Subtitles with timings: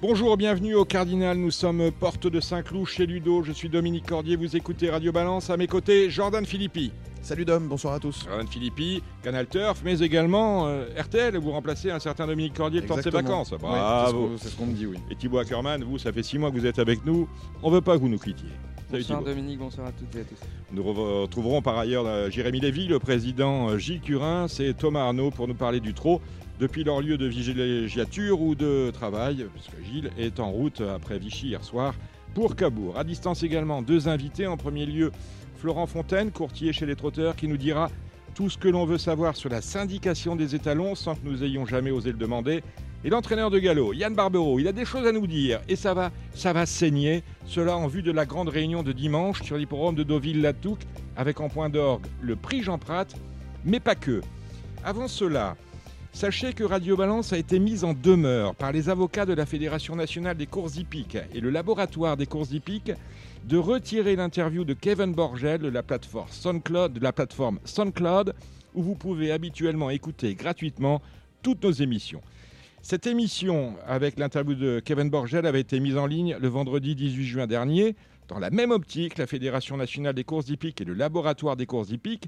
[0.00, 1.36] Bonjour, bienvenue au Cardinal.
[1.38, 3.42] Nous sommes porte de Saint-Cloud chez Ludo.
[3.42, 4.36] Je suis Dominique Cordier.
[4.36, 5.50] Vous écoutez Radio Balance.
[5.50, 6.92] À mes côtés, Jordan Philippi.
[7.20, 8.24] Salut Dom, bonsoir à tous.
[8.24, 11.36] Jordan Philippi, Canal Turf, mais également euh, RTL.
[11.38, 13.50] Vous remplacez un certain Dominique Cordier le temps de ses vacances.
[13.50, 14.06] Oui, Bravo.
[14.06, 14.98] c'est ce qu'on- c'est ce qu'on me dit, oui.
[15.10, 17.28] Et Thibaut Ackerman, vous, ça fait six mois que vous êtes avec nous.
[17.64, 18.48] On veut pas que vous nous quittiez.
[18.90, 19.30] Salut Bonsoir Thibaut.
[19.30, 20.38] Dominique, bonsour à toutes et à tous.
[20.72, 25.00] Nous re- retrouverons par ailleurs euh, Jérémy Lévy, le président euh, Gilles Curin, c'est Thomas
[25.06, 26.20] Arnaud pour nous parler du trot
[26.58, 31.48] depuis leur lieu de villégiature ou de travail, puisque Gilles est en route après Vichy
[31.48, 31.94] hier soir
[32.34, 32.98] pour Cabourg.
[32.98, 34.46] À distance également, deux invités.
[34.46, 35.12] En premier lieu,
[35.56, 37.90] Florent Fontaine, courtier chez les trotteurs, qui nous dira
[38.34, 41.66] tout ce que l'on veut savoir sur la syndication des étalons sans que nous ayons
[41.66, 42.62] jamais osé le demander.
[43.04, 45.94] Et l'entraîneur de galop, Yann Barbero, il a des choses à nous dire et ça
[45.94, 47.22] va, ça va saigner.
[47.46, 50.82] Cela en vue de la grande réunion de dimanche sur l'hippodrome de Deauville-Latouque
[51.16, 53.06] avec en point d'orgue le prix Jean Prat,
[53.64, 54.20] mais pas que.
[54.84, 55.56] Avant cela,
[56.18, 59.94] sachez que Radio Balance a été mise en demeure par les avocats de la Fédération
[59.94, 62.90] nationale des courses hippiques et le laboratoire des courses hippiques
[63.44, 68.34] de retirer l'interview de Kevin Borgel de la plateforme SoundCloud, de la plateforme SoundCloud
[68.74, 71.00] où vous pouvez habituellement écouter gratuitement
[71.42, 72.22] toutes nos émissions.
[72.82, 77.24] Cette émission avec l'interview de Kevin Borgel avait été mise en ligne le vendredi 18
[77.26, 77.94] juin dernier.
[78.26, 81.90] Dans la même optique, la Fédération nationale des courses hippiques et le laboratoire des courses
[81.90, 82.26] hippiques,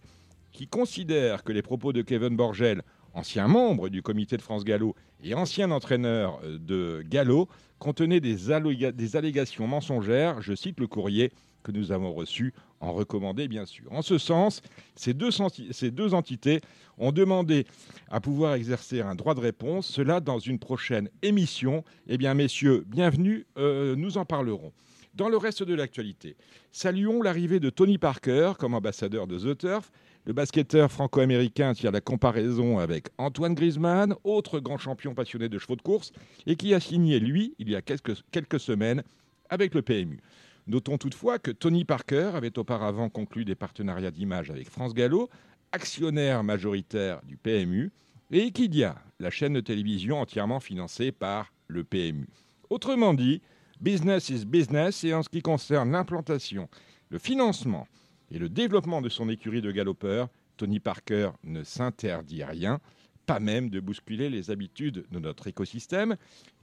[0.53, 2.83] qui considèrent que les propos de Kevin Borgel,
[3.15, 8.51] ancien membre du comité de France Gallo et ancien entraîneur euh, de Gallo, contenaient des,
[8.51, 11.31] alléga- des allégations mensongères, je cite le courrier
[11.63, 13.93] que nous avons reçu, en recommandé bien sûr.
[13.93, 14.63] En ce sens,
[14.95, 16.61] ces deux, senti- ces deux entités
[16.97, 17.67] ont demandé
[18.11, 21.85] à pouvoir exercer un droit de réponse, cela dans une prochaine émission.
[22.07, 24.73] Eh bien, messieurs, bienvenue, euh, nous en parlerons.
[25.15, 26.37] Dans le reste de l'actualité,
[26.73, 29.91] saluons l'arrivée de Tony Parker comme ambassadeur de The Turf.
[30.27, 35.77] Le basketteur franco-américain tire la comparaison avec Antoine Griezmann, autre grand champion passionné de chevaux
[35.77, 36.13] de course,
[36.47, 39.03] et qui a signé, lui, il y a quelques, semaines,
[39.49, 40.21] avec le PMU.
[40.67, 45.31] Notons toutefois que Tony Parker avait auparavant conclu des partenariats d'image avec France Gallo,
[45.73, 47.91] actionnaire majoritaire du PMU,
[48.31, 52.29] et Equidia, la chaîne de télévision entièrement financée par le PMU.
[52.69, 53.41] Autrement dit,
[53.81, 56.69] business is business, et en ce qui concerne l'implantation,
[57.09, 57.89] le financement
[58.31, 62.81] et le développement de son écurie de galopeurs, Tony Parker ne s'interdit rien,
[63.27, 66.17] pas même de bousculer les habitudes de notre écosystème.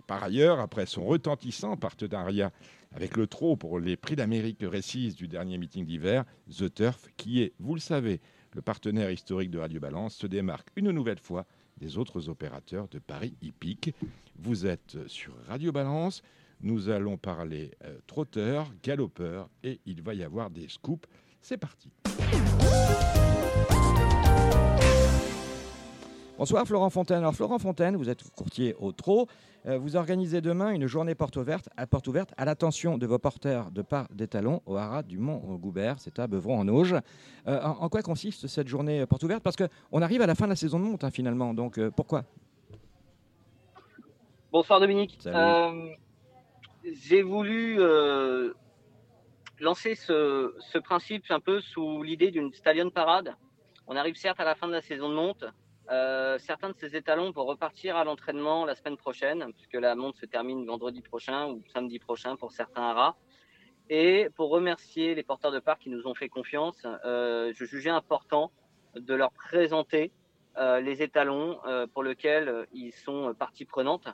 [0.06, 2.52] Par ailleurs, après son retentissant partenariat
[2.94, 7.42] avec le trot pour les prix d'Amérique récise du dernier meeting d'hiver, The Turf, qui
[7.42, 8.22] est, vous le savez,
[8.54, 11.46] le partenaire historique de Radio Balance, se démarque une nouvelle fois
[11.78, 13.94] des autres opérateurs de Paris hippique.
[14.40, 16.24] Vous êtes sur Radio Balance,
[16.62, 21.08] nous allons parler euh, trotteurs, galopeurs, et il va y avoir des scoops.
[21.42, 21.90] C'est parti.
[26.38, 27.18] Bonsoir Florent Fontaine.
[27.20, 29.28] Alors Florent Fontaine, vous êtes courtier au trot.
[29.66, 33.18] Euh, vous organisez demain une journée porte ouverte à porte ouverte à l'attention de vos
[33.18, 36.94] porteurs de part d'étalons au haras du Mont Goubert, c'est à Beuvron en Auge.
[37.48, 39.42] Euh, en, en quoi consiste cette journée porte ouverte?
[39.42, 41.90] Parce qu'on arrive à la fin de la saison de monte hein, finalement, donc euh,
[41.90, 42.24] pourquoi?
[44.52, 45.18] Bonsoir Dominique.
[45.26, 45.90] Euh,
[46.84, 48.54] J'ai voulu euh,
[49.60, 53.36] lancer ce, principe un peu sous l'idée d'une stallion parade.
[53.88, 55.46] On arrive certes à la fin de la saison de monte.
[55.90, 60.18] Euh, certains de ces étalons vont repartir à l'entraînement la semaine prochaine, puisque la monte
[60.18, 63.16] se termine vendredi prochain ou samedi prochain pour certains haras.
[63.90, 67.90] Et pour remercier les porteurs de parc qui nous ont fait confiance, euh, je jugeais
[67.90, 68.52] important
[68.96, 70.12] de leur présenter
[70.58, 71.60] euh, les étalons
[71.94, 74.08] pour lesquels ils sont partie prenante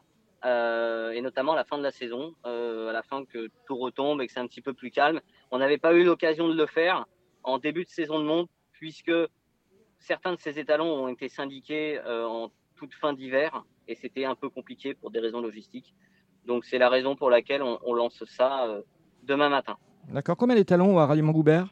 [0.46, 4.28] et notamment à la fin de la saison, à la fin que tout retombe et
[4.28, 5.22] que c'est un petit peu plus calme.
[5.54, 7.06] On n'avait pas eu l'occasion de le faire
[7.44, 9.12] en début de saison de monte, puisque
[10.00, 14.34] certains de ces étalons ont été syndiqués euh, en toute fin d'hiver et c'était un
[14.34, 15.94] peu compliqué pour des raisons logistiques.
[16.48, 18.82] Donc c'est la raison pour laquelle on, on lance ça euh,
[19.22, 19.78] demain matin.
[20.10, 20.38] D'accord.
[20.38, 21.68] Combien d'étalons du Mont Goubert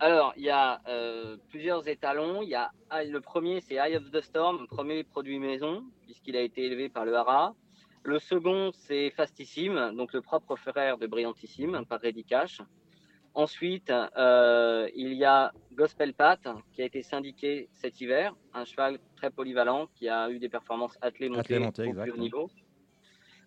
[0.00, 2.42] Alors, il y a euh, plusieurs étalons.
[2.42, 6.34] Il y a ah, le premier, c'est Eye of the Storm, premier produit maison, puisqu'il
[6.34, 7.54] a été élevé par le Hara.
[8.02, 12.60] Le second, c'est Fastissime, donc le propre frère de Brillantissime, par Reddy Cash.
[13.34, 16.40] Ensuite, euh, il y a Gospel Pat,
[16.72, 20.98] qui a été syndiqué cet hiver, un cheval très polyvalent qui a eu des performances
[21.00, 22.50] attelées montées, au plus haut niveau.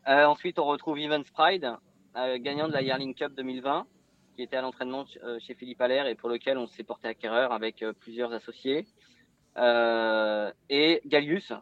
[0.07, 1.73] Euh, ensuite, on retrouve Evans Pride,
[2.15, 3.87] euh, gagnant de la Yearling Cup 2020.
[4.35, 5.05] qui était à l'entraînement
[5.45, 8.87] chez Philippe Allaire et pour lequel on s'est porté acquéreur avec plusieurs associés.
[9.57, 11.53] Et Galius,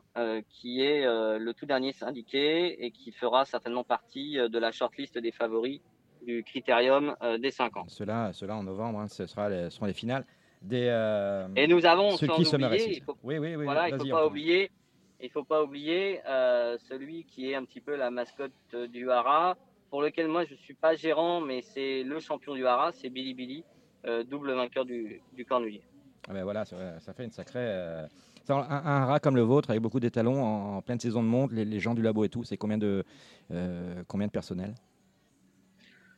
[0.49, 5.31] qui est le tout dernier syndiqué et qui fera certainement partie de la shortlist des
[5.31, 5.81] favoris
[6.25, 7.85] du critérium des 5 ans.
[7.87, 10.25] Cela, cela en novembre, hein, ce, sera les, seront les finales
[10.61, 10.85] des.
[11.55, 14.27] et nous avons, ceux qui oublier, il faut, oui, oui, oui, voilà, il faut pas
[14.27, 14.71] oublier
[15.21, 18.51] il faut pas oublier euh, celui qui est un petit peu la mascotte
[18.89, 19.55] du Hara,
[19.89, 23.33] pour lequel moi je suis pas gérant, mais c'est le champion du Hara, c'est Billy
[23.33, 23.63] Billy,
[24.05, 25.83] euh, double vainqueur du, du Cornulier.
[26.27, 27.59] Ah ben voilà, ça, fait une sacrée.
[27.59, 28.05] Euh,
[28.49, 31.79] un, un, Hara comme le vôtre, avec beaucoup d'étalons en, pleine saison de monte, les,
[31.79, 33.03] gens du labo et tout, c'est combien de,
[34.07, 34.73] combien de personnel?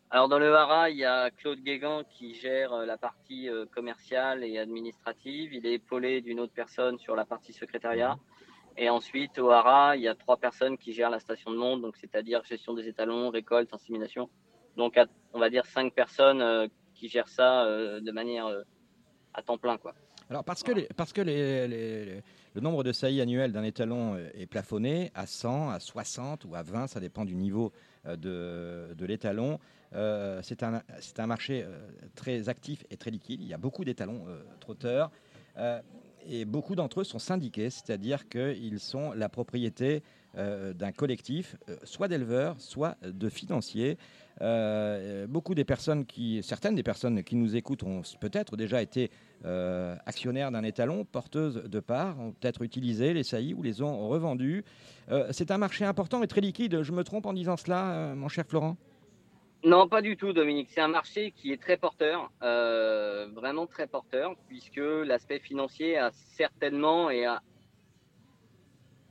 [0.09, 4.59] Alors dans le Hara, il y a Claude Guégan qui gère la partie commerciale et
[4.59, 5.53] administrative.
[5.53, 8.17] Il est épaulé d'une autre personne sur la partie secrétariat.
[8.75, 11.81] Et ensuite, au Hara, il y a trois personnes qui gèrent la station de monte,
[11.81, 14.29] donc c'est-à-dire gestion des étalons, récolte, insémination.
[14.77, 14.99] Donc,
[15.33, 18.63] on va dire cinq personnes euh, qui gèrent ça euh, de manière euh,
[19.33, 19.93] à temps plein, quoi.
[20.29, 25.27] Alors, parce que, parce que le nombre de saillies annuelles d'un étalon est plafonné à
[25.27, 27.73] 100, à 60 ou à 20, ça dépend du niveau
[28.05, 29.59] de, de l'étalon.
[30.41, 30.81] c'est un,
[31.17, 31.65] un, marché
[32.15, 33.41] très actif et très liquide.
[33.41, 34.25] Il y a beaucoup d'étalons
[34.61, 35.11] trotteurs
[36.25, 40.03] et beaucoup d'entre eux sont syndiqués, c'est-à-dire qu'ils sont la propriété
[40.37, 43.97] euh, d'un collectif, euh, soit d'éleveurs, soit de financiers.
[44.41, 49.11] Euh, beaucoup des personnes qui, certaines des personnes qui nous écoutent ont peut-être déjà été
[50.05, 54.63] actionnaires d'un étalon, porteuses de parts, ont peut-être utilisé les saillies ou les ont revendus.
[55.31, 56.81] c'est un marché important et très liquide.
[56.81, 58.77] Je me trompe en disant cela, mon cher Florent?
[59.65, 60.69] Non, pas du tout, Dominique.
[60.71, 66.11] C'est un marché qui est très porteur, euh, vraiment très porteur, puisque l'aspect financier a
[66.11, 67.25] certainement et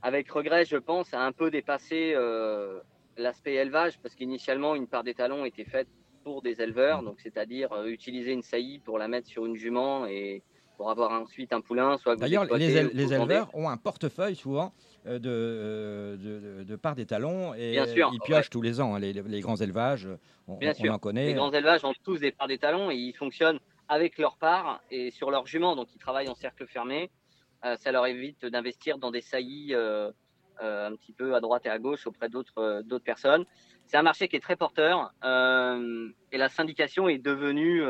[0.03, 2.81] avec regret, je pense, a un peu dépassé euh,
[3.17, 5.87] l'aspect élevage, parce qu'initialement, une part des talons était faite
[6.23, 10.05] pour des éleveurs, donc c'est-à-dire euh, utiliser une saillie pour la mettre sur une jument
[10.05, 10.41] et
[10.77, 11.97] pour avoir ensuite un poulain.
[11.97, 14.73] Soit D'ailleurs, les, les éleveurs ont un portefeuille souvent
[15.05, 18.95] euh, de, de, de, part des talons et ils piochent tous les ans.
[18.95, 20.07] Hein, les, grands élevages,
[20.47, 21.27] on, Bien en connaît.
[21.27, 24.81] Les grands élevages ont tous des parts des talons et ils fonctionnent avec leurs parts
[24.91, 27.11] et sur leurs juments, donc ils travaillent en cercle fermé.
[27.65, 30.11] Euh, ça leur évite d'investir dans des saillies euh,
[30.59, 33.45] un petit peu à droite et à gauche auprès d'autres d'autres personnes.
[33.85, 37.83] C'est un marché qui est très porteur et la syndication est devenue,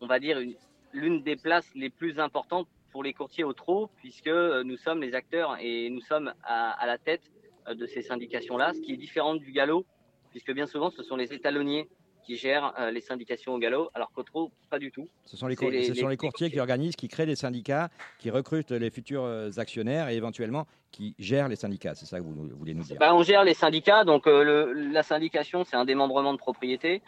[0.00, 0.54] on va dire, une,
[0.92, 5.00] l'une des places les plus importantes pour les courtiers au trot, puisque euh, nous sommes
[5.00, 7.22] les acteurs et nous sommes à, la tête
[7.68, 9.86] euh, de ces syndications-là, ce qui est différent du galop,
[10.30, 11.88] puisque bien souvent ce sont les étalonniers
[12.24, 15.08] qui gèrent euh, les syndications au galop, alors qu'au trot, pas du tout.
[15.24, 18.70] Ce sont les, ce sont les courtiers qui organisent, qui créent des syndicats, qui recrutent
[18.70, 19.24] les futurs
[19.56, 21.94] actionnaires et événementiellement qui gèrent les syndicats.
[21.94, 25.64] C'est ça que vous, voulez nous dire bah, On gère les syndicats, donc la syndication,
[25.64, 27.02] c'est un démembrement de propriété.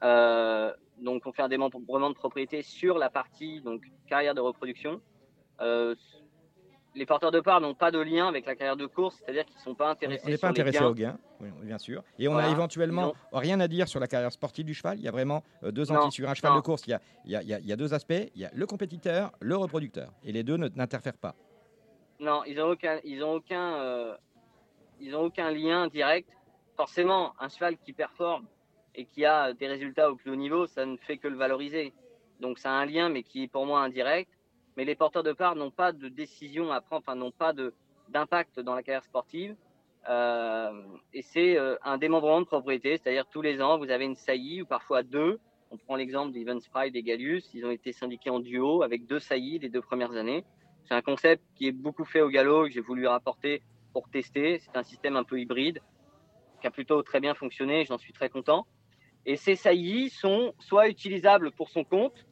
[0.00, 5.00] Donc, on fait un démembrement de propriété sur la partie donc carrière de reproduction.
[6.94, 9.56] Les porteurs de parts n'ont pas de lien avec la carrière de course, c'est-à-dire qu'ils
[9.56, 10.22] ne sont pas intéressés.
[10.26, 11.18] On n'est pas intéressé au gain,
[11.62, 12.04] bien sûr.
[12.18, 14.98] Et on a éventuellement rien à dire sur la carrière sportive du cheval.
[14.98, 16.86] Il y a vraiment euh, deux entités sur un cheval de course.
[16.86, 18.30] Il y, a, il, y a, deux aspects.
[18.34, 20.12] Il y a le compétiteur, le reproducteur.
[20.22, 21.34] Et les deux n'interfèrent pas.
[22.20, 24.16] Non, ils n'ont aucun, ils ont aucun, euh,
[25.00, 26.30] ils ont aucun lien direct.
[26.76, 28.46] Forcément, un cheval qui performe
[28.94, 31.92] et qui a des résultats au plus haut niveau, ça ne fait que le valoriser.
[32.40, 34.30] Donc ça a un lien, mais qui est pour moi indirect.
[34.76, 37.52] Mais les porteurs de parts n'ont pas de décision à prendre, n'ont pas
[38.08, 39.56] d'impact dans la carrière sportive.
[40.08, 44.16] Euh, et c'est euh, un démembrement de propriété, c'est-à-dire tous les ans, vous avez une
[44.16, 45.38] saillie ou parfois deux.
[45.70, 47.52] On prend l'exemple d'Evans Pride et Galius.
[47.54, 50.44] Ils ont été syndiqués en duo avec deux saillies les deux premières années.
[50.84, 53.62] C'est un concept qui est beaucoup fait au galop, que j'ai voulu rapporter
[53.92, 54.58] pour tester.
[54.58, 55.80] C'est un système un peu hybride
[56.60, 57.84] qui a plutôt très bien fonctionné.
[57.86, 58.66] J'en suis très content.
[59.26, 62.26] Et ces saillies sont soit utilisables pour son compte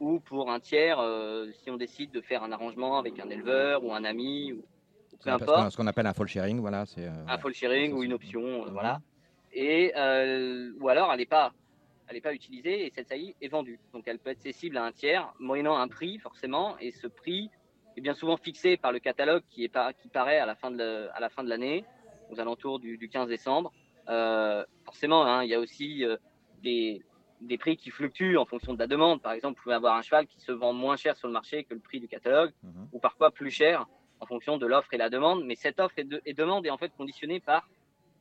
[0.00, 3.84] ou pour un tiers euh, si on décide de faire un arrangement avec un éleveur
[3.84, 4.64] ou un ami ou,
[5.22, 5.72] peu importe.
[5.72, 6.86] Ce qu'on appelle un fall sharing, voilà.
[6.86, 9.00] C'est euh, un fall sharing ou une option, euh, voilà.
[9.52, 9.92] Et
[10.80, 11.52] ou alors elle n'est pas,
[12.06, 13.80] elle pas utilisée et cette saillie est vendue.
[13.92, 17.50] Donc elle peut être cessible à un tiers, moyennant un prix forcément, et ce prix
[17.96, 21.08] est bien souvent fixé par le catalogue qui est qui paraît à la fin de
[21.12, 21.84] à la fin de l'année,
[22.30, 23.72] aux alentours du, du 15 décembre.
[24.84, 26.04] forcément, hein, il y a aussi
[26.62, 27.02] des,
[27.40, 29.22] des, prix qui fluctuent en fonction de la demande.
[29.22, 31.64] Par exemple, vous pouvez avoir un cheval qui se vend moins cher sur le marché
[31.64, 32.88] que le prix du catalogue, mhm.
[32.92, 33.86] ou parfois plus cher
[34.20, 35.44] en fonction de l'offre et la demande.
[35.44, 37.68] Mais cette offre et, de, et, demande est en fait conditionnée par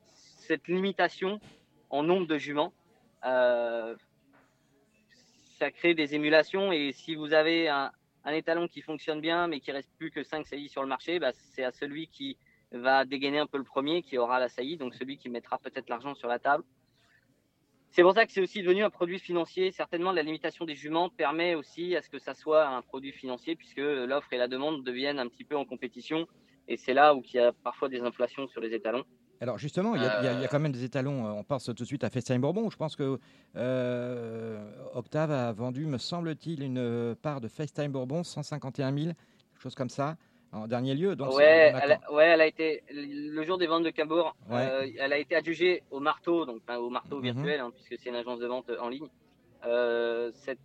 [0.05, 1.39] cette limitation
[1.89, 2.73] en nombre de juments.
[3.25, 3.95] Euh,
[5.59, 7.91] ça crée des émulations et si vous avez un,
[8.25, 11.17] un, étalon qui fonctionne bien mais qui reste plus que 5 saillies sur le marché,
[11.17, 12.37] bah, c'est à celui qui
[12.71, 15.89] va dégainer un peu le premier qui aura la saillie, donc celui qui mettra peut-être
[15.89, 16.63] l'argent sur la table
[17.91, 19.71] c'est pour ça que c'est aussi devenu un produit financier.
[19.71, 23.55] Certainement, la limitation des juments permet aussi à ce que ça soit un produit financier,
[23.55, 26.27] puisque l'offre et la demande deviennent un petit peu en compétition.
[26.67, 29.03] Et c'est là où il y a parfois des inflations sur les étalons.
[29.39, 30.47] Alors justement, il y, a, Euh.
[30.49, 31.25] quand même des étalons.
[31.37, 32.69] On pense tout de suite à Festin Bourbon.
[32.69, 33.19] Je pense que
[33.55, 39.75] euh, Octave a vendu, me semble-t-il, une part de FaceTime Bourbon, 151 000, quelque chose
[39.75, 40.17] comme ça,
[40.51, 41.15] en dernier lieu.
[41.15, 44.57] Donc ouais, elle a, ouais, elle a été le jour des ventes de Cabourg, Ouais.
[44.69, 47.23] euh, elle a été adjugée au marteau, donc au marteau Mhm.
[47.23, 49.07] virtuel, hein, puisque c'est une agence de vente en ligne.
[49.65, 50.59] Euh, cette,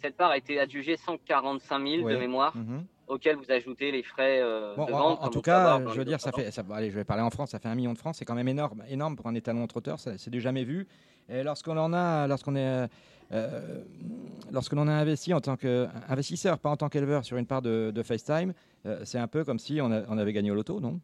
[0.00, 2.14] cette part a été adjugée 145 000 Ouais.
[2.14, 2.84] de mémoire, Mhm.
[3.08, 5.18] auquel vous ajoutez les frais euh, Bon, de en, vente.
[5.24, 6.50] en tout avoir cas, je veux dire, ça fait.
[6.50, 7.50] Ça, allez, je vais parler en France.
[7.50, 8.14] Ça fait un million de francs.
[8.14, 9.98] C'est quand même énorme, énorme pour un étalon trotteur.
[9.98, 10.86] ça- C'est du jamais vu.
[11.28, 12.86] Et lorsqu'on en a, lorsqu'on est,
[13.32, 13.82] euh,
[14.52, 17.90] lorsque l'on a investi en tant qu'investisseur, pas en tant qu'éleveur, sur une part de,
[17.94, 18.52] de FaceTime,
[18.86, 21.00] euh, c'est un peu comme si on, a- on avait gagné au loto, non?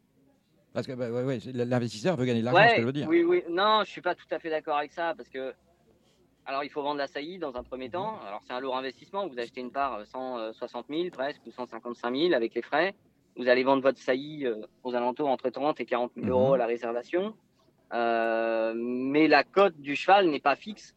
[0.72, 2.92] Parce que bah, ouais, ouais, l'investisseur veut gagner de l'argent, Ouais, ce que je veux
[2.92, 3.08] dire.
[3.08, 3.42] Oui, oui.
[3.48, 5.54] Non, je suis pas tout à fait d'accord avec ça parce que
[6.44, 8.18] alors il faut vendre la saillie dans un premier temps.
[8.26, 9.26] Alors c'est un lourd investissement.
[9.26, 12.94] Vous achetez une part euh, 160 000 presque ou 155 000 avec les frais.
[13.36, 16.54] Vous allez vendre votre saillie euh, aux alentours entre 30 et 40 000 euros Mhm.
[16.54, 17.34] à la réservation.
[17.94, 20.94] Euh, mais la cote du cheval n'est pas fixe.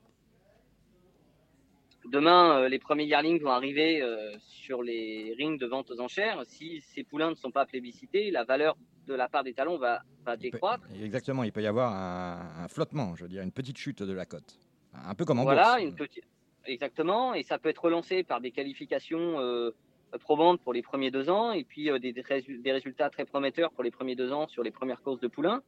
[2.12, 6.42] Demain, euh, les premiers yearlings vont arriver euh, sur les rings de vente aux enchères.
[6.46, 8.76] Si ces poulains ne sont pas plébiscités, la valeur
[9.08, 10.84] de la part des talons va, va Il peut- décroître.
[11.04, 14.14] Exactement, il peut y avoir un, un flottement, je veux dire, une petite chute de
[14.14, 14.58] la cote.
[14.94, 15.84] Un peu comme en Voilà, bourse.
[15.84, 16.24] une petite.
[16.66, 19.72] Exactement, et ça peut être relancé par des qualifications euh,
[20.20, 23.26] probantes pour les premiers deux ans, et puis euh, des, des résu- des résultats très
[23.26, 25.62] prometteurs pour les premiers deux ans sur les premières courses de poulains,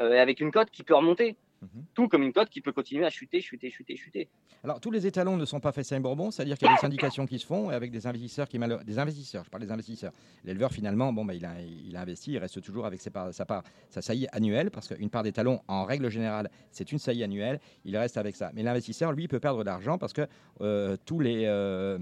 [0.00, 1.36] euh, avec une cote qui peut remonter.
[1.62, 1.84] Mhm.
[1.94, 4.28] Tout comme une cote qui peut continuer à chuter, chuter, chuter, chuter.
[4.62, 7.26] Alors, tous les étalons ne sont pas faits Bourbon, c'est-à-dire qu'il y a des syndications
[7.26, 10.12] qui se font et avec des investisseurs qui malheur- des investisseurs, je parle des investisseurs.
[10.44, 13.46] L'éleveur finalement, bon bah, il a, il a investi, il reste toujours avec ses sa
[13.46, 17.60] part, sa saillie annuelle parce qu'une part d'étalon, en règle générale, c'est une saillie annuelle.
[17.84, 18.50] Il reste avec ça.
[18.54, 20.26] Mais l'investisseur, lui, peut perdre de l'argent parce que
[20.60, 21.98] euh, tous les euh,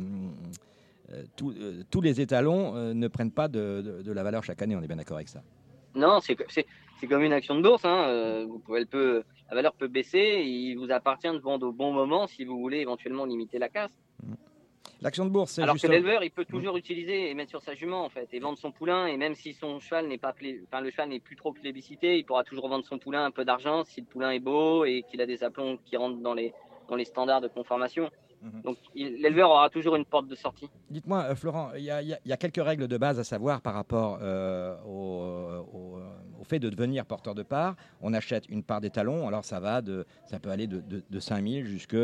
[1.12, 1.54] euh, tous,
[1.90, 4.74] tous les étalons ne prennent pas de, de- de la valeur chaque année.
[4.74, 5.42] On est bien d'accord avec ça.
[5.94, 6.36] Non, c'est
[7.08, 7.84] comme une action de bourse.
[7.84, 8.04] Hein.
[8.08, 8.46] euh,
[8.76, 12.26] elle peut, la valeur peut baisser, et il vous appartient de vendre au bon moment
[12.26, 13.92] si vous voulez éventuellement limiter la casse.
[15.02, 17.74] L'action de bourse, c'est Alors que l'éleveur, il peut toujours utiliser et mettre sur sa
[17.74, 19.06] jument en fait, et vendre son poulain.
[19.06, 22.16] Et même si son cheval n'est pas, plé- enfin le cheval n'est plus trop plébiscité,
[22.16, 25.04] il pourra toujours vendre son poulain un peu d'argent si le poulain est beau et
[25.10, 26.54] qu'il a des aplombs qui rentrent dans les
[26.88, 28.10] dans les standards de conformation.
[28.44, 28.60] Mhm.
[28.62, 30.68] Donc l'éleveur aura toujours une porte de sortie.
[30.90, 33.72] Dites-moi, euh, Florent, il y, a- y y quelques règles de base à savoir par
[33.74, 35.98] rapport euh, au, au-
[36.40, 37.74] au fait de devenir porteur de part.
[38.02, 41.18] On achète une part d'étalon, alors ça va de, ça peut aller de, de, de
[41.20, 41.96] 5 000 jusqu'à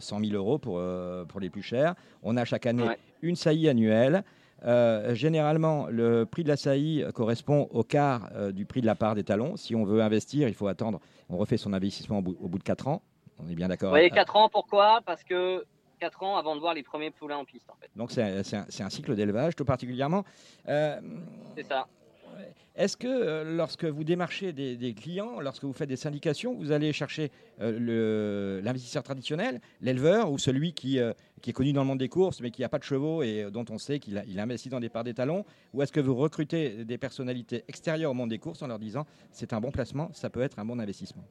[0.00, 1.94] 100 000 euros pour, euh, pour les plus chers.
[2.22, 2.98] On a chaque année Ouais.
[3.22, 4.24] une saillie annuelle.
[4.64, 8.94] Euh, généralement, le prix de la saillie correspond au quart euh, du prix de la
[8.94, 9.56] part des talons.
[9.56, 10.98] Si on veut investir, il faut attendre.
[11.28, 13.02] On refait son investissement au bout, au bout de 4 ans.
[13.38, 13.90] On est bien Vous d'accord.
[13.90, 15.00] voyez, avec- 4 ans, pourquoi?
[15.04, 15.64] Parce que
[16.00, 17.90] 4 ans avant de voir les premiers poulains en piste en fait.
[17.96, 20.24] Donc c'est un, cycle d'élevage tout particulièrement.
[20.68, 21.00] Euh,
[21.56, 21.86] C'est ça.
[22.74, 26.70] Est-ce que euh, lorsque vous démarchez des, des clients, lorsque vous faites des syndications, vous
[26.70, 27.30] allez chercher
[27.62, 31.00] euh, l'investisseur traditionnel, l'éleveur ou celui qui,
[31.40, 33.50] qui est connu dans le monde des courses mais qui n'a pas de chevaux et
[33.50, 36.84] dont on sait qu'il il investit dans des parts d'étalons Ou est-ce que vous recrutez
[36.84, 40.28] des personnalités extérieures au monde des courses en leur disant c'est un bon placement, ça
[40.28, 41.24] peut être un bon investissement?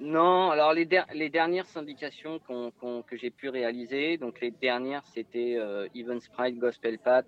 [0.00, 5.54] Non, alors les, der- les dernières syndications que j'ai pu réaliser, donc les dernières c'était
[5.56, 7.26] euh, Even Sprite, Gospel Pat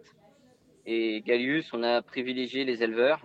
[0.84, 1.72] et Gallius.
[1.72, 3.24] On a privilégié les éleveurs.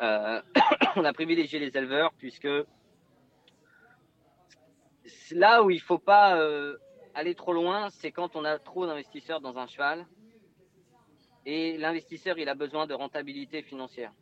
[0.00, 0.40] Euh,
[0.96, 2.48] on a privilégié les éleveurs puisque
[5.32, 6.76] là où il faut pas euh,
[7.14, 10.06] aller trop loin, c'est quand on a trop d'investisseurs dans un cheval
[11.44, 14.12] et l'investisseur il a besoin de rentabilité financière.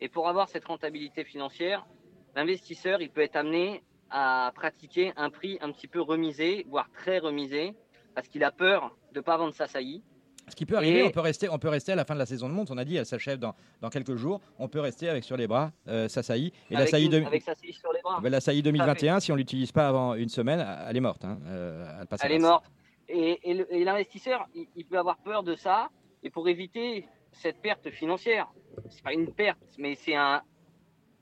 [0.00, 1.86] Et pour avoir cette rentabilité financière,
[2.36, 7.18] l'investisseur, il peut être amené à pratiquer un prix un petit peu remisé, voire très
[7.18, 7.74] remisé,
[8.14, 10.02] parce qu'il a peur de ne pas vendre sa saillie.
[10.48, 12.20] Ce qui peut arriver, Et- on, peut rester, on peut rester à la fin de
[12.20, 12.70] la saison de monte.
[12.70, 14.40] On a dit, elle s'achève dans, dans quelques jours.
[14.60, 16.52] On peut rester avec sur les bras euh, sa saillie.
[16.70, 18.20] Et la saillie, de- avec sa saillie sur les bras.
[18.20, 18.70] ben, la saillie à fait.
[18.70, 21.24] 2021, si on l'utilise pas avant une semaine, elle est morte.
[21.24, 21.40] hein.
[21.46, 22.64] Euh, elle passe à Elle est morte.
[23.08, 23.40] Et
[23.84, 25.88] l'investisseur, il, il peut avoir peur de ça.
[26.22, 28.46] Et pour éviter cette perte financière,
[28.88, 30.42] c'est pas une perte, mais c'est un,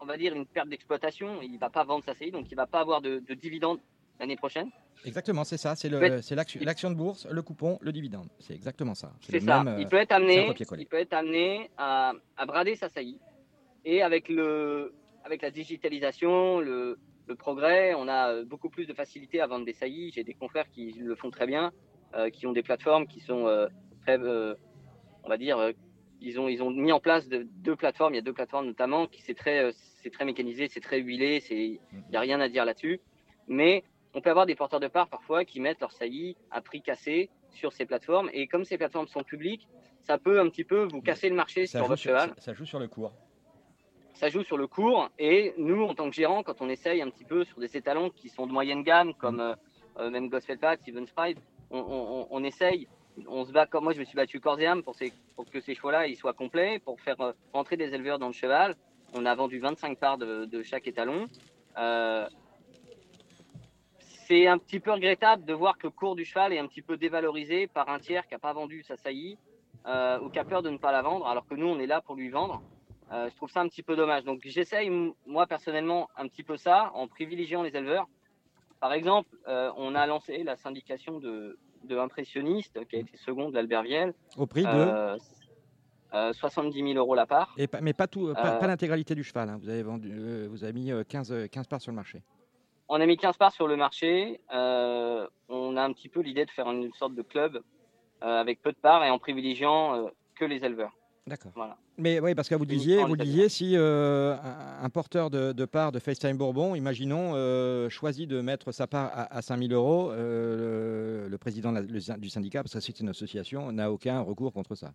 [0.00, 1.40] on va dire une perte d'exploitation.
[1.42, 3.80] Il va pas vendre sa saillie, donc il va pas avoir de, de dividendes
[4.20, 4.70] l'année prochaine.
[5.04, 5.74] Exactement, c'est ça.
[5.74, 5.88] C'est
[6.64, 8.28] l'action de bourse, le coupon, le dividende.
[8.38, 9.12] C'est exactement ça.
[9.20, 9.64] C'est ça.
[9.64, 10.48] même, euh, il peut être amené,
[10.78, 13.18] il peut être amené à, à brader sa saillie.
[13.84, 18.94] Et avec le, avec la digitalisation, le, le progrès, on a euh, beaucoup plus de
[18.94, 20.10] facilité à vendre des saillies.
[20.14, 21.72] J'ai des confrères qui le font très bien,
[22.14, 23.66] euh, qui ont des plateformes qui sont euh,
[24.02, 24.54] très, euh,
[25.24, 25.72] on va dire,
[26.24, 28.14] ils ont, ils ont mis en place de- deux plateformes.
[28.14, 30.98] Il y a deux plateformes notamment qui c'est très, euh, c'est très mécanisé, c'est très
[31.00, 31.78] huilé, il
[32.10, 33.00] n'y a rien à dire là-dessus.
[33.46, 36.82] Mais on peut avoir des porteurs de parts parfois qui mettent leur saillie à prix
[36.82, 38.30] cassé sur ces plateformes.
[38.32, 39.68] Et comme ces plateformes sont publiques,
[40.02, 42.30] ça peut un petit peu vous casser le marché Ça sur votre sur, cheval.
[42.36, 43.12] ça- ça joue sur le cours.
[44.14, 45.10] Ça joue sur le cours.
[45.18, 48.10] Et nous, en tant que gérant, quand on essaye un petit peu sur des étalons
[48.10, 49.54] qui sont de moyenne gamme, comme euh,
[49.98, 51.38] euh, même Gospel Pack, Steven Sprite,
[51.70, 52.86] on, on, on- on essaye.
[53.28, 55.74] On se bat comme moi, je me suis battu corps et âme pour, que ces
[55.74, 58.74] chevaux-là soient complets, pour faire euh, rentrer des éleveurs dans le cheval.
[59.14, 61.26] On a vendu 25 parts de, chaque étalon.
[61.78, 62.28] Euh,
[64.26, 66.82] c'est un petit peu regrettable de voir que le cours du cheval est un petit
[66.82, 69.38] peu dévalorisé par un tiers qui n'a pas vendu sa saillie
[69.86, 71.86] euh, ou qui a peur de ne pas la vendre, alors que nous, on est
[71.86, 72.62] là pour lui vendre.
[73.12, 74.24] Je trouve ça un petit peu dommage.
[74.24, 74.90] Donc j'essaye,
[75.24, 78.08] moi personnellement, un petit peu ça en privilégiant les éleveurs.
[78.80, 81.56] Par exemple, on a lancé la syndication de,
[81.86, 84.68] de impressionnistes, qui a été second de l'Albert Viel, Au prix de.
[84.68, 85.16] euh,
[86.14, 87.54] euh, 70 000 euros la part.
[87.56, 89.48] Et pas- mais pas, tout, pas, euh, pas l'intégralité du cheval.
[89.48, 89.58] hein.
[89.60, 92.22] Vous, avez vendu, euh, vous avez mis euh, 15, euh, 15 parts sur le marché.
[92.88, 94.40] On a mis 15 parts sur le marché.
[94.52, 97.62] Euh, on a un petit peu l'idée de faire une sorte de club
[98.22, 100.92] euh, avec peu de parts et en privilégiant euh, que les éleveurs.
[101.26, 101.52] D'accord.
[101.54, 101.76] Voilà.
[101.96, 104.36] Mais oui, parce que vous disiez, vous disiez si euh,
[104.82, 109.10] un, porteur de, de part de FaceTime Bourbon, imaginons, euh, choisit de mettre sa part
[109.14, 113.00] à, à 5 000 euros, euh, le, président la- le du syndicat, parce que c'est
[113.00, 114.92] une association, n'a aucun recours contre ça.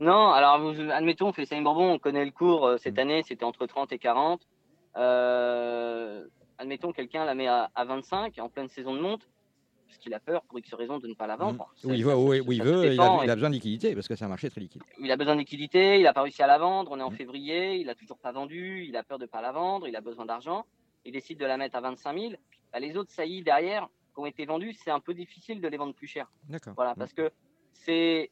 [0.00, 3.00] Non, alors vous- admettons, ça Bourbon, on connaît le cours cette Mm.
[3.00, 4.40] année, c'était entre 30 et 40.
[4.96, 6.24] Euh,
[6.58, 9.28] admettons, quelqu'un la met à, à 25 en pleine saison de monte,
[9.92, 11.70] parce qu'il a peur pour X raison de ne pas la vendre.
[11.76, 12.96] Ça- où il veut, où, où il veut, a, il
[13.34, 14.82] besoin de liquidité, parce que c'est un marché très liquide.
[14.98, 17.10] il a besoin de liquidité, il n'a pas réussi à la vendre, on est en
[17.10, 17.16] Mm.
[17.16, 20.00] février, il a toujours pas vendu, il a peur de pas la vendre, il a
[20.00, 20.64] besoin d'argent,
[21.04, 22.32] il décide de la mettre à 25 000.
[22.72, 25.76] Bah, les autres saillies derrière qui ont été vendues, c'est un peu difficile de les
[25.76, 26.30] vendre plus cher.
[26.48, 26.72] D'accord.
[26.74, 27.30] Voilà, parce que
[27.72, 28.30] c'est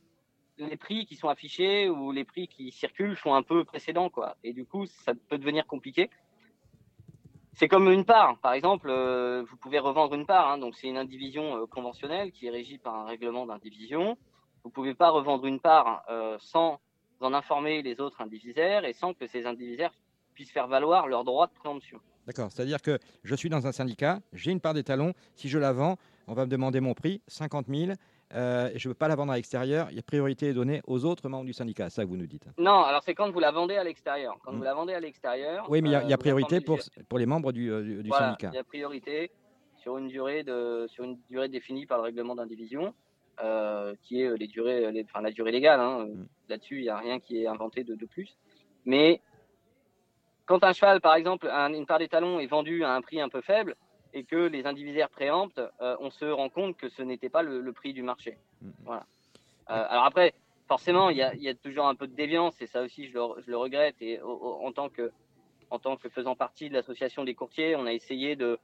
[0.56, 4.36] les prix qui sont affichés ou les prix qui circulent sont un peu précédents, quoi.
[4.44, 6.08] Et du coup, ça peut devenir compliqué.
[7.54, 8.38] C'est comme une part.
[8.38, 10.48] Par exemple, euh, vous pouvez revendre une part.
[10.50, 10.58] hein.
[10.58, 14.16] donc, c'est une indivision euh, conventionnelle qui est régie par un règlement d'indivision.
[14.64, 16.80] Vous pouvez pas revendre une part euh, sans
[17.20, 19.92] en informer les autres indivisaires et sans que ces indivisaires
[20.34, 22.00] puissent faire valoir leur droit de préemption.
[22.26, 22.50] D'accord.
[22.52, 25.72] C'est-à-dire que je suis dans un syndicat, j'ai une part des talons, si je la
[25.72, 25.96] vends,
[26.28, 27.92] on va me demander mon prix, 50 000,
[28.34, 30.80] euh, je ne veux pas la vendre à l'extérieur, il y a priorité est donnée
[30.86, 32.46] aux autres membres du syndicat, c'est ça que vous nous dites.
[32.58, 34.36] Non, alors c'est quand vous la vendez à l'extérieur.
[34.44, 34.56] Quand Mm.
[34.58, 35.66] vous la vendez à l'extérieur.
[35.68, 37.70] Oui, mais il y a, euh, y a priorité pour, les- pour les membres du,
[37.72, 38.50] euh, du- du Voilà, syndicat.
[38.52, 39.30] Il y a priorité
[39.76, 42.94] sur une durée de sur une durée définie par le règlement d'indivision,
[43.42, 45.80] euh, qui est les durées, les- enfin la durée légale.
[45.80, 46.06] hein.
[46.06, 46.26] Mm.
[46.48, 48.36] Là-dessus, il n'y a rien qui est inventé de, de plus.
[48.84, 49.20] Mais
[50.46, 53.20] quand un cheval, par exemple, un- une part des talons est vendue à un prix
[53.20, 53.74] un peu faible
[54.12, 57.60] et que les indivisaires préemptent, euh, on se rend compte que ce n'était pas le,
[57.60, 58.38] le prix du marché.
[58.84, 59.06] Voilà.
[59.70, 60.34] Euh, alors après,
[60.66, 63.06] forcément, il y a, il y a toujours un peu de déviance et ça aussi,
[63.08, 63.96] je le, je le regrette.
[64.00, 65.10] Et au- au- en tant que
[65.72, 68.58] en tant que faisant partie de l'association des courtiers, on a essayé de,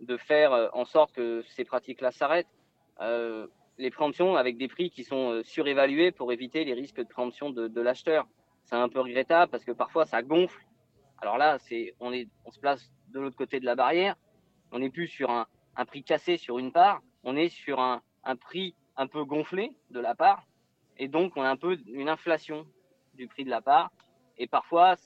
[0.00, 2.54] de faire euh, en sorte que ces pratiques-là s'arrêtent.
[3.00, 3.46] Euh,
[3.78, 7.66] les préemptions avec des prix qui sont surévalués pour éviter les risques de préemption de,
[7.66, 8.26] de l'acheteur.
[8.64, 10.62] C'est un peu regrettable parce que parfois ça gonfle.
[11.22, 14.16] Alors là, c'est, on, est, on se place de l'autre côté de la barrière.
[14.72, 18.02] On n'est plus sur un, un prix cassé sur une part, on est sur un,
[18.24, 20.46] un prix un peu gonflé de la part.
[20.98, 22.66] Et donc, on a un peu une inflation
[23.14, 23.90] du prix de la part.
[24.36, 24.96] Et parfois,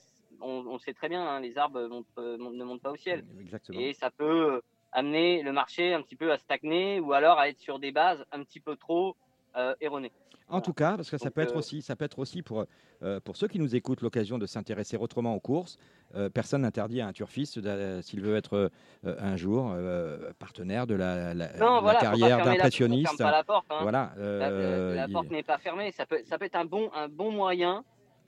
[0.41, 3.25] on, on sait très bien, hein, les arbres montent, euh, ne montent pas au ciel.
[3.39, 3.79] Exactement.
[3.79, 7.49] Et ça peut euh, amener le marché un petit peu à stagner ou alors à
[7.49, 9.15] être sur des bases un petit peu trop
[9.55, 10.11] euh, erronées.
[10.47, 12.65] En tout cas, parce que ça peut être aussi, ça peut être aussi pour,
[13.01, 15.79] euh, pour ceux qui nous écoutent l'occasion de s'intéresser autrement aux courses.
[16.15, 17.59] Euh, personne n'interdit à un turfiste
[18.01, 18.71] s'il veut être
[19.05, 23.19] euh, un jour euh, partenaire de la, la- Non, la voilà, carrière d'impressionniste.
[23.19, 23.65] la porte.
[23.69, 23.79] hein.
[23.81, 24.13] Voilà.
[24.15, 25.91] La, euh, il- porte n'est pas fermée.
[25.91, 27.83] Ça peut, ça peut être un bon, un bon moyen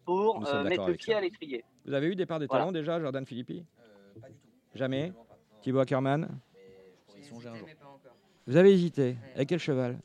[0.05, 1.19] pour euh, mettre le pied ça.
[1.19, 1.63] à l'étrier.
[1.85, 2.63] Vous avez eu des parts des Voilà.
[2.65, 3.63] talons déjà, Jordan Philippi?
[4.21, 4.39] Pas du tout.
[4.75, 5.13] Jamais?
[5.61, 6.27] Thibaut Ackerman.
[8.45, 9.15] Vous avez hésité?
[9.35, 9.97] Avec quel cheval?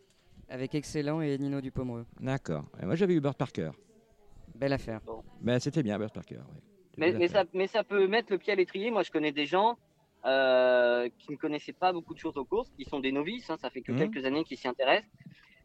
[0.49, 2.05] Avec Excellent et Nino Dupomereux.
[2.21, 2.65] D'accord.
[2.83, 3.71] Moi, j'avais eu Burt Parker.
[4.55, 5.01] Belle affaire.
[5.41, 6.39] Mais c'était bien, Burt Parker.
[6.53, 6.61] oui.
[6.99, 8.91] Mais, mais, ça, mais ça peut mettre le pied à l'étrier.
[8.91, 9.77] Moi, je connais des gens
[10.25, 13.49] euh, qui ne connaissaient pas beaucoup de choses aux courses, qui sont des novices.
[13.51, 13.99] hein, ça fait que Mhm.
[13.99, 15.11] quelques années qu'ils s'y intéressent.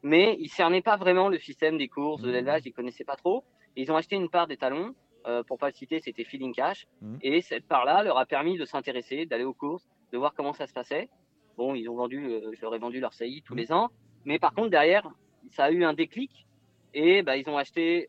[0.04, 2.34] Mais ils cernaient pas vraiment le système des courses, de Mhm.
[2.34, 2.62] l'élevage.
[2.66, 3.44] Ils connaissaient pas trop.
[3.76, 4.96] Et ils ont acheté une part des talons.
[5.28, 6.88] Euh, pour pas le citer, c'était Feeling Cash.
[7.02, 7.20] Mhm.
[7.22, 10.66] Et cette part-là leur a permis de s'intéresser, d'aller aux courses, de voir comment ça
[10.68, 11.10] se passait.
[11.58, 13.90] Bon, ils ont vendu, euh, je leur ai vendu leur saillie tous les ans.
[14.26, 15.10] Mais par contre, derrière,
[15.52, 16.48] ça a eu un déclic.
[16.94, 18.08] Et bah, ils ont acheté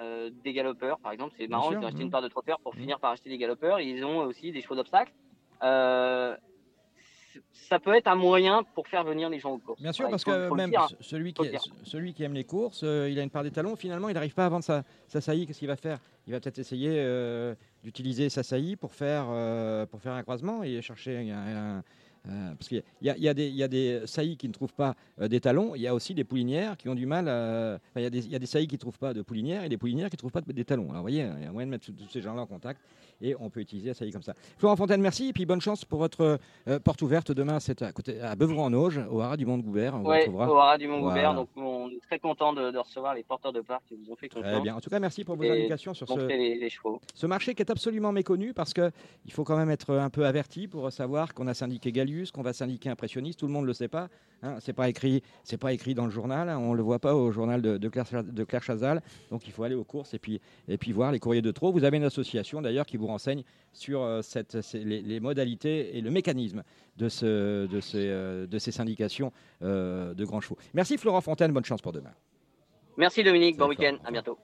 [0.00, 1.34] euh, des galopeurs, par exemple.
[1.38, 3.38] C'est marrant, sûr, ils ont acheté une part de trotteurs pour finir par acheter des
[3.38, 3.80] galopeurs.
[3.80, 5.12] Ils ont aussi des chevaux d'obstacles.
[5.62, 6.36] Euh,
[7.52, 9.80] ça peut être un moyen pour faire venir les gens aux courses.
[9.80, 11.44] Bien sûr, parce faut- que faut même celui qui,
[11.84, 13.76] celui aime les courses, euh, il a une part des talons.
[13.76, 15.46] Finalement, il n'arrive pas à vendre sa, sa saillie.
[15.46, 15.98] Qu'est-ce qu'il va faire?
[16.26, 17.54] Il va peut-être essayer euh,
[17.84, 19.26] d'utiliser sa saillie pour faire,
[19.90, 21.76] pour faire un croisement et chercher un.
[21.78, 21.82] un-
[22.28, 24.72] un- parce qu'il y, a- y des- il y a des saillies qui ne trouvent
[24.74, 25.74] pas euh, des talons.
[25.74, 27.28] Il y a aussi des poulinières qui ont du mal.
[27.28, 29.22] à- il, y a des, il y a des saillies qui ne trouvent pas de
[29.22, 30.84] poulinières et des poulinières qui ne trouvent pas de- des talons.
[30.84, 32.80] Alors, vous voyez, il y a moyen de mettre tous- ces gens-là en contact
[33.20, 34.34] et on peut utiliser la saillie comme ça.
[34.58, 35.28] Florent Fontaine, merci.
[35.28, 37.60] Et puis bonne chance pour votre euh, porte ouverte demain.
[37.60, 39.98] C'est à, côté, à Beuvron-en-Auge, au Haras du Mont-Goubert.
[40.02, 40.50] Retrouvera.
[40.52, 41.32] au Haras du Mont-Goubert.
[41.32, 41.34] Voilà.
[41.34, 44.16] Donc, on est très content de, de recevoir les porteurs de parc qui vous ont
[44.16, 44.62] fait Très confiance.
[44.62, 44.74] bien.
[44.76, 47.00] En tout cas, merci pour vos Et indications sur ce, les, les chevaux.
[47.14, 48.92] ce marché qui est absolument méconnu parce qu'il
[49.30, 51.92] faut quand même être un peu averti pour savoir qu'on a syndiqué
[52.32, 53.38] Qu'on va syndiquer Impressionniste.
[53.40, 54.08] Tout le monde ne le sait pas.
[54.42, 54.56] Hein.
[54.60, 56.48] C'est pas écrit, c'est pas écrit dans le journal.
[56.48, 56.58] hein.
[56.58, 59.02] On le voit pas au journal de, de Claire, Cha- de Claire Chazal.
[59.30, 61.72] Donc il faut aller aux courses et puis et puis voir les courriers de trop.
[61.72, 66.00] Vous avez une association d'ailleurs qui vous renseigne sur euh, cette, les, les modalités et
[66.00, 66.62] le mécanisme
[66.96, 70.58] de ce de ces euh, de ces syndications euh, de grands chevaux.
[70.74, 71.52] Merci Florent Fontaine.
[71.52, 72.12] Bonne chance pour demain.
[72.96, 74.38] Merci Dominique, bon week-end, à bientôt.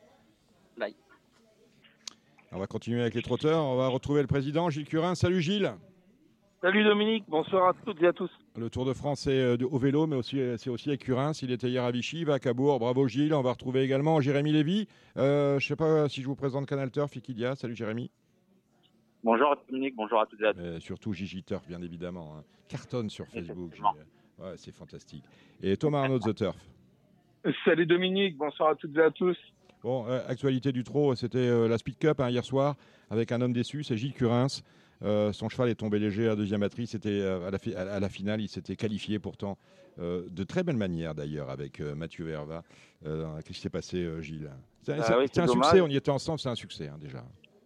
[2.55, 3.65] On va continuer avec les trotteurs.
[3.65, 5.15] On va retrouver le président Gilles Curin.
[5.15, 5.73] Salut Gilles.
[6.63, 8.31] Salut Dominique, bonsoir à toutes et à tous.
[8.57, 10.97] Le Tour de France, c'est euh, de- au vélo, mais aussi, euh, c'est aussi à
[10.97, 11.33] Curin.
[11.43, 12.79] Il était hier à Vichy, il va à Cabourg.
[12.79, 13.35] Bravo Gilles.
[13.35, 14.87] On va retrouver également Jérémy Lévy.
[15.17, 17.57] Euh, je ne sais pas si je vous présente Canal Turf, Ikidia.
[17.57, 18.11] Salut Jérémy.
[19.25, 20.61] Bonjour Dominique, bonjour à toutes et à tous.
[20.61, 22.35] Euh, surtout Gigi Turf, bien évidemment.
[22.39, 22.45] hein.
[22.69, 23.73] Cartonne sur Facebook.
[24.39, 25.25] Ouais, c'est fantastique.
[25.63, 26.57] Et Thomas Arnaud de The Turf.
[27.65, 29.37] Salut Dominique, bonsoir à toutes et à tous.
[29.83, 32.77] Bon, euh, actualité du trot, c'était euh, la Speed Cup hein, hier soir
[33.11, 34.47] avec un homme déçu, c'est Gilles Curins.
[35.05, 36.87] Euh, son cheval est tombé léger à deuxième batterie.
[36.87, 39.59] C'était euh, à, la fi- à- à la finale, il s'était qualifié pourtant
[39.99, 42.63] euh, de très belle manière d'ailleurs avec Mathieu Verva.
[43.03, 44.51] Qu'est-ce qui s'est passé, Gilles
[44.83, 45.81] C'est Ah oui, un succès.
[45.81, 47.25] On y était ensemble, c'est un succès hein, déjà.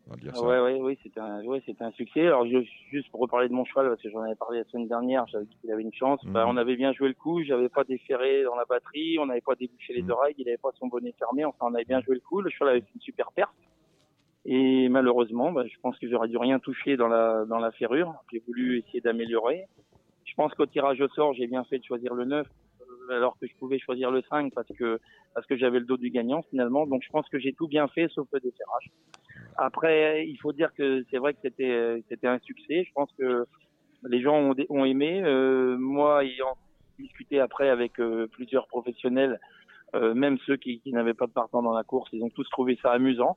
[0.09, 0.43] On va dire ça.
[0.47, 2.27] Ouais, ouais, oui, c'était un, ouais, c'était un succès.
[2.29, 4.87] Alors je- juste pour reparler de mon cheval, parce que j'en avais parlé la semaine
[4.87, 6.23] dernière, j'avais dit qu'il avait une chance.
[6.23, 6.33] Mhm.
[6.33, 9.41] Bah, on avait bien joué le coup, j'avais pas déféré dans la batterie, on n'avait
[9.41, 10.11] pas débouché les Mhm.
[10.13, 12.41] oreilles, il avait pas son bonnet fermé, enfin on avait bien joué le coup.
[12.41, 13.51] Le cheval avait fait une super perte.
[14.47, 18.15] Et malheureusement, bah, je pense que j'aurais dû rien toucher dans la dans la ferrure.
[18.33, 19.65] J'ai voulu essayer d'améliorer.
[20.25, 22.47] Je pense qu'au tirage au sort, j'ai bien fait de choisir le 9
[22.81, 25.01] euh, alors que je pouvais choisir le 5 parce que
[25.35, 26.87] parce que j'avais le dos du gagnant finalement.
[26.87, 28.91] Donc je pense que j'ai tout bien fait sauf le déferrage.
[29.57, 32.85] Après, il faut dire que c'est vrai que c'était c'était un succès.
[32.85, 33.47] Je pense que
[34.09, 35.23] les gens ont, ont aimé.
[35.25, 36.57] Euh, moi, ayant
[36.99, 39.39] discuté après avec euh, plusieurs professionnels,
[39.95, 42.49] euh, même ceux qui, qui n'avaient pas de partant dans la course, ils ont tous
[42.51, 43.37] trouvé ça amusant.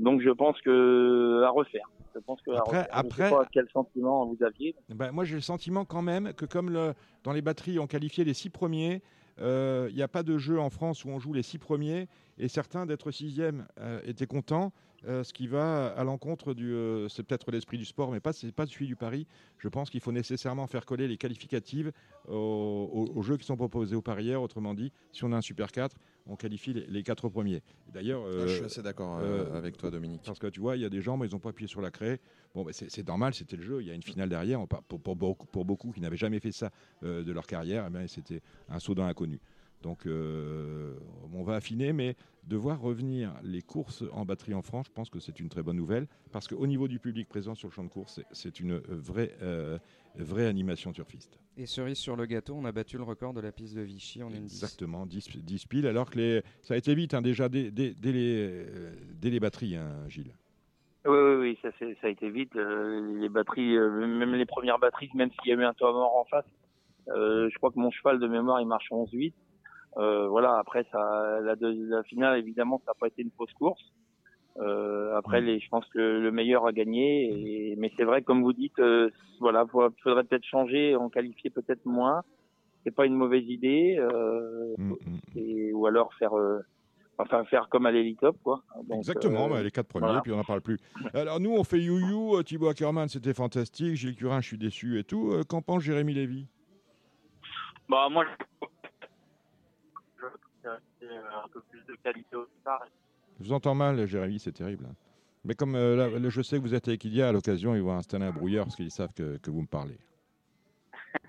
[0.00, 1.88] Donc je pense que à refaire.
[2.14, 2.88] Je pense que à Après- refaire.
[3.04, 4.74] Je sais après- pas quel sentiment vous aviez.
[4.88, 8.24] Ben, moi, j'ai le sentiment quand même que comme le- dans les batteries, on qualifiait
[8.24, 9.02] les six premiers,
[9.40, 12.08] euh, il n'y a pas de jeu en France où on joue les six premiers,
[12.38, 14.72] et certains d'être sixième euh, étaient contents,
[15.06, 16.72] euh, ce qui va à l'encontre du...
[16.72, 19.26] euh, c'est peut-être l'esprit du sport, mais pas, c'est pas celui du pari.
[19.58, 21.92] Je pense qu'il faut nécessairement faire coller les qualificatives
[22.28, 24.42] aux, aux- aux jeux qui sont proposés aux parieurs.
[24.42, 27.62] Autrement dit, si on a un Super 4, on qualifie les, les quatre premiers.
[27.92, 28.22] D'ailleurs...
[28.26, 29.18] Ah, je suis euh, assez d'accord
[29.54, 30.22] avec toi, Dominique.
[30.24, 31.80] parce que tu vois, il y a des gens, mais ils n'ont pas appuyé sur
[31.80, 32.20] la craie.
[32.54, 33.80] Bon, ben, c'est normal, c'était le jeu.
[33.82, 34.60] Il y a une finale derrière.
[34.60, 36.70] On Pour, pour beaucoup, pour beaucoup qui n'avaient jamais fait ça
[37.02, 39.40] de leur carrière, eh bien, c'était un saut dans l'inconnu.
[39.82, 40.94] Donc, euh,
[41.32, 42.14] on va affiner, mais
[42.44, 45.62] de voir revenir les courses en batterie en France, je pense que c'est une très
[45.62, 48.76] bonne nouvelle, parce qu'au niveau du public présent sur le champ de course, c'est- une
[48.78, 49.78] vraie, euh,
[50.16, 51.38] vraie animation turfiste.
[51.56, 54.22] Et cerise sur le gâteau, on a battu le record de la piste de Vichy
[54.22, 54.62] en une 10.
[54.62, 57.94] Exactement, 10, 10 piles, alors que les, ça a été vite, hein, déjà, dès, dès-
[57.94, 60.34] dès les, euh, dès les batteries, hein, Gilles.
[61.06, 62.54] Oui, oui, oui, ça, ça a été vite.
[62.56, 65.92] euh, les batteries, euh, même les premières batteries, même s'il y a eu un toit
[65.92, 66.44] mort en face,
[67.08, 69.34] euh, je crois que mon cheval de mémoire, il marche 11-8.
[69.96, 73.52] Euh, voilà, après, ça, la, deux- la finale, évidemment, ça n'a pas été une fausse
[73.54, 73.82] course.
[74.58, 75.44] Euh, après, Mm.
[75.44, 77.70] les, je pense que le meilleur a gagné.
[77.72, 79.64] Et, mais c'est vrai, comme vous dites, euh, voilà,
[80.02, 82.22] faudrait peut-être changer, en qualifier peut-être moins.
[82.84, 83.96] C'est pas une mauvaise idée.
[83.98, 84.96] Euh, Mm, mm.
[85.36, 86.60] et, ou alors faire, euh,
[87.18, 88.62] enfin, faire comme à l'Elitop, quoi.
[88.84, 90.20] Donc, Exactement, bah, les quatre premiers, voilà.
[90.22, 90.78] puis on n'en parle plus.
[91.14, 95.04] Alors nous, on fait you-you, Thibaut Ackermann, c'était fantastique, Gilles Curin, je suis déçu et
[95.04, 95.32] tout.
[95.48, 96.46] Qu'en pense Jérémy Lévy?
[97.88, 98.66] Bah moi, je-
[101.16, 102.84] un peu plus de qualité au départ.
[103.40, 104.84] Je vous entends mal, Jérémy, c'est terrible.
[104.88, 104.94] hein.
[105.44, 107.96] Mais comme euh, là, je sais que vous êtes avec Ilia, à l'occasion, ils vont
[107.96, 109.98] installer un brouilleur parce qu'ils savent que, que vous me parlez.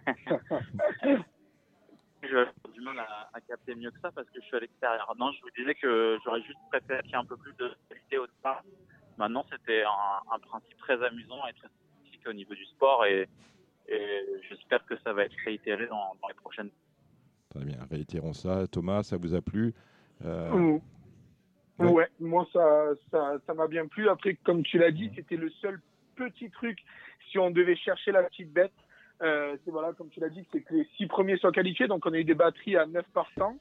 [2.23, 5.11] J'ai du mal à, à capter mieux que ça parce que je suis à l'extérieur.
[5.17, 7.73] Non, je vous disais que j'aurais juste préféré qu'il y ait un peu plus de
[7.89, 8.63] qualité au départ.
[9.17, 13.27] Maintenant, c'était un, un principe très amusant et très sympathique au niveau du sport et,
[13.87, 16.69] et j'espère que ça va être réitéré dans, dans les prochaines.
[17.51, 18.65] Très bien, réitérons ça.
[18.67, 19.73] Thomas, ça vous a plu
[20.25, 20.79] Euh.
[21.79, 21.87] Ouais.
[21.89, 24.07] Ouais, moi ça ça ça m'a bien plu.
[24.07, 25.81] Après, comme tu l'as dit, c'était le seul
[26.15, 26.77] petit truc.
[27.31, 28.73] Si on devait chercher la petite bête,
[29.21, 31.87] euh, c'est voilà, comme tu l'as dit, c'est que les six premiers soient qualifiés.
[31.87, 33.57] Donc on a eu des batteries à 9 partants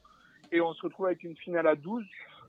[0.53, 2.05] et on se retrouve avec une finale à 12.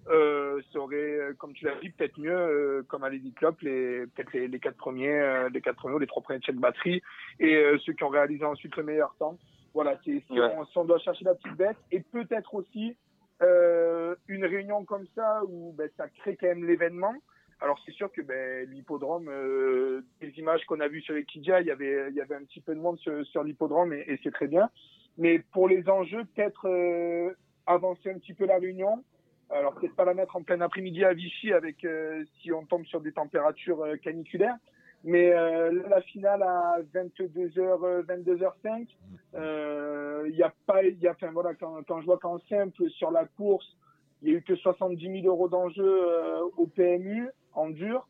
[0.10, 3.56] Euh, ça aurait, euh, comme tu l'as dit, peut-être mieux, euh, comme à l'Elite Club,
[3.62, 6.44] les, peut-être les, les quatre premiers, euh, les quatre premiers, ou les trois premiers de
[6.44, 7.02] chaque batterie
[7.40, 9.38] et ceux qui ont réalisé ensuite le meilleur temps.
[9.74, 10.54] Voilà, c'est, si, Ouais.
[10.58, 12.98] on, si on doit chercher la petite bête et peut-être aussi
[13.42, 17.14] euh, une réunion comme ça où ben, ça crée quand même l'événement.
[17.62, 21.68] Alors c'est sûr que ben, l'hippodrome, euh, des images qu'on a vues sur Equidia, il
[21.68, 24.20] y avait, il y avait un petit peu de monde sur, sur l'hippodrome et, et
[24.24, 24.70] c'est très bien.
[25.18, 27.34] Mais pour les enjeux, peut-être euh,
[27.68, 29.04] avancer un petit peu la réunion.
[29.52, 32.86] Alors peut-être pas la mettre en plein après-midi à Vichy avec euh, si on tombe
[32.86, 34.56] sur des températures euh, caniculaires.
[35.04, 38.88] Mais euh, la finale à 22h, euh, 22h05,
[39.34, 42.40] euh, il y a pas, il y a, enfin voilà, quand, quand je vois qu'en
[42.50, 43.66] simple sur la course,
[44.22, 48.08] il y a eu que 70 000 euros d'enjeu euh, au PMU en dur.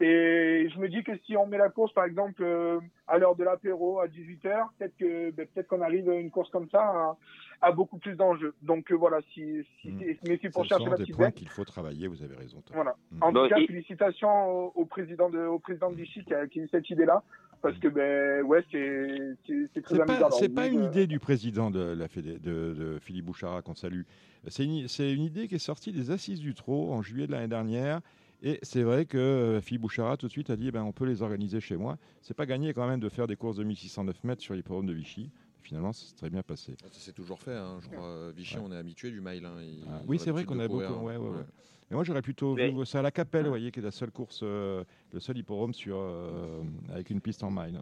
[0.00, 3.34] Et je me dis que si on met la course, par exemple, euh, à l'heure
[3.34, 6.80] de l'apéro, à 18h, peut-être que ben, peut-être qu'on arrive à une course comme ça
[6.80, 7.16] à,
[7.62, 8.54] à beaucoup plus d'enjeux.
[8.62, 9.90] Donc euh, voilà, si, si
[10.24, 11.34] mais c'est pour Ce chercher sont la des petite points bête.
[11.34, 12.62] qu'il faut travailler, vous avez raison.
[12.72, 12.94] Voilà.
[13.10, 13.22] Mm.
[13.22, 16.32] En Bah, tout cas, et- félicitations au, au président de au président de Vichy qui
[16.32, 17.24] a, qui a eu cette idée-là,
[17.60, 20.28] parce que ben ouais, c'est très amusant.
[20.28, 23.24] pas, c'est pas oui, une euh, idée du président de, la Fédé- de, de Philippe
[23.24, 24.02] Bouchara qu'on salue.
[24.46, 27.32] C'est une, c'est une idée qui est sortie des Assises du Trot en juillet de
[27.32, 28.00] l'année dernière.
[28.40, 30.92] Et c'est vrai que euh, Philippe Bouchara tout de suite a dit eh ben, on
[30.92, 31.96] peut les organiser chez moi.
[32.22, 34.92] C'est pas gagné quand même de faire des courses de 1609 mètres sur l'hippodrome de
[34.92, 35.30] Vichy.
[35.60, 36.76] Finalement, ça s'est très bien passé.
[36.80, 38.04] Ça s'est toujours fait, hein, je crois.
[38.04, 39.44] euh, Vichy, on est habitué du mail.
[39.44, 39.56] hein,
[39.90, 40.82] Ah, oui, c'est vrai qu'on a beaucoup.
[40.84, 41.36] courir, ouais, ouais, ouais.
[41.38, 41.44] ouais.
[41.90, 44.12] Mais moi, j'aurais plutôt vu ça à la Capelle, vous voyez, qui est la seule
[44.12, 47.80] course, euh, le seul hippodrome sur, euh, avec une piste en mile.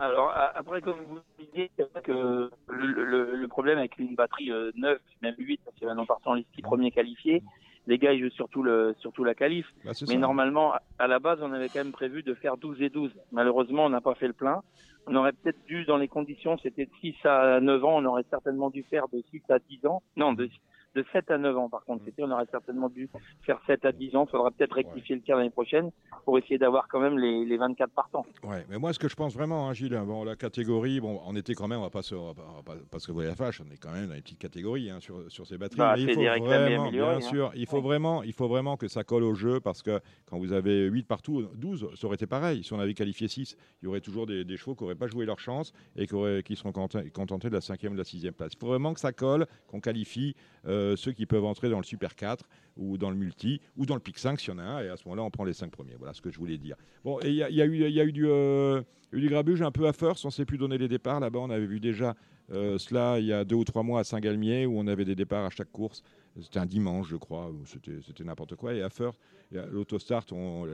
[0.00, 4.14] Alors après, comme vous le disiez, c'est vrai que le, le- le problème avec une
[4.14, 7.42] batterie euh, 9, même 8, parce que maintenant partant les six premiers qualifiés,
[7.88, 9.66] les gars ils jouent surtout le surtout la qualif.
[9.84, 10.16] Bah, Mais ça.
[10.16, 13.10] normalement, à la base, on avait quand même prévu de faire 12 et 12.
[13.32, 14.62] Malheureusement, on n'a pas fait le plein.
[15.06, 18.26] On aurait peut-être dû, dans les conditions, c'était de 6 à 9 ans, on aurait
[18.28, 20.02] certainement dû faire de 6 à 10 ans.
[20.16, 20.50] Non, de,
[20.94, 22.02] de 7 à 9 ans, par contre.
[22.04, 23.08] C'était, on aurait certainement dû
[23.42, 24.24] faire 7 à 10 ans.
[24.26, 25.90] Il faudra peut-être rectifier le tir l'année prochaine
[26.24, 28.26] pour essayer d'avoir quand même les, les 24 partants.
[28.42, 31.36] Ouais, mais moi, ce que je pense vraiment, hein, Gilles, bon, la catégorie, bon, on
[31.36, 33.36] était quand même, on va pas se, on va pas, parce que vous voyez la
[33.36, 35.78] fâche, on est quand même dans les petites catégories hein, sur, sur ces batteries.
[35.78, 37.20] Bah, il faut vraiment, bien hein.
[37.20, 40.38] sûr, il faut vraiment, il faut vraiment que ça colle au jeu parce que quand
[40.38, 42.64] vous avez 8 partout, 12, ça aurait été pareil.
[42.64, 45.06] Si on avait qualifié 6, il y aurait toujours des, des chevaux qui n'auraient pas
[45.06, 48.00] joué leur chance et qui, auraient- qui seront content- contentés de la cinquième ou de
[48.00, 48.52] la sixième place.
[48.54, 50.34] Il faut vraiment que ça colle, qu'on qualifie
[50.66, 52.44] euh, ceux qui peuvent entrer dans le Super 4
[52.76, 54.88] ou dans le multi ou dans le pic 5 s'il y en a un et
[54.88, 55.94] à ce moment-là on prend les 5 premiers.
[55.98, 56.76] Voilà ce que je voulais dire.
[57.04, 60.32] Bon, il y, a- eu, du, euh, du grabuge un peu à First, on ne
[60.32, 61.20] sait plus donner les départs.
[61.20, 62.12] Là-bas, on avait vu déjà euh,
[62.48, 65.44] cela il y a deux ou trois mois à Saint-Galmier où on avait des départs
[65.44, 66.02] à chaque course.
[66.40, 68.74] C'était un dimanche, je crois, c'était n'importe quoi.
[68.74, 70.24] Et à a l'autostart,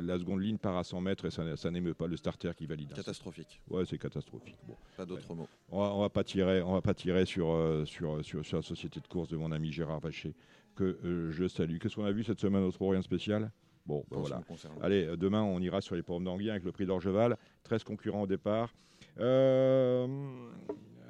[0.02, 2.66] la seconde ligne part à 100 mètres et ça, ça n'émeut pas le starter qui
[2.66, 2.92] valide.
[2.92, 3.60] Catastrophique.
[3.70, 4.58] Ouais, c'est catastrophique.
[4.66, 4.76] Bon.
[4.96, 5.48] Pas d'autres mots.
[5.70, 8.58] On va, on va pas tirer, on va pas tirer sur, euh, sur, sur, sur
[8.58, 10.34] la société de course de mon ami Gérard Vacher,
[10.74, 11.78] que euh, je salue.
[11.78, 13.50] Qu'est-ce qu'on a vu cette semaine au Trot Rien de spécial?
[13.86, 14.40] Bon, ben voilà.
[14.82, 17.36] Allez, euh, demain, on ira sur les pommes d'Anguien avec le prix d'Orgeval.
[17.64, 18.74] 13 concurrents au départ.
[19.20, 20.06] Euh,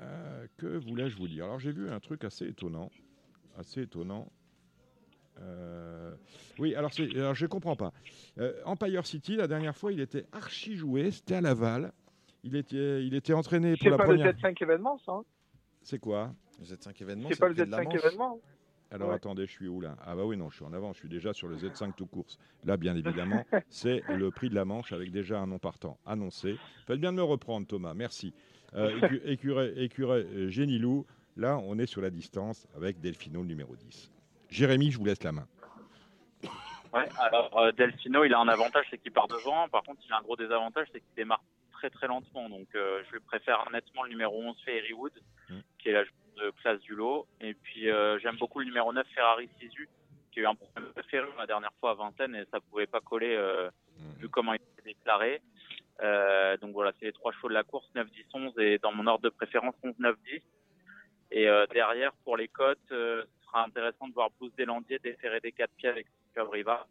[0.01, 1.45] euh, que voulais-je vous dire?
[1.45, 2.91] Alors, j'ai vu un truc assez étonnant.
[3.57, 4.31] Assez étonnant.
[5.41, 6.15] Euh,
[6.59, 7.93] oui, alors, c'est- alors je ne comprends pas.
[8.39, 11.11] Euh, Empire City, la dernière fois, il était archi joué.
[11.11, 11.93] C'était à Laval.
[12.45, 14.33] Il était, il était entraîné pour C'est la pas le première.
[14.35, 15.13] Z5 événement, ça.
[15.13, 15.25] hein?
[15.83, 16.33] C'est quoi?
[16.61, 18.41] Le Z5 événement, C'est pas le Z5 événement.
[18.91, 19.17] Alors Ouais.
[19.17, 19.97] attendez, je suis où là?
[20.05, 22.07] Ah bah oui, non, je suis en avant, je suis déjà sur le Z5 tout
[22.07, 22.39] course.
[22.65, 26.59] Là, bien évidemment, c'est le prix de la Manche avec déjà un nom partant annoncé.
[26.87, 28.33] Faites bien de me reprendre, Thomas, merci.
[28.75, 33.49] Euh, écu- écureuil, écureuil, euh, Génilou, là, on est sur la distance avec Delfino, le
[33.49, 34.11] numéro 10.
[34.51, 35.47] Jérémy, je vous laisse la main.
[36.93, 39.69] Ouais, alors euh, Delfino, il a un avantage, c'est qu'il part devant.
[39.69, 42.49] Par contre, il a un gros désavantage, c'est qu'il démarre très très lentement.
[42.49, 45.13] Donc, euh, je lui préfère nettement le numéro 11, Fairywood,
[45.51, 45.55] Mm.
[45.79, 46.05] qui est la
[46.37, 47.27] de classe du lot.
[47.41, 49.89] Et puis, euh, j'aime beaucoup le numéro 9, Ferrari Sisu,
[50.33, 52.87] qui a eu un problème de ferrure la dernière fois à Vincennes et ça pouvait
[52.89, 53.71] pas coller euh,
[54.19, 55.43] vu comment il était déclaré.
[56.03, 58.93] Euh, donc voilà, c'est les trois chevaux de la course, 9, 10, 11 et dans
[58.93, 60.41] mon ordre de préférence, 11, 9, 10.
[61.31, 65.41] Et euh, derrière, pour les cotes, euh, ce sera intéressant de voir Blues Deslandiers déférer
[65.41, 66.87] des quatre pieds avec Cabriva.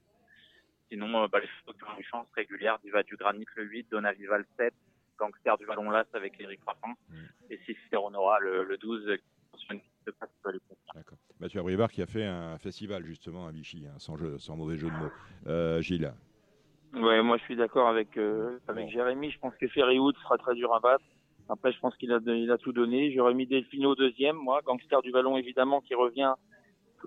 [0.89, 4.38] Sinon, bah, les chevaux qui ont une chance régulière, Diva du Granit le 8, Donaviva
[4.38, 4.74] le 7,
[5.18, 6.94] Gangster du Ballon Las avec Eric Raffin,
[7.50, 9.18] et Ciceronora le, le 12,
[9.56, 9.84] qui convenir.
[11.39, 14.78] Mathieu Abrivard qui a fait un festival justement à Vichy, hein, sans, jeu- sans mauvais
[14.78, 15.82] jeu de mots.
[15.82, 16.13] Gilles
[16.94, 19.32] Ouais, moi je suis d'accord avec euh, avec Jérémy.
[19.32, 21.04] Je pense que Ferrywood sera très dur à battre.
[21.50, 23.12] Après, je pense qu'il a il a tout donné.
[23.14, 24.62] J'aurais mis Delfino deuxième, moi.
[24.64, 26.32] Gangster du ballon évidemment qui revient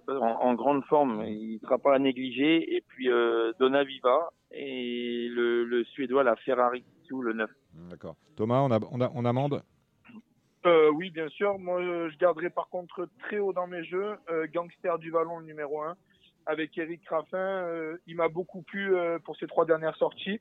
[0.08, 1.24] en, en grande forme.
[1.26, 2.74] Il sera pas à négliger.
[2.76, 7.50] Et puis euh, Donaviva et le, le suédois la Ferrari sous le 9.
[7.90, 8.16] D'accord.
[8.36, 9.62] Thomas, on, a, on, a- on amende?
[10.66, 11.58] Euh, oui, bien sûr.
[11.58, 15.40] Moi, euh, je garderai par contre très haut dans mes jeux euh, Gangster du Vallon
[15.40, 15.94] numéro 1
[16.46, 17.36] avec Eric Raffin.
[17.36, 20.40] Euh, il m'a beaucoup plu euh, pour ses trois dernières sorties.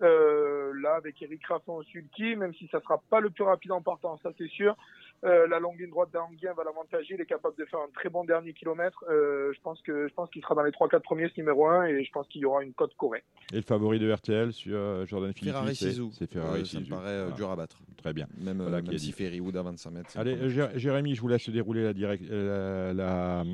[0.00, 3.72] Euh, là, avec Eric Raffin au sulky, même si ça sera pas le plus rapide
[3.72, 4.76] en partant, ça c'est sûr.
[5.24, 7.14] Euh, la longue ligne droite d'Anguien va l'avantager.
[7.14, 9.04] Il est capable de faire un très bon dernier kilomètre.
[9.08, 11.84] Euh, je pense que je pense qu'il sera dans les 3-4 premiers ce numéro 1
[11.86, 13.26] et je pense qu'il y aura une cote correcte.
[13.52, 16.10] Et le favori de RTL sur euh, Jordan Philippi Ferrari c'est- Sizou.
[16.12, 17.36] C'est Ferrari Euh, ça me paraît Voilà.
[17.36, 17.78] dur à battre.
[17.98, 18.26] Très bien.
[18.40, 19.12] Même, Voilà même si dit.
[19.12, 20.18] Ferrywood à 25 mètres.
[20.18, 20.36] Allez,
[20.74, 23.44] Jérémy, je vous laisse dérouler la, direct- la, la,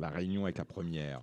[0.00, 1.20] la réunion avec la première.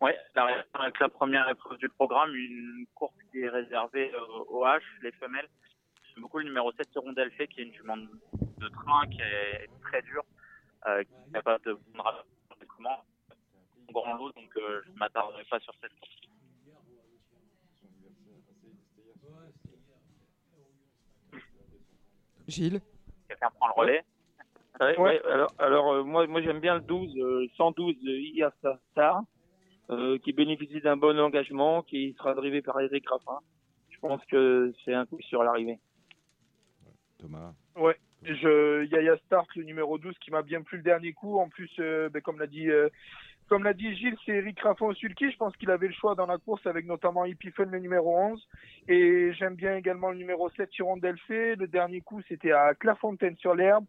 [0.00, 4.64] Ouais, la, avec la première épreuve du programme, une course qui est réservée euh, aux
[4.64, 5.48] H, les femelles.
[6.12, 7.96] J'aime beaucoup le numéro 7 Hirondelle Fée, qui est une jument
[8.58, 10.24] de train, qui est très dure,
[10.86, 11.78] euh, qui est capable de
[13.88, 16.14] en grand lot, donc euh, je ne m'attarderai pas sur cette course.
[22.46, 22.80] Gilles
[23.28, 24.04] Quelqu'un prend le relais
[24.80, 28.78] Ouais, ouais, alors, alors euh, moi, moi j'aime bien le 12, euh, 112 de Iasa
[28.92, 29.22] Star,
[29.90, 33.40] euh, qui bénéficie d'un bon engagement, qui sera drivé par Eric Raffin.
[33.90, 35.80] Je pense que c'est un coup sur l'arrivée.
[37.18, 37.54] Thomas.
[37.74, 41.38] Ouais, je Yaya Stark, le numéro 12, qui m'a bien plu le dernier coup.
[41.38, 42.88] En plus, euh, ben, comme l'a dit, euh,
[43.48, 45.30] comme l'a dit Gilles, c'est Eric Raffin au sulky.
[45.30, 48.48] Je pense qu'il avait le choix dans la course avec notamment Epiphone, le numéro 11.
[48.88, 51.56] Et j'aime bien également le numéro 7, Hirondelle Fée.
[51.56, 53.86] Le dernier coup, c'était à Clairefontaine sur l'herbe.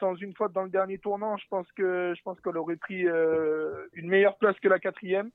[0.00, 3.86] Sans une faute dans le dernier tournant, je pense que je qu'elle aurait pris euh,
[3.92, 5.30] une meilleure place que la quatrième.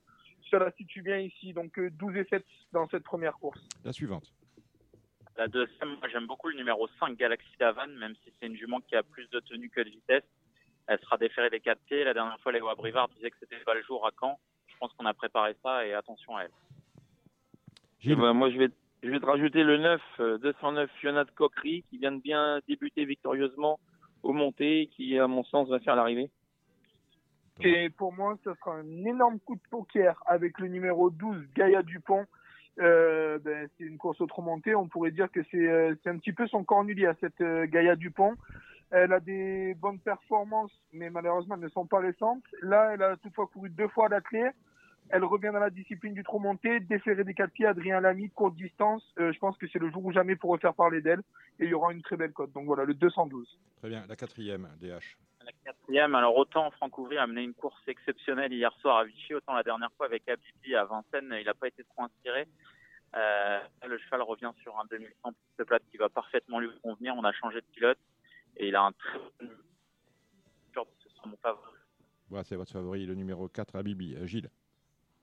[0.50, 3.62] Ça la situe bien ici, donc euh, 12 et 7 dans cette première course.
[3.86, 4.34] La suivante.
[5.38, 8.82] La deuxième, moi j'aime beaucoup le numéro 5 Galaxy Davan, même si c'est une jument
[8.82, 10.23] qui a plus de tenue que de vitesse.
[10.88, 12.04] Elle sera déférée des 4 pieds.
[12.04, 14.39] La dernière fois, Léo Abrivard disait que c'était pas le jour à Caen.
[14.67, 16.52] Je pense qu'on a préparé ça et attention à elle.
[18.04, 18.69] Eh ben, moi, je vais,
[19.04, 22.60] je vais te rajouter le 9, euh, 209 Fiona de Coquerie, qui vient de bien
[22.67, 23.80] débuter victorieusement
[24.23, 26.32] au montée, qui, à mon sens, va faire l'arrivée.
[27.62, 31.84] Et pour moi, ce sera un énorme coup de poker avec le numéro 12, Gaïa
[31.84, 32.26] Dupont.
[32.80, 34.76] Euh, ben, c'est une course autre montée.
[34.76, 37.66] On pourrait dire que c'est euh, c'est un petit peu son cornulier à cette euh,
[37.66, 38.36] Gaïa Dupont.
[38.92, 42.44] Elle a des bonnes performances, mais malheureusement, elles ne sont pas récentes.
[42.62, 44.50] Là, elle a toutefois couru deux fois à la clé.
[45.10, 48.56] Elle revient dans la discipline du trop monté, déféré des quatre pieds, Adrien Lamy, courte
[48.56, 49.04] distance.
[49.18, 51.22] Je pense que c'est le jour ou jamais pour refaire parler d'elle.
[51.60, 52.52] Et il y aura une très belle cote.
[52.54, 53.58] Donc voilà, le 212.
[53.80, 54.06] Très bien.
[54.08, 55.18] La quatrième, DH.
[55.48, 59.34] La quatrième, alors autant Franck Ouvry a mené une course exceptionnelle hier soir à Vichy,
[59.34, 62.46] autant la dernière fois avec Abibi à Vincennes, il n'a pas été trop inspiré.
[63.16, 67.16] Euh, le cheval revient sur un 2100 piste plate qui va parfaitement lui convenir.
[67.16, 67.98] On a changé de pilote
[68.58, 69.18] et il a un très
[70.76, 70.86] bon.
[71.00, 71.72] Ce sera mon favori.
[72.30, 74.16] Voilà, c'est votre favori, le numéro 4, Abibi.
[74.16, 74.50] Euh, Gilles.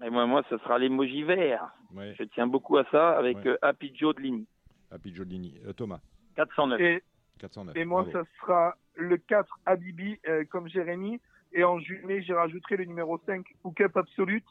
[0.02, 1.68] Et moi, moi, ce sera l'emoji vert.
[1.92, 2.14] Ouais.
[2.18, 3.48] Je tiens beaucoup à ça avec Ouais.
[3.48, 4.46] euh, Happy Joe de Ligny.
[4.90, 5.60] Happy Jolini.
[5.66, 6.00] Euh, Thomas.
[6.36, 6.80] 409.
[6.80, 7.02] Et
[7.38, 7.76] 409.
[7.76, 8.24] Et moi, Bravo.
[8.24, 11.20] ça sera le 4 Habibi, euh, comme Jérémy.
[11.52, 14.44] Et en jumelé, j'y rajouterai le numéro 5 Hookup Absolute,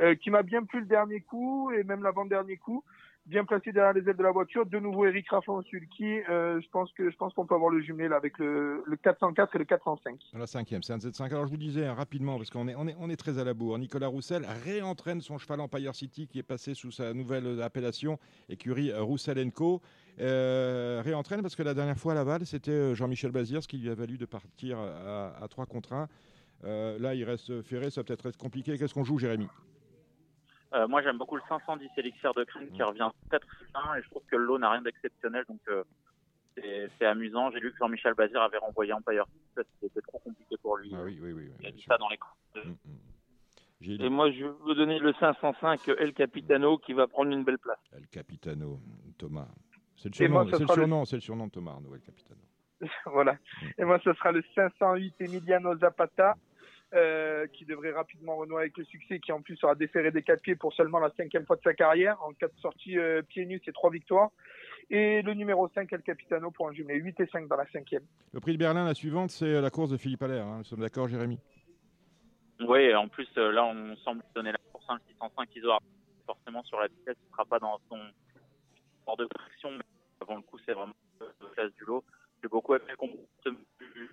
[0.00, 2.82] euh, qui m'a bien plu le dernier coup et même l'avant-dernier coup.
[3.28, 4.64] Bien placé derrière les ailes de la voiture.
[4.64, 6.20] De nouveau, Eric Raffin au sulky.
[6.30, 9.54] Euh, je pense que je pense qu'on peut avoir le jumelé avec le, le 404
[9.54, 10.18] et le 405.
[10.32, 11.26] La cinquième, c'est un Z5.
[11.26, 13.44] Alors je vous disais hein, rapidement, parce qu'on est, on est, on est très à
[13.44, 17.60] la bourre, Nicolas Roussel réentraîne son cheval Empire City qui est passé sous sa nouvelle
[17.60, 19.82] appellation, écurie Roussel Co.
[20.20, 23.78] Euh, réentraîne parce que la dernière fois à Laval, c'était euh, Jean-Michel Bazière, ce qui
[23.78, 26.08] lui a valu de partir à, à 3 contre 1.
[26.64, 28.76] Euh, là, il reste ferré, ça va peut-être être compliqué.
[28.78, 29.46] Qu'est-ce qu'on joue, Jérémy?
[30.74, 34.02] Euh, moi, j'aime beaucoup le 510 Elixir de Crime qui revient très très bien et
[34.02, 35.82] je trouve que le lot n'a rien d'exceptionnel donc euh,
[36.98, 37.50] c'est amusant.
[37.52, 40.76] J'ai lu que Jean-Michel Bazir avait renvoyé Empire City parce que c'était trop compliqué pour
[40.76, 40.90] lui.
[40.94, 41.50] Ah oui, oui, oui.
[41.60, 42.74] Il a dit ça dans les Mm, cours.
[44.04, 47.58] Et moi, je vais vous donner le 505 El Capitano qui va prendre une belle
[47.58, 47.78] place.
[47.92, 48.80] El Capitano,
[49.18, 49.46] Thomas.
[49.96, 52.40] C'est surnom, le- surnom, c'est le surnom de Thomas Arnaud, El Capitano.
[53.06, 53.36] voilà.
[53.78, 56.34] Et moi, ce sera le 508 Emiliano Zapata,
[56.94, 60.40] euh, qui devrait rapidement renouer avec le succès, qui en plus sera déféré des quatre
[60.40, 63.60] pieds pour seulement la cinquième fois de sa carrière, en quatre sorties euh, pieds nus
[63.66, 64.30] et trois victoires.
[64.90, 68.04] Et le numéro 5, El Capitano, pour un jumelé 8 et 5 dans la cinquième.
[68.32, 70.46] Le prix de Berlin, la suivante, c'est la course de Philippe Allaire.
[70.46, 70.58] hein.
[70.58, 71.38] Nous sommes d'accord, Jérémy?
[72.60, 75.80] Oui, en plus, euh, là, on semble donner la course à un 605 Isoar.
[76.26, 77.98] Forcément, sur la vitesse, il ne sera pas dans son
[79.02, 79.72] sport de traction.
[79.72, 79.84] Mais
[80.22, 82.02] avant le coup, c'est vraiment la classe du lot.
[82.42, 84.10] J'ai beaucoup aimé le comportement du.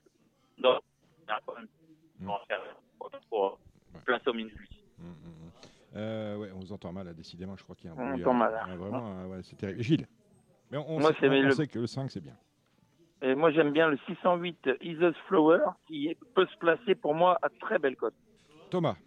[2.20, 2.98] Non, il y a quand même Mm.
[3.00, 3.60] pour faire pour
[4.06, 4.54] placer au minute.
[5.96, 8.10] Euh, ouais, on vous entend mal, là, décidément, je crois qu'il y a un On
[8.12, 8.70] bruit, entend euh, mal, hein.
[8.70, 9.82] ouais, vraiment, euh, ouais, c'est terrible.
[9.82, 10.08] Gilles
[10.72, 12.36] Mais on, on Moi, sait, on- le- sait que le 5, c'est bien.
[13.22, 17.50] Et moi, j'aime bien le 608 Isos Flower qui peut se placer pour moi à
[17.62, 18.14] très belle cote.
[18.70, 18.98] Thomas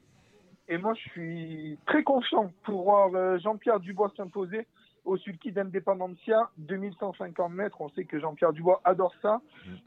[0.66, 4.66] Et moi, je suis très confiant pour voir euh, Jean-Pierre Dubois s'imposer
[5.08, 7.80] au sulky d'Independencia, 2150 mètres.
[7.80, 9.40] On sait que Jean-Pierre Dubois adore ça.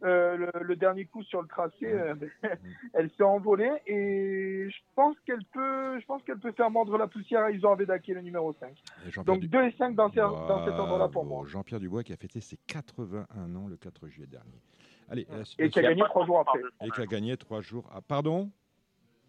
[0.03, 2.15] Euh, le, le dernier coup sur le tracé, euh,
[2.93, 7.07] elle s'est envolée et je pense qu'elle peut, je pense qu'elle peut faire mordre la
[7.07, 8.71] poussière à Isor Vedaki, le numéro 5.
[8.71, 11.43] Et Jean-Pierre Donc Du- 2 et 5 dans, ce- dans cet ordre-là pour moi.
[11.45, 14.59] Jean-Pierre Dubois qui a fêté ses 81 ans le 4 juillet dernier.
[15.09, 15.27] Allez,
[15.59, 16.59] Et qui a gagné trois jours après.
[16.85, 17.89] Et qui a gagné trois jours.
[17.93, 18.49] Ah, pardon?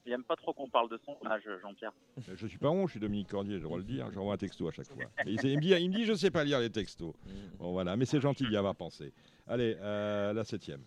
[0.05, 1.93] Il n'aime pas trop qu'on parle de son âge, Jean-Pierre.
[2.19, 4.11] Euh, Je suis pas honte, je suis Dominique Cordier, j'ai le droit de le dire.
[4.13, 4.97] J'envoie un texto à chaque fois.
[5.27, 7.15] Et il, il me dit, il me dit, je sais pas lire les textos.
[7.59, 9.13] Bon voilà, mais c'est gentil d'y avoir pensé.
[9.47, 10.83] Allez, euh, la septième.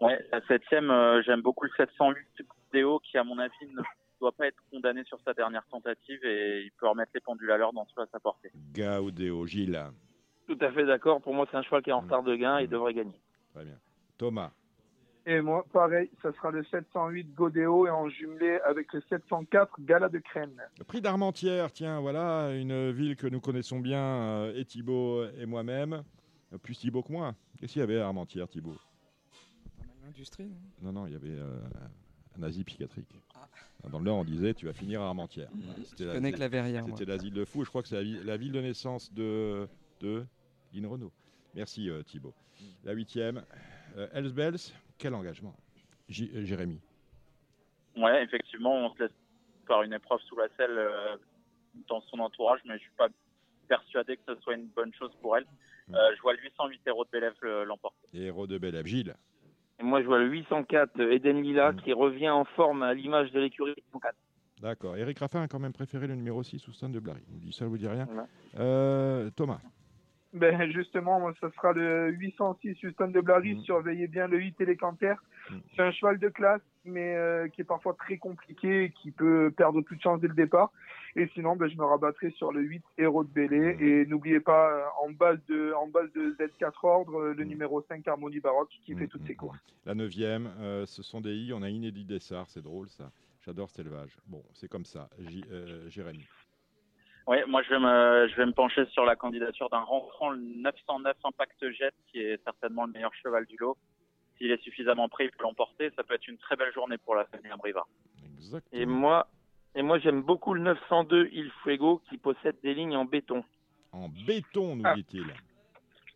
[0.00, 2.16] Ouais, la septième, euh, j'aime beaucoup le 708
[2.72, 3.82] Déo qui, à mon avis, ne
[4.20, 7.56] doit pas être condamné sur sa dernière tentative et il peut remettre les pendules à
[7.56, 8.50] l'heure dans ce à sa portée.
[8.74, 9.82] Gaudéo, Gilles.
[10.46, 11.20] Tout à fait d'accord.
[11.20, 13.18] Pour moi, c'est un cheval qui est en retard de gain et devrait gagner.
[13.54, 13.78] Très bien.
[14.18, 14.52] Thomas.
[15.26, 20.08] Et moi, pareil, ça sera le 708 Godéo et en jumelé avec le 704 Gala
[20.10, 20.60] de Crène.
[20.78, 25.46] Le prix d'Armentières, tiens, voilà, une ville que nous connaissons bien, euh, et Thibaut et
[25.46, 26.02] moi-même.
[26.52, 27.34] Euh, Plus Thibaut que moi.
[27.58, 28.76] Qu'est-ce qu'il y avait à Armentières, Thibaut?
[30.04, 30.44] L'industrie,
[30.82, 30.92] non?
[30.92, 31.58] Non, non, il y avait euh,
[32.38, 33.08] un asile psychiatrique.
[33.90, 35.48] Dans le Nord, on disait tu vas finir à Armentières.
[35.84, 36.84] C'était Je connais que la Verrière.
[36.84, 37.64] C'était l'asile de fou.
[37.64, 39.66] Je crois que c'est la, vi- la ville de naissance de,
[40.00, 40.24] de
[40.74, 41.12] Lynn Renault.
[41.54, 42.34] Merci euh, Thibaut.
[42.84, 43.42] La huitième,
[43.96, 44.56] euh, Elsbels,
[44.98, 45.54] quel engagement
[46.08, 46.80] J- euh, Jérémy?
[47.96, 49.12] Ouais, effectivement, on se laisse
[49.66, 51.16] par une épreuve sous la selle euh,
[51.88, 53.08] dans son entourage, mais je suis pas
[53.68, 55.46] persuadé que ce soit une bonne chose pour elle.
[55.90, 57.34] Euh, je vois le 808 héros de Bélève
[57.66, 58.08] l'emporter.
[58.14, 59.14] Héros de Bélève, Gilles?
[59.78, 61.80] Et moi, je vois le 804 Eden Lila Mm.
[61.82, 64.14] qui revient en forme à l'image de l'écurie 804.
[64.60, 64.96] D'accord.
[64.96, 67.22] Eric Raffin a quand même préféré le numéro 6 Oustan de Blary.
[67.50, 68.06] Ça, vous dit rien?
[68.56, 69.60] Euh, Thomas?
[70.34, 73.54] Ben justement, ça sera le 806 Houston de Blary.
[73.62, 75.14] Surveillez bien le 8 Télécanter.
[75.76, 79.52] C'est un cheval de classe, mais euh, qui est parfois très compliqué et qui peut
[79.56, 80.72] perdre toute chance dès le départ.
[81.16, 83.76] Et sinon, ben, je me rabattrai sur le 8 Héros de Bélé.
[83.78, 87.80] Et n'oubliez pas, euh, en base de, en base de Z4 ordre, euh, le numéro
[87.82, 89.58] 5 Harmonie Baroque qui fait toutes ses courses.
[89.86, 91.52] La neuvième, euh, ce sont des I.
[91.52, 93.12] On a Inédit Dessart, c'est drôle ça.
[93.44, 94.16] J'adore cet élevage.
[94.26, 95.08] Bon, c'est comme ça.
[95.20, 96.26] J- euh, Jérémy.
[97.26, 100.38] Oui, moi je vais me, je vais me pencher sur la candidature d'un rentrant, le
[100.40, 103.76] 909 Impact Jet, qui est certainement le meilleur cheval du lot.
[104.36, 105.90] S'il est suffisamment prêt, il peut l'emporter.
[105.96, 107.86] Ça peut être une très belle journée pour la famille Abriva.
[108.72, 109.26] Et moi,
[109.74, 113.42] et moi j'aime beaucoup le 902 Il Fuego qui possède des lignes en béton.
[113.92, 114.94] En béton, nous Ah.
[114.94, 115.32] dit-il.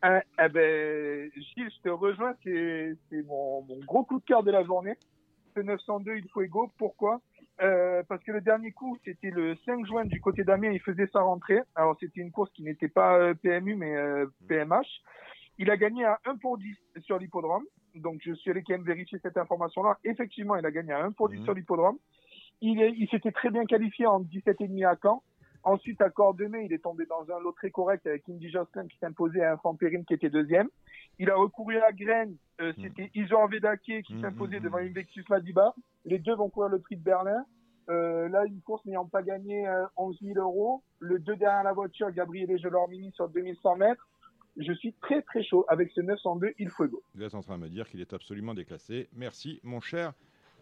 [0.02, 4.42] Ah, eh ben, Gilles, je te rejoins, c'est c'est mon, mon gros coup de cœur
[4.42, 4.94] de la journée.
[5.56, 6.70] Ce 902, il égaux.
[6.78, 7.20] Pourquoi?
[7.60, 11.08] Euh, Parce que le dernier coup, c'était le 5 juin du côté d'Amiens, il faisait
[11.12, 11.60] sa rentrée.
[11.74, 14.86] Alors, c'était une course qui n'était pas euh, PMU, mais euh, PMH.
[15.58, 17.64] Il a gagné à 1 pour 10 sur l'hippodrome.
[17.96, 19.98] Donc, je suis allé quand même vérifier cette information-là.
[20.04, 21.98] Effectivement, il a gagné à 1 pour 10 sur l'hippodrome.
[22.60, 25.22] Il est- il s'était très bien qualifié en 17,5 à Caen.
[25.64, 28.96] Ensuite, à Cordemais, il est tombé dans un lot très correct avec Indy Jocelyn qui
[28.98, 30.68] s'imposait à Enfant Périne qui était deuxième.
[31.18, 35.74] Il a recouru à Graine, euh, c'était Isor Vedake qui s'imposait devant Invectus Madiba.
[36.04, 37.44] Les deux vont courir le prix de Berlin.
[37.90, 40.82] Euh, là, une course n'ayant pas gagné euh, 11 000 euros.
[41.00, 44.06] Le deux derrière la voiture, Gabriel et Gelormini sur 2100 mètres.
[44.56, 47.02] Je suis très très chaud avec ce 902 Il Fuego.
[47.14, 49.08] Vous êtes en train de me dire qu'il est absolument déclassé.
[49.14, 50.12] Merci, mon cher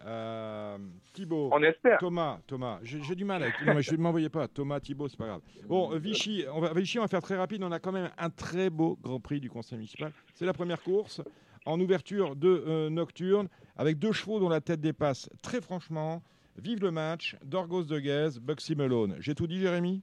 [0.05, 0.79] euh,
[1.13, 1.51] Thibaut.
[1.53, 1.99] On espère.
[1.99, 3.55] Thomas, Thomas, j'ai j'ai du mal avec.
[3.65, 4.49] Non, mais je ne m'envoyais pas.
[4.49, 5.41] Thomas, Thibaut, c'est pas grave.
[5.67, 7.63] Bon, euh, Vichy, on va, Vichy, on va faire très rapide.
[7.63, 10.13] On a quand même un très beau Grand Prix du Conseil municipal.
[10.35, 11.23] C'est la première course
[11.65, 16.23] en ouverture de euh, nocturne avec deux chevaux dont la tête dépasse très franchement.
[16.59, 19.17] Vive le match, Dorgos de Guez, Bugsy Malone.
[19.21, 20.03] J'ai tout dit, Jérémy?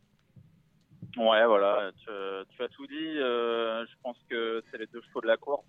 [1.18, 2.10] Ouais, voilà, tu,
[2.56, 3.18] tu as tout dit.
[3.18, 5.66] Euh, je pense que c'est les deux chevaux de la course.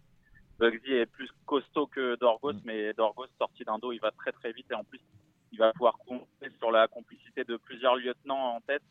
[0.59, 4.53] Bugsy est plus costaud que Dorgos, mais Dorgos, sorti d'un dos, il va très très
[4.53, 5.01] vite et en plus,
[5.53, 8.83] il va pouvoir compter sur la complicité de plusieurs lieutenants en tête.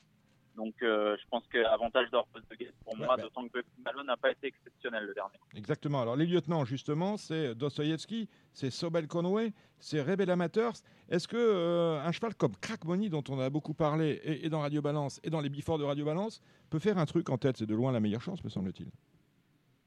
[0.56, 3.24] Donc, euh, je pense que avantage Dorgos de Guest pour moi, Ouais, bah.
[3.24, 5.34] d'autant que Bugsy Malone n'a pas été exceptionnel le dernier.
[5.56, 6.02] Exactement.
[6.04, 10.74] Alors, les lieutenants, justement, c'est Dostoïevski, c'est Sobel Conway, c'est Rebel Amateurs.
[11.10, 14.50] Est-ce que euh, un cheval comme Crack Money, dont on a beaucoup parlé, et, et
[14.50, 16.40] dans Radio Balance, et dans les biforts de Radio Balance,
[16.70, 17.58] peut faire un truc en tête?
[17.58, 18.92] C'est de loin la meilleure chance, me semble-t-il.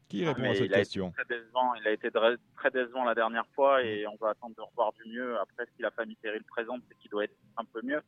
[0.08, 1.10] Qui répond à cette il a été question?
[1.12, 1.74] très décevant.
[1.74, 5.10] Il a été très décevant la dernière fois et on va attendre de revoir du
[5.10, 5.36] mieux.
[5.40, 8.00] Après, si la famille Terry le présente, c'est qu'il doit être un peu mieux.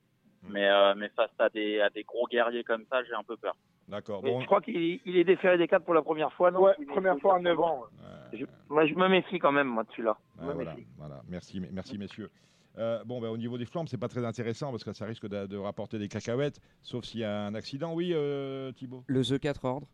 [0.49, 3.37] Mais, euh, mais face à des, à des gros guerriers comme ça, j'ai un peu
[3.37, 3.57] peur.
[3.89, 4.23] D'accord.
[4.25, 6.63] Je crois qu'il est- déféré des quatre pour la première fois, non?
[6.63, 7.85] Ouais, première fois à 9 ans.
[8.33, 10.17] Je- moi, je me méfie quand même, moi, de celui-là.
[10.39, 11.23] Ah, me voilà, voilà.
[11.29, 12.31] Merci, merci messieurs.
[12.77, 15.27] Euh, bon, ben, au niveau des flammes, c'est pas très intéressant parce que ça risque
[15.27, 17.93] de, de rapporter des cacahuètes, sauf s'il y a un accident.
[17.95, 19.03] Oui, euh, Thibaut?
[19.09, 19.89] Le The 4 ordre.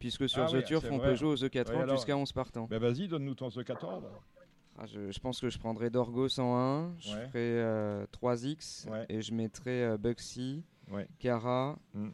[0.00, 1.10] Puisque sur Ah The oui, Turf, on vrai.
[1.10, 2.66] peut jouer au The 4 Oui, ordre alors- jusqu'à 11 partants.
[2.68, 4.02] Ben, vas-y, donne-nous ton ce 14.
[4.78, 7.26] Ah, je, je pense que je prendrai Dorgos en 1, je Ouais.
[7.28, 7.30] ferai
[7.60, 11.06] euh, 3X et je mettrai euh, Bugsy, Ouais.
[11.20, 12.08] Cara, Mm.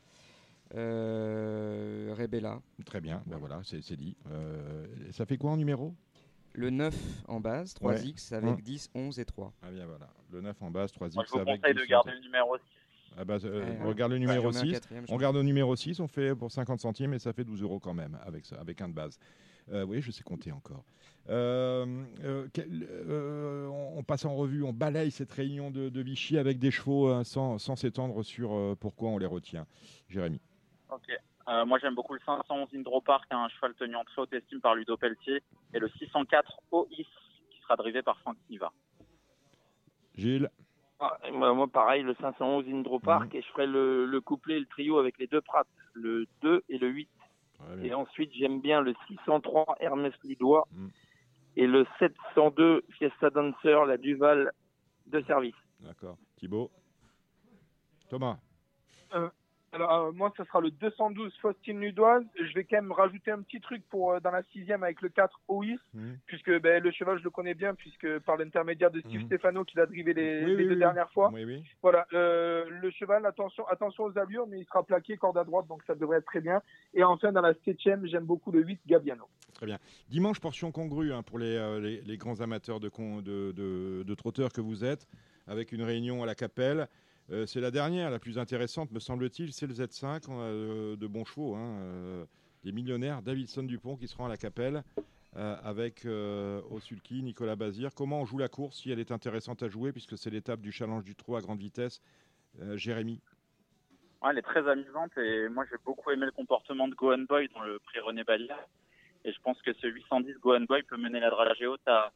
[0.75, 2.61] Euh, Rebella.
[2.85, 4.17] Très bien, ben voilà, c'est c'est dit.
[4.29, 5.95] Euh, ça fait quoi en numéro?
[6.55, 6.93] Le 9
[7.29, 8.37] en base, 3X Ouais.
[8.39, 8.61] avec Hum.
[8.63, 9.53] 10, 11 et 3.
[9.63, 11.87] Ah bien voilà, le 9 en base, 3X Moi, je vous avec conseille de 10
[11.89, 12.21] garder centimes.
[12.23, 12.63] le numéro 6.
[13.19, 14.73] Ah bah, euh, Ouais, on regarde le numéro J'en ai un 6.
[14.73, 17.45] quatrième, je On regarde le numéro 6, on fait pour 50 centimes et ça fait
[17.45, 19.19] 12 euros quand même avec, ça, avec un de base.
[19.73, 20.85] Euh, oui, je sais compter encore.
[21.29, 26.01] Euh, euh, quel- euh, on, on passe en revue, on balaye cette réunion de, de
[26.01, 29.67] Vichy avec des chevaux hein, sans sans s'étendre sur euh, pourquoi on les retient.
[30.09, 30.41] Jérémy.
[30.93, 31.09] Ok.
[31.49, 34.61] Euh, moi, j'aime beaucoup le 511 Indro Park, un cheval tenu en très haute estime
[34.61, 35.43] par Ludo Pelletier,
[35.75, 38.73] et le 604 OIS, qui sera drivé par Franck Niva.
[40.17, 40.51] Gilles.
[40.99, 44.67] Ah, moi, pareil, le 511 Indro Park, et je ferai le, le couplet et le
[44.67, 47.09] trio avec les deux prates, le 2 et le 8.
[47.83, 50.67] Et ensuite, j'aime bien le 603 Hermès Lidois
[51.57, 54.53] et le 702 Fiesta Dancer, la Duval
[55.07, 55.55] de service.
[55.81, 56.17] D'accord.
[56.37, 56.71] Thibaut?
[58.09, 58.39] Thomas?
[59.15, 59.29] Euh,
[59.77, 62.25] alors, euh, moi, ce sera le 212 Faustine Ludoise.
[62.41, 65.09] Je vais quand même rajouter un petit truc pour euh, dans la sixième avec le
[65.11, 65.65] 4 Ois,
[65.95, 66.19] Mhm.
[66.27, 69.27] puisque ben, le cheval, je le connais bien, puisque par l'intermédiaire de Steve Mhm.
[69.27, 70.79] Stefano, qui l'a drivé les, Oui, les oui, deux oui.
[70.79, 71.31] dernières fois.
[71.83, 75.67] Voilà, euh, le cheval, attention, attention aux allures, mais il sera plaqué corde à droite,
[75.69, 76.61] donc ça devrait être très bien.
[76.95, 79.25] Et enfin, dans la septième, j'aime beaucoup le 8 Gabiano.
[79.55, 79.79] Très bien.
[80.09, 84.15] Dimanche, portion congrue hein, pour les, les, les grands amateurs de, con- de, de- de
[84.15, 85.07] trotteurs que vous êtes,
[85.47, 86.89] avec une réunion à la Capelle.
[87.33, 89.53] Euh, c'est la dernière, la plus intéressante, me semble-t-il.
[89.53, 90.27] C'est le Z5.
[90.29, 92.25] On a euh, de bons chevaux, hein, euh,
[92.65, 93.23] des millionnaires.
[93.23, 94.85] Davidson Dupont qui seront à la Capelle
[95.37, 97.91] euh, avec euh, Osulki, Nicolas Bazir.
[97.95, 100.71] Comment on joue la course si elle est intéressante à jouer, puisque c'est l'étape du
[100.71, 102.01] challenge du trot à grande vitesse
[102.75, 103.21] Jérémy?
[104.29, 107.63] Elle est très amusante et moi j'ai beaucoup aimé le comportement de Gohan Boy dans
[107.63, 108.67] le prix René Ballière.
[109.27, 112.13] Et je pense que ce 810 Gohan Boy peut mener la dragée haute à,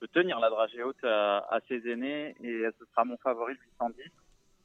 [0.00, 3.60] peut tenir la dragée haute à, à ses aînés et ce sera mon favori le
[3.78, 4.10] 810.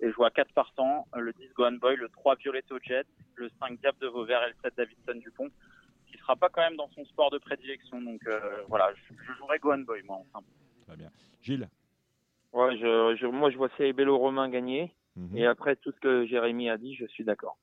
[0.02, 3.80] Et je vois quatre partants, le 10 Gohan Boy, le 3 Violetto Jet, le 5
[3.80, 5.50] Diable de Vauvert et le 7 Davidson Dupont,
[6.08, 8.02] qui sera pas quand même dans son sport de prédilection.
[8.02, 10.48] Donc euh, voilà, je, je jouerai Gohan Boy moi en simple.
[10.88, 11.10] Très bien.
[11.42, 11.70] Gilles.
[12.54, 14.94] Ouais, je, je- moi, je vois Bello Romain gagner.
[15.16, 15.38] Mhm.
[15.38, 17.58] Et après tout ce que Jérémy a dit, je suis d'accord.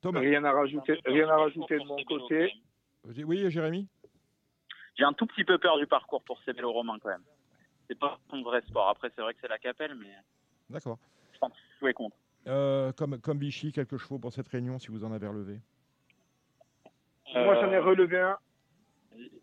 [0.00, 0.20] Thomas.
[0.20, 2.52] Rien à rajouter, rien à rajouter de mon côté.
[3.24, 3.88] Oui, Jérémy
[4.96, 7.24] J'ai un tout petit peu peur du parcours pour ces vélos romains quand même.
[7.88, 8.88] C'est pas son vrai sport.
[8.88, 10.12] Après, c'est vrai que c'est la capelle, mais
[10.70, 10.98] D'accord.
[11.32, 12.16] je contre.
[12.46, 15.60] Euh, comme, comme Vichy, quelques chevaux pour cette réunion, si vous en avez relevé.
[17.34, 18.36] Moi, j'en ai Euh, relevé un.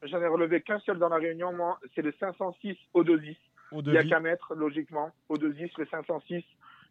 [0.04, 1.80] J'en ai relevé qu'un seul dans la réunion, moi.
[1.96, 3.36] C'est le 506 au 210.
[3.72, 5.12] Au Il n'y a qu'à mettre, logiquement.
[5.30, 6.44] Au 210, le 506.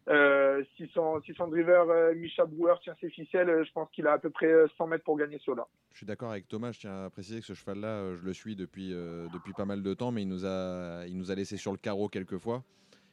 [0.09, 3.87] Euh, si, son, si son driver, euh, Micha Brouwer, tient ses ficelles, euh, je pense
[3.91, 5.67] qu'il a à peu près euh, 100 mètres pour gagner cela.
[5.91, 6.71] Je suis d'accord avec Thomas.
[6.71, 9.65] Je tiens à préciser que ce cheval-là, euh, je le suis depuis, euh, depuis pas
[9.65, 12.39] mal de temps, mais il nous, a, il nous a laissé sur le carreau quelques
[12.39, 12.63] fois.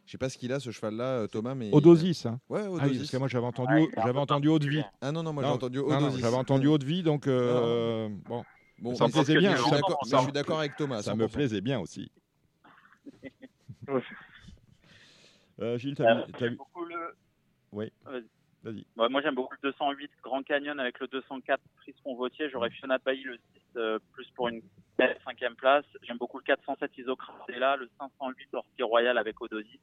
[0.08, 1.68] Je sais pas ce qu'il a, ce cheval-là, euh, Thomas, mais.
[1.70, 2.40] Odosis, hein.
[2.48, 2.98] Ouais, Ah oui, Odosis.
[3.00, 4.82] parce que moi j'avais entendu, Ouais, j'avais entendu haut de vie.
[5.02, 6.20] Ah non, non, moi j'ai entendu Odosis.
[6.20, 8.42] J'avais entendu haut de vie, donc euh, bon.
[8.78, 9.54] Bon, ça me plaisait bien.
[9.54, 11.32] je suis d'accord- ça- je suis d'accord avec Thomas, Ça me 100%.
[11.34, 12.10] plaisait bien aussi.
[15.60, 17.16] Euh, Gilles, t'as Euh, vu, t'as j'aime vu- beaucoup le-
[17.72, 17.92] Oui.
[18.62, 18.86] Vas-y.
[18.96, 22.48] Ouais, moi, j'aime beaucoup le 208 Grand Canyon avec le 204 Friscon Vautier.
[22.48, 23.42] J'aurais Fiona Bailly le 6
[23.76, 24.62] euh, plus pour une
[24.98, 25.84] belle cinquième place.
[26.02, 29.80] J'aime beaucoup le 407 Isocratella, le 508 Orti Royal avec Odosi.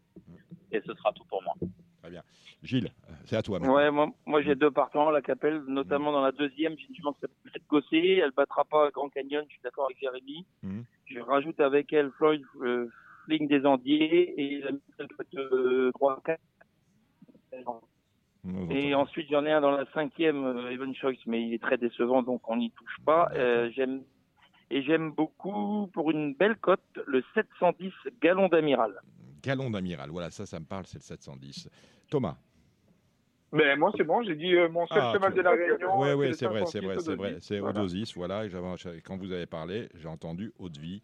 [0.71, 1.55] Et ce sera tout pour moi.
[2.01, 2.21] Très bien.
[2.61, 3.59] Gilles, euh, c'est à toi.
[3.59, 3.75] maintenant.
[3.75, 7.01] Ouais, moi, moi j'ai deux partants à la Capelle, notamment dans la deuxième, j'ai qui
[7.01, 10.45] s'appelle Fête Gossé, elle battra pas Grand Canyon, je suis d'accord avec Jérémy.
[10.63, 10.83] Mhm.
[11.05, 12.89] Je rajoute avec elle Floyd euh,
[13.25, 14.71] Fling des Andiers et la
[15.35, 16.39] euh, 3 4.
[18.69, 21.77] Et ensuite j'en ai un dans la cinquième, euh, Evan Choice, mais il est très
[21.77, 23.29] décevant donc on n'y touche pas.
[23.33, 24.03] Euh, j'aime
[24.71, 27.91] et j'aime beaucoup pour une belle cote le 710
[28.21, 28.93] Galon d'Amiral.
[29.43, 31.69] Galon d'amiral, voilà, ça, ça me parle, c'est le 710.
[32.09, 32.37] Thomas.
[33.51, 35.99] Ben, moi, c'est bon, j'ai dit euh, mon seul Ah, cheval de la réunion.
[35.99, 37.29] Oui, oui, c'est vrai, 506 c'est vrai, c'est vrai.
[37.33, 37.41] 210.
[37.47, 37.79] C'est Voilà.
[37.79, 38.45] Odosis, voilà.
[38.45, 40.99] et quand vous avez parlé, j'ai entendu eau de vie.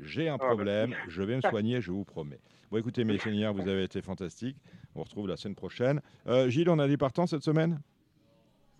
[0.00, 1.04] J'ai un Ah, problème, merci.
[1.08, 2.40] je vais me soigner, je vous promets.
[2.70, 4.56] Bon, écoutez, mes seigneurs, vous avez été fantastiques.
[4.94, 6.02] On vous retrouve la semaine prochaine.
[6.26, 7.80] Euh, Gilles, on a des partants cette semaine?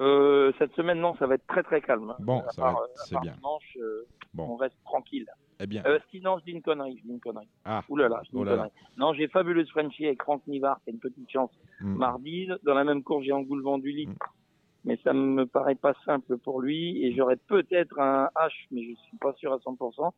[0.00, 2.14] Euh, cette semaine, non, ça va être très très calme.
[2.18, 3.32] Bon, À ça part, va, euh, à c'est bien.
[3.32, 4.48] dimanche, euh, Bon.
[4.50, 5.26] on reste tranquille.
[5.60, 5.82] Eh bien.
[5.86, 7.48] Euh, sinon, je dis une connerie, je dis une connerie.
[7.64, 7.82] Ah.
[7.88, 8.62] Ouh là là, je dis Oh une là là.
[8.64, 8.74] connerie.
[8.98, 11.94] Non, j'ai Fabuleuse Frenchie avec Franck Nivard, a une petite chance Mm.
[11.96, 12.48] mardi.
[12.64, 14.08] Dans la même course, j'ai Angoul Venduli.
[14.84, 17.04] Mais ça me paraît pas simple pour lui.
[17.04, 20.12] Et j'aurais peut-être un H, mais je suis pas sûr à 100%,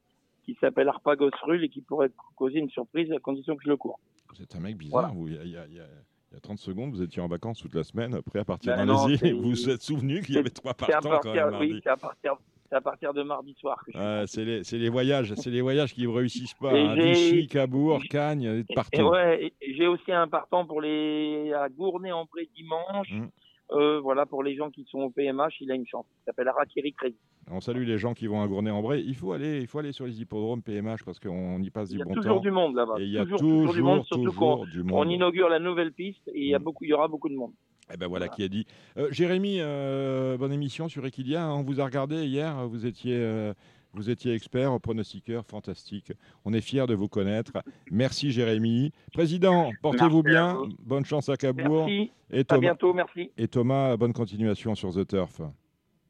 [0.45, 3.77] qui s'appelle Arpagos Rul et qui pourrait causer une surprise à condition que je le
[3.77, 4.01] cours.
[4.35, 5.13] Vous êtes un mec bizarre.
[5.15, 5.31] Voilà.
[5.31, 5.87] Il y, a- il y a- il y a-
[6.31, 8.15] il y a 30 secondes, vous étiez en vacances toute la semaine.
[8.15, 8.87] Après, à partir Ben c'est-
[9.33, 11.97] vous vous êtes souvenu qu'il y avait trois C'est partants quand même oui, c'est à
[11.97, 12.37] partir,
[12.69, 14.27] c'est à partir de mardi soir que je
[14.63, 16.73] c'est les, voyages, c'est les voyages qui ne réussissent pas.
[16.73, 16.95] Hein.
[16.95, 19.03] Vichy, Cabourg, Cagnes, Et partout.
[19.03, 23.11] ouais, j'ai aussi un partant pour les à Gournay-en-Bray dimanche.
[23.13, 23.27] Mm.
[23.73, 26.07] euh, voilà, pour les gens qui sont au PMH, il a une chance.
[26.21, 27.17] Il s'appelle Arakiri Crazy.
[27.51, 29.05] On salue les gens qui vont à Gournay-en-Bray.
[29.07, 31.95] Il faut aller, il faut aller sur les hippodromes PMH parce qu'on y passe Il
[31.95, 32.41] du y a bon toujours temps.
[32.43, 32.95] du monde là-bas.
[32.99, 35.13] Et il y a toujours, toujours, toujours du monde, surtout du on monde.
[35.13, 37.53] inaugure la nouvelle piste et il y, a beaucoup, il y aura beaucoup de monde.
[37.93, 38.67] Eh ben voilà qui a dit.
[38.97, 41.45] Euh, Jérémy, euh, bonne émission sur Equidia.
[41.45, 41.53] hein.
[41.55, 42.67] On vous a regardé hier.
[42.67, 43.55] Vous étiez, euh,
[43.95, 46.13] vous étiez expert, pronostiqueur, fantastique.
[46.45, 47.53] On est fiers de vous connaître.
[47.91, 48.93] Merci Jérémy.
[49.13, 50.55] Président, portez-vous bien.
[50.55, 50.69] vous.
[50.81, 51.87] Bonne chance à Cabourg.
[51.87, 52.11] Merci.
[52.31, 53.31] Et À Thomas, bientôt, merci.
[53.39, 55.41] Et Thomas, bonne continuation sur The Turf.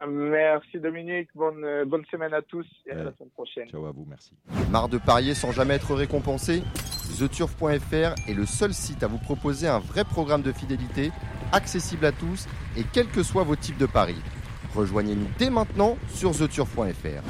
[0.06, 3.66] Merci Dominique, bonne, euh, bonne semaine à tous et à la semaine prochaine.
[3.68, 4.32] Ciao à vous, merci.
[4.70, 6.62] Marre de parier sans jamais être récompensé?
[7.18, 11.12] TheTurf.fr est le seul site à vous proposer un vrai programme de fidélité,
[11.52, 14.16] accessible à tous et quels que soient vos types de paris.
[14.74, 17.22] Rejoignez-nous dès maintenant sur TheTurf.fr.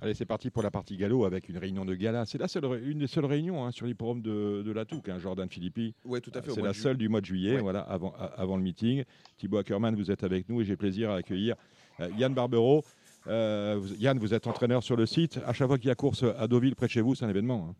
[0.00, 2.24] Allez, c'est parti pour la partie galop avec une réunion de gala.
[2.24, 5.18] C'est la seule, une des seules réunions hein, sur l'hippodrome de, de la Touque, hein,
[5.18, 5.92] Jordan Philippi.
[6.04, 7.60] Ouais, tout à fait, C'est la seule du mois de juillet, Ouais.
[7.62, 9.02] voilà, avant, le meeting.
[9.38, 11.56] Thibaut Ackermann, vous êtes avec nous et j'ai plaisir à accueillir
[12.00, 12.84] euh, Yann Barbero.
[13.26, 15.40] Euh, Yann, vous êtes entraîneur sur le site.
[15.44, 17.28] À chaque fois qu'il y a course à Deauville près de chez vous, c'est un
[17.30, 17.68] événement.
[17.70, 17.74] hein.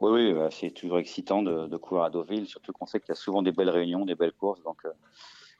[0.00, 3.10] Oui, oui, bah, c'est toujours excitant de, de courir à Deauville, surtout qu'on sait qu'il
[3.10, 4.90] y a souvent des belles réunions, des belles courses, donc euh,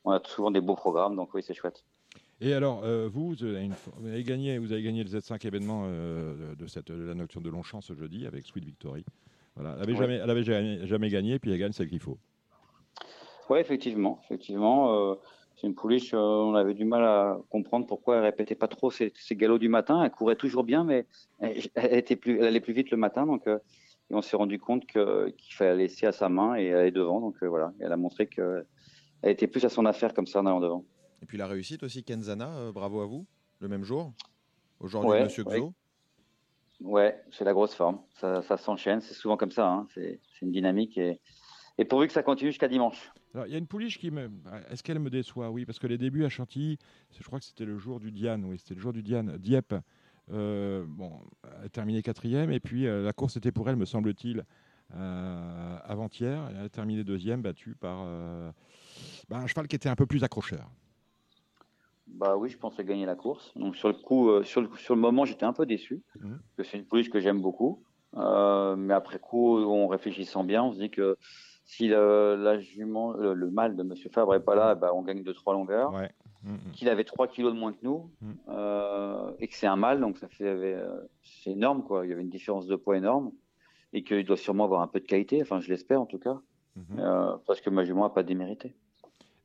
[0.04, 1.84] on a souvent des beaux programmes, donc oui, c'est chouette.
[2.40, 5.10] Et alors, euh, vous, vous avez, une fo- vous avez gagné, vous avez gagné le
[5.10, 9.04] Z5 événement euh, de, cette, de la nocturne de Longchamp ce jeudi avec Sweet Victory.
[9.56, 9.98] Voilà, elle n'avait Ouais.
[9.98, 12.16] jamais, elle avait jamais, jamais gagné, puis elle gagne celle qu'il faut.
[13.50, 15.14] Oui, effectivement, effectivement, euh,
[15.56, 19.12] c'est une pouliche, on avait du mal à comprendre pourquoi elle répétait pas trop ses,
[19.16, 21.04] ses galops du matin, elle courait toujours bien, mais
[21.40, 23.46] elle, elle était plus, elle allait plus vite le matin, donc
[24.10, 27.20] et on s'est rendu compte qu'il fallait la laisser à sa main et aller devant,
[27.20, 28.64] donc euh, voilà, elle a montré qu'elle
[29.22, 30.84] était plus à son affaire comme ça en allant devant.
[31.22, 33.26] Et puis la réussite aussi, Kenzana, euh, bravo à vous,
[33.60, 34.12] le même jour.
[34.80, 35.44] Aujourd'hui, Ouais, Monsieur.
[35.44, 35.74] Xo.
[36.80, 38.00] Ouais, c'est la grosse forme.
[38.14, 39.02] Ça, ça s'enchaîne.
[39.02, 39.68] C'est souvent comme ça.
[39.70, 39.86] hein.
[39.94, 40.96] C'est une dynamique.
[40.96, 41.20] Et,
[41.76, 43.10] et pourvu que ça continue jusqu'à dimanche.
[43.34, 44.30] Alors, il y a une pouliche qui me.
[44.70, 45.50] Est-ce qu'elle me déçoit?
[45.50, 46.78] Oui, parce que les débuts à Chantilly,
[47.18, 48.46] je crois que c'était le jour du Diane.
[48.46, 49.36] Oui, c'était le jour du Diane.
[49.36, 49.74] Dieppe,
[50.32, 51.12] euh, bon,
[51.44, 52.50] elle a terminé quatrième.
[52.50, 54.44] Et puis, euh, la course était pour elle, me semble-t-il,
[54.94, 56.48] euh, avant-hier.
[56.50, 58.04] Elle a terminé deuxième, battue par
[59.28, 60.70] bah, un cheval qui était un peu plus accrocheur.
[62.06, 63.52] Bah oui, je pensais gagner la course.
[63.56, 66.02] Donc sur le coup, sur, le, sur le moment, j'étais un peu déçu.
[66.56, 67.84] Que c'est une pouliche que j'aime beaucoup.
[68.14, 71.16] Mais après coup, en réfléchissant bien, on se dit que
[71.64, 75.02] si le, la jument, le, le mâle de Monsieur Fabre est pas là, bah, on
[75.02, 75.92] gagne de trois longueurs.
[75.92, 76.10] Ouais.
[76.72, 78.10] Qu'il avait 3 kilos de moins que nous.
[78.22, 78.36] Mhm.
[78.48, 80.88] euh, et que c'est un mâle, donc ça fait, euh,
[81.22, 82.06] c'est énorme, quoi.
[82.06, 83.32] Il y avait une différence de poids énorme.
[83.92, 85.42] Et qu'il doit sûrement avoir un peu de qualité.
[85.42, 86.40] Enfin, je l'espère en tout cas.
[86.76, 86.84] Mhm.
[87.00, 88.74] Euh, parce que ma jument n'a pas démérité.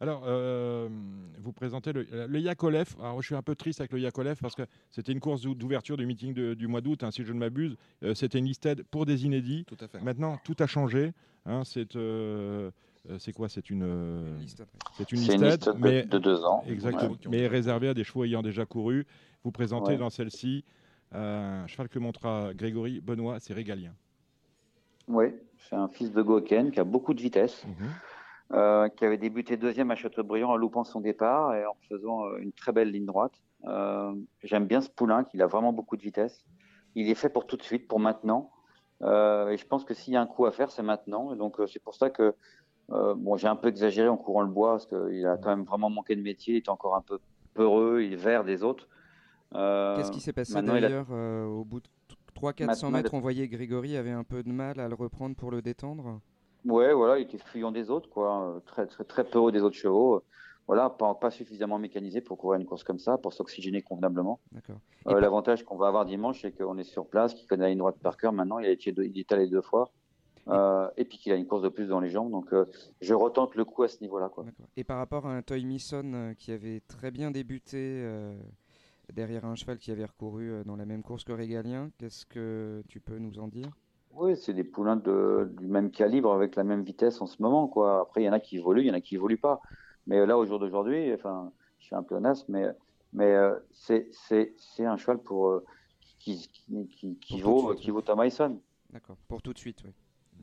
[0.01, 0.87] Alors, euh,
[1.39, 2.95] vous présentez le, le Yakolev.
[2.99, 5.55] Alors, je suis un peu triste avec le Yakolev parce que c'était une course d'ou-
[5.55, 7.75] d'ouverture du meeting de- du mois d'août, hein, si je ne m'abuse.
[8.03, 9.63] Euh, c'était une listed pour des inédits.
[9.65, 10.01] Tout à fait.
[10.01, 11.13] Maintenant, tout a changé.
[11.45, 12.71] hein, c'est euh,
[13.19, 13.49] c'est quoi?
[13.49, 14.37] C'est une, euh,
[14.93, 16.63] c'est une C'est une liste de- mais de deux ans.
[16.67, 17.17] Exactement, Ouais.
[17.29, 19.05] mais réservée à des chevaux ayant déjà couru.
[19.43, 19.97] Vous présentez Ouais.
[19.97, 20.63] dans celle-ci
[21.13, 23.93] euh, un cheval que montra Grégory Benoît, c'est régalien.
[25.07, 25.27] Oui,
[25.57, 27.73] c'est un fils de Goken qui a beaucoup de vitesse, Mhm.
[28.57, 32.37] euh, qui avait débuté deuxième à Châteaubriand en loupant son départ et en faisant euh,
[32.39, 33.33] une très belle ligne droite.
[33.65, 36.43] Euh, J'aime bien ce poulain, qu'il a vraiment beaucoup de vitesse.
[36.95, 38.51] Il est fait pour tout de suite, pour maintenant.
[39.01, 41.33] Euh, et je pense que s'il y a un coup à faire, c'est maintenant.
[41.33, 42.31] Et donc c'est pour ça que euh,
[42.89, 45.89] bon, j'ai un peu exagéré en courant le bois parce qu'il a quand même vraiment
[45.89, 46.55] manqué de métier.
[46.55, 47.19] Il est encore un peu
[47.53, 48.87] peureux, il est vert des autres.
[49.53, 51.87] Euh, Qu'est-ce qui s'est passé il a- d'ailleurs euh, au bout de
[52.35, 55.35] 300-400 Maintenant, il mètres On voyait Grégory avait un peu de mal à le reprendre
[55.35, 56.19] pour le détendre?
[56.65, 59.75] Ouais, voilà, il était fuyant des autres, quoi, euh, très très très peureux des autres
[59.77, 60.23] chevaux.
[60.67, 64.39] Voilà, pas, pas suffisamment mécanisé pour courir une course comme ça, pour s'oxygéner convenablement.
[65.07, 67.77] Euh, L'avantage qu'on va avoir dimanche, c'est qu'on est sur place, qu'il connaît la ligne
[67.77, 68.33] droite par cœur.
[68.33, 69.91] Maintenant, il, a été, il est allé deux fois.
[70.47, 72.31] Euh, et puis qu'il a une course de plus dans les jambes.
[72.31, 72.65] Donc, euh,
[73.01, 74.29] je retente le coup à ce niveau-là.
[74.29, 74.45] Quoi.
[74.77, 78.05] Et par rapport à un Toy Misson euh, qui avait très bien débuté
[79.13, 82.99] derrière un cheval qui avait recouru dans la même course que Régalien, qu'est-ce que tu
[82.99, 83.69] peux nous en dire?
[84.13, 87.67] Oui, c'est des poulains de, du même calibre avec la même vitesse en ce moment.
[87.67, 88.01] Quoi.
[88.01, 89.61] Après, il y en a qui évoluent, il y en a qui évoluent pas.
[90.07, 92.65] Mais là, au jour d'aujourd'hui, enfin, je suis un peu naze, mais,
[93.13, 95.65] mais euh, c'est, c'est, c'est un cheval pour, euh,
[96.19, 98.03] qui, qui, qui, qui Pour vaut, qui vaut.
[98.91, 99.17] D'accord.
[99.27, 99.91] Pour tout de suite, oui.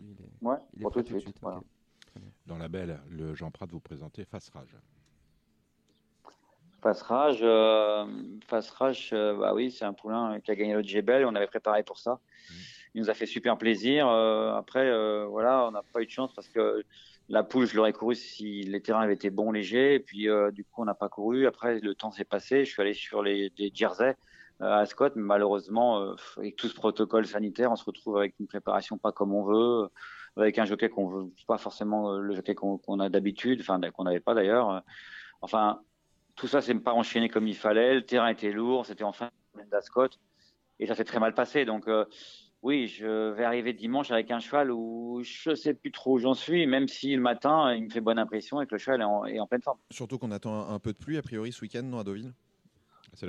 [0.02, 1.36] Lui, il est- Ouais, il est pour prêt tout de suite.
[1.40, 1.58] voilà.
[1.58, 2.22] ok.
[2.46, 4.76] Dans la belle, le Jean Prat vous présentez Face Rage.
[6.82, 8.04] Face Rage, euh,
[8.48, 11.24] Face Rage, euh, bah oui, c'est un poulain qui a gagné le Jebel.
[11.24, 12.18] On avait préparé pour ça.
[12.94, 14.08] Il nous a fait super plaisir.
[14.08, 16.84] Euh, après, euh, voilà, on n'a pas eu de chance parce que
[17.28, 19.94] la poule, je l'aurais couru si les terrains avaient été bons, légers.
[19.94, 21.46] Et puis, euh, du coup, on n'a pas couru.
[21.46, 22.64] Après, le temps s'est passé.
[22.64, 24.16] Je suis allé sur les des Jersey
[24.62, 28.46] à Scott, mais malheureusement, euh, avec tout ce protocole sanitaire, on se retrouve avec une
[28.46, 29.88] préparation pas comme on veut.
[30.36, 34.04] avec un jockey qu'on veut pas forcément euh, le jockey qu'on a d'habitude, enfin qu'on
[34.04, 34.70] n'avait pas d'ailleurs.
[34.70, 34.80] Euh,
[35.44, 35.80] Enfin,
[36.36, 37.94] tout ça c'est pas enchaîné comme il fallait.
[37.96, 39.28] Le terrain était lourd, c'était enfin
[39.72, 40.06] d'Ascot
[40.78, 41.64] et ça s'est très mal passé.
[41.64, 42.04] Donc euh,
[42.62, 46.34] oui, je vais arriver dimanche avec un cheval où je sais plus trop où j'en
[46.34, 49.04] suis, même si le matin il me fait bonne impression et que le cheval est
[49.04, 49.78] en, est en pleine forme.
[49.90, 52.32] Surtout qu'on attend un, un peu de pluie a priori ce week-end, non, à Deauville?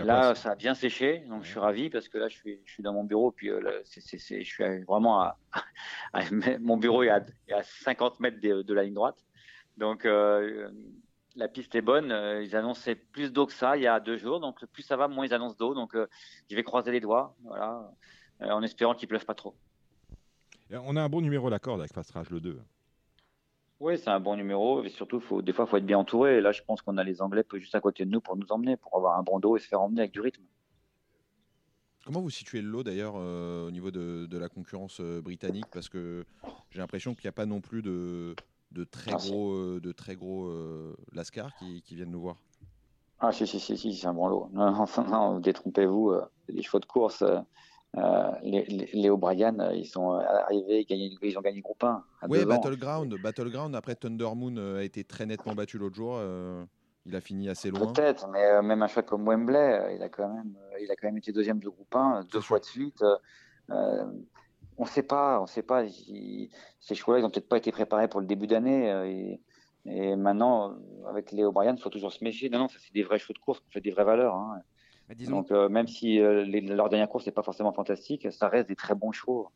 [0.05, 2.71] Là, ça a bien séché, donc je suis ravi parce que là, je suis, je
[2.71, 3.99] suis dans mon bureau, puis euh, là, je
[4.43, 5.37] suis vraiment à,
[6.13, 6.23] à-
[6.59, 9.17] mon bureau est à, est à 50 mètres de, de la ligne droite,
[9.77, 10.69] donc euh,
[11.35, 12.11] la piste est bonne.
[12.11, 14.95] Euh, Ils annonçaient plus d'eau que ça il y a deux jours, donc plus ça
[14.95, 16.07] va, moins ils annoncent d'eau, donc euh,
[16.49, 17.91] je vais croiser les doigts, voilà,
[18.39, 19.55] en espérant qu'il pleuve pas trop.
[20.71, 22.59] On a un bon numéro corde avec Fastrage le 2.
[23.83, 26.37] Oui, c'est un bon numéro, et surtout, faut, des fois, il faut être bien entouré.
[26.37, 28.49] Et là, je pense qu'on a les Anglais juste à côté de nous pour nous
[28.49, 30.41] emmener, pour avoir un bon dos et se faire emmener avec du rythme.
[32.05, 35.65] Comment vous situez le lot d'ailleurs euh, au niveau de, de la concurrence euh, britannique?
[35.69, 36.23] Parce que
[36.69, 38.37] j'ai l'impression qu'il n'y a pas non plus de,
[38.71, 40.49] de très Ah, gros, euh, de très gros
[41.11, 42.37] Lascar qui, qui viennent nous voir.
[43.19, 44.47] Ah, si, si, si, si, c'est un bon lot.
[44.53, 46.13] Non, non, non, détrompez-vous,
[46.47, 47.21] les chevaux de course,
[47.97, 52.03] euh, euh, les, les, les O'Brien, euh, ils sont arrivés, ils, ont gagné groupe 1
[52.21, 52.43] à Oui.
[52.45, 53.13] Battleground.
[53.21, 56.15] Battleground, après Thunder Moon euh, a été très nettement battu l'autre jour.
[56.17, 56.63] euh,
[57.05, 57.91] il a fini assez loin.
[57.91, 60.89] Peut-être, mais euh, même un cheval comme Wembley, euh, il a quand même, euh, il
[60.89, 63.01] a quand même été deuxième de groupe 1 euh, deux fois de suite.
[63.01, 63.17] euh,
[63.71, 64.05] euh,
[64.77, 65.83] on ne sait pas, on sait pas.
[66.79, 68.89] ces chevaux-là, ils ont peut-être pas été préparés pour le début d'année.
[68.91, 69.41] euh, et,
[69.85, 72.49] et maintenant, euh, avec les O'Brien, il faut toujours se méfier.
[72.49, 74.33] Non, non, ça c'est des vrais chevaux de course, fait des vraies valeurs.
[74.35, 74.61] hein.
[75.15, 78.47] Disons- Donc, euh, même si euh, les- leur dernière course n'est pas forcément fantastique, ça
[78.49, 79.49] reste des très bons chevaux.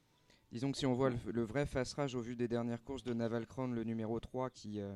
[0.52, 3.04] Disons que si on voit le, le vrai face rage au vu des dernières courses
[3.04, 4.94] de Naval Crown, le numéro 3, qui euh,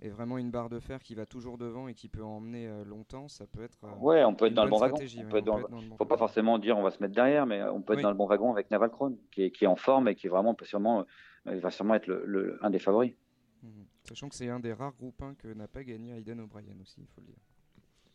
[0.00, 3.26] est vraiment une barre de fer qui va toujours devant et qui peut emmener longtemps,
[3.28, 3.78] ça peut être.
[4.00, 4.96] Ouais, on peut être dans le bon wagon.
[4.96, 7.94] dans le bon faut pas forcément dire on va se mettre derrière, mais on peut
[7.94, 8.02] être Oui.
[8.04, 10.26] dans le bon wagon avec Naval Crown, qui est, qui est en forme et qui
[10.28, 11.04] est vraiment peut sûrement,
[11.46, 13.12] il va sûrement être le, le- un des favoris.
[13.64, 13.84] Mhm.
[14.04, 17.00] Sachant que c'est un des rares groupes 1 que n'a pas gagné Aiden O'Brien aussi,
[17.00, 17.36] il faut le dire.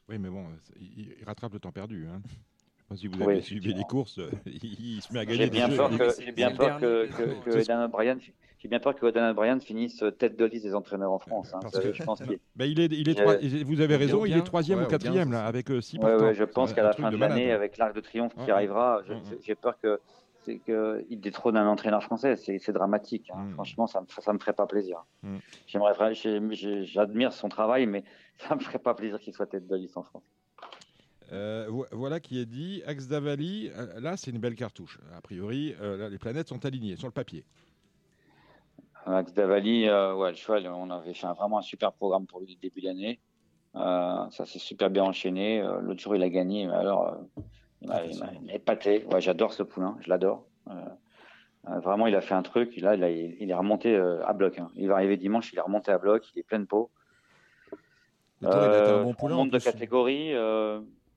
[0.10, 0.46] Oui, mais bon,
[0.80, 2.08] il, il rattrape le temps perdu.
[2.08, 2.22] Hein.
[2.26, 5.20] Je sais pas si vous Oui, avez suivi les courses, euh, il, il se met
[5.20, 8.80] à gagner J'ai des bien peur des- que, j'ai bien des- peur que, j'ai bien
[8.80, 11.54] peur que O'Brien finisse tête de liste des entraîneurs en France.
[11.54, 11.60] hein.
[11.62, 13.36] Parce Vous savez, que- je pense qu'il- il est, il est qu'il- trois-
[13.66, 16.34] vous avez raison, il est troisième Ouais, ou quatrième là, avec euh, six Ouais, ouais,
[16.34, 19.56] je pense qu'à la fin de l'année, avec l'Arc de Triomphe qui arrivera, je- j'ai
[19.56, 20.00] peur que
[20.48, 22.36] c'est qu'il détrône un entraîneur français.
[22.38, 23.30] C'est dramatique.
[23.34, 23.50] Hein.
[23.54, 25.04] Franchement, ça me, ça me ferait pas plaisir.
[25.24, 25.38] Mm.
[25.68, 28.04] J'aimerais, j'ai- j'admire son travail, mais
[28.38, 30.24] ça me ferait pas plaisir qu'il soit tête de liste en France.
[31.34, 32.82] Euh, vo- voilà qui est dit.
[32.88, 34.98] Axe d'Avali, euh, là c'est une belle cartouche.
[35.14, 37.44] A priori, euh, là, les planètes sont alignées sur le papier.
[39.06, 42.40] Max Davali, euh, ouais, le cheval, on avait fait un- vraiment un super programme pour
[42.40, 43.20] lui début d'année.
[43.74, 45.62] Ça s'est super bien enchaîné.
[45.82, 46.66] L'autre jour, il a gagné.
[46.66, 47.16] mais Alors,
[47.82, 49.06] il m'a- épaté.
[49.12, 50.46] Ouais, J'adore ce poulain, je l'adore.
[50.70, 50.74] Euh,
[51.70, 52.76] euh, vraiment, il a fait un truc.
[52.78, 54.58] Là, il, a- il est remonté euh, à bloc.
[54.60, 54.70] hein.
[54.76, 56.24] Il va arriver dimanche, il est remonté à bloc.
[56.36, 56.90] Il est plein de peau.
[58.42, 60.34] Il a été un bon on poulain, en monte de catégorie.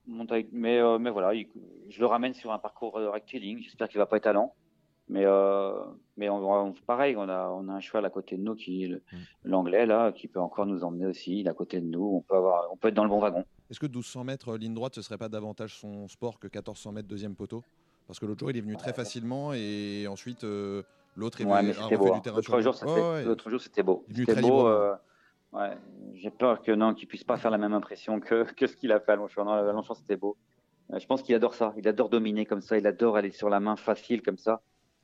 [0.06, 1.48] monte avec- mais, mais voilà, il-
[1.88, 3.58] je le ramène sur un parcours rectiligne.
[3.60, 4.54] J'espère qu'il va pas être à lent.
[5.08, 5.24] Mais,
[6.16, 6.36] mais on,
[6.68, 9.02] on- pareil, on a, on a un cheval à côté de nous, qui le-
[9.44, 11.40] l'anglais, là, qui peut encore nous emmener aussi.
[11.40, 12.04] Il est à côté de nous.
[12.16, 13.44] On peut, avoir, on peut être dans le bon wagon.
[13.70, 16.92] Est-ce que 1200 mètres euh, ligne droite, ce serait pas davantage son sport que 1400
[16.92, 17.62] mètres deuxième poteau?
[18.06, 20.82] Parce que l'autre jour, il est venu très facilement et ensuite euh,
[21.14, 22.04] l'autre est Ouais, venu mais beau.
[22.06, 22.20] du hein.
[22.20, 23.24] terrain sur L'autre jour, c'était Ouais, ouais.
[23.24, 24.04] l'autre jour, c'était beau.
[24.08, 24.66] Il est venu C'était très beau.
[24.66, 24.94] euh.
[26.14, 28.90] J'ai peur que non, qu'il puisse pas faire la même impression que, que ce qu'il
[28.92, 29.44] a fait à Longchamp.
[29.44, 30.36] Non, à Longchamp, c'était beau.
[30.92, 31.72] Euh, je pense qu'il adore ça.
[31.76, 32.76] Il adore dominer comme ça.
[32.78, 34.60] Il adore aller sur la main facile comme ça.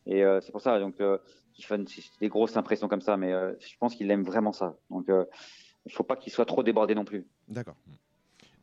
[0.07, 1.19] Et euh, c'est pour ça donc euh,
[1.53, 1.81] qu'il fait
[2.21, 3.17] des grosses impressions comme ça.
[3.17, 4.77] Mais euh, je pense qu'il aime vraiment ça.
[4.91, 7.25] Donc il faut pas qu'il soit trop débordé non plus.
[7.49, 7.77] D'accord.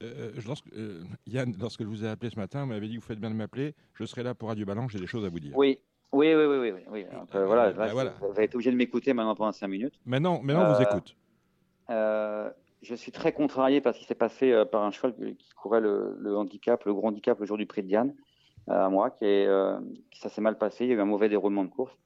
[0.01, 2.97] Euh, je- lorsque, euh, Yann, lorsque je vous ai appelé ce matin, vous m'avez dit
[2.97, 3.73] vous faites bien de m'appeler.
[3.93, 5.55] Je serai là pour Radio Balance, j'ai des choses à vous dire.
[5.55, 5.79] Oui.
[6.11, 6.81] Oui, oui, oui, oui, oui.
[6.91, 7.05] oui.
[7.11, 8.13] Donc, euh, voilà, bah, là, voilà.
[8.21, 9.95] vous allez être obligé de m'écouter maintenant pendant cinq minutes.
[10.05, 11.15] Maintenant, maintenant on vous Euh, écoute.
[11.89, 12.49] Euh,
[12.81, 16.15] je suis très contrarié parce qu'il s'est passé euh, par un cheval qui courait le,
[16.19, 18.13] le handicap, le gros handicap le jour du prix de Diane,
[18.69, 19.79] euh, à moi, qui est, euh,
[20.11, 20.85] qui- ça s'est mal passé.
[20.85, 21.97] Il y a eu un mauvais déroulement de course.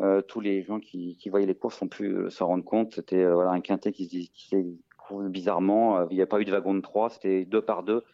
[0.00, 2.94] Euh, tous les gens qui, qui voyaient les courses ont pu euh, s'en rendre compte.
[2.94, 4.66] C'était euh, voilà, un quintet qui qui s'est
[5.12, 5.98] bizarrement.
[5.98, 8.04] Euh, il n'y a pas eu de wagon de trois, c'était deux par deux.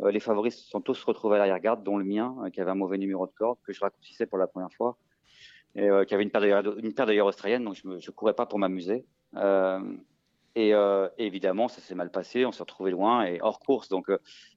[0.00, 2.70] Euh, les favoris se sont tous retrouvés à l'arrière-garde, dont le mien, euh, qui avait
[2.70, 4.96] un mauvais numéro de corde, que je raccourcissais pour la première fois,
[5.74, 9.06] et qui avait une paire d'ailleurs australienne, donc je ne courais pas pour m'amuser.
[10.54, 10.74] Et
[11.16, 13.88] évidemment, ça s'est mal passé, on s'est retrouvé loin et hors course.
[13.88, 14.10] Donc,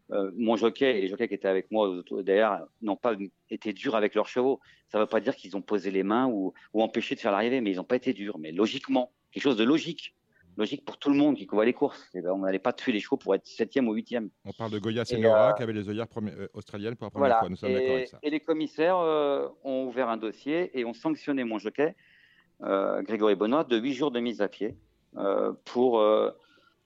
[0.09, 1.89] mon jockey et les jockeys qui étaient avec moi
[2.21, 3.13] derrière n'ont pas
[3.49, 4.59] été durs avec leurs chevaux.
[4.89, 7.31] Ça ne veut pas dire qu'ils ont posé les mains ou, ou empêché de faire
[7.31, 8.37] l'arrivée, mais ils n'ont pas été durs.
[8.37, 10.15] Mais logiquement, quelque chose de logique.
[10.57, 12.09] Logique pour tout le monde qui voit les courses.
[12.13, 14.29] Et ben, on n'allait pas tuer les chevaux pour être septième ou huitième.
[14.45, 17.27] On parle de Goya Senora euh, qui avait les œillères euh, australiennes pour la première
[17.27, 17.39] Voilà.
[17.39, 17.49] fois.
[17.49, 18.19] Nous sommes d'accord Et, avec ça.
[18.23, 21.95] et les commissaires euh, ont ouvert un dossier et ont sanctionné mon jockey
[22.63, 24.75] euh, Grégory Benoît, de 8 jours de mise à pied
[25.65, 26.01] pour,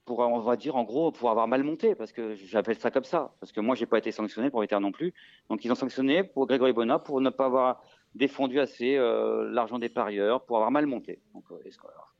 [0.06, 3.04] pour, on va dire, en gros, pour avoir mal monté, parce que j'appelle ça comme
[3.04, 5.14] ça, parce que moi, j'ai pas été sanctionné pour Ether non plus.
[5.50, 7.82] Donc, ils ont sanctionné pour Grégory Benoît pour ne pas avoir
[8.16, 11.22] défendu assez euh, l'argent des parieurs, pour avoir mal monté.
[11.34, 11.57] Donc, euh,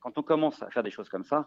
[0.00, 1.46] quand on commence à faire des choses comme ça,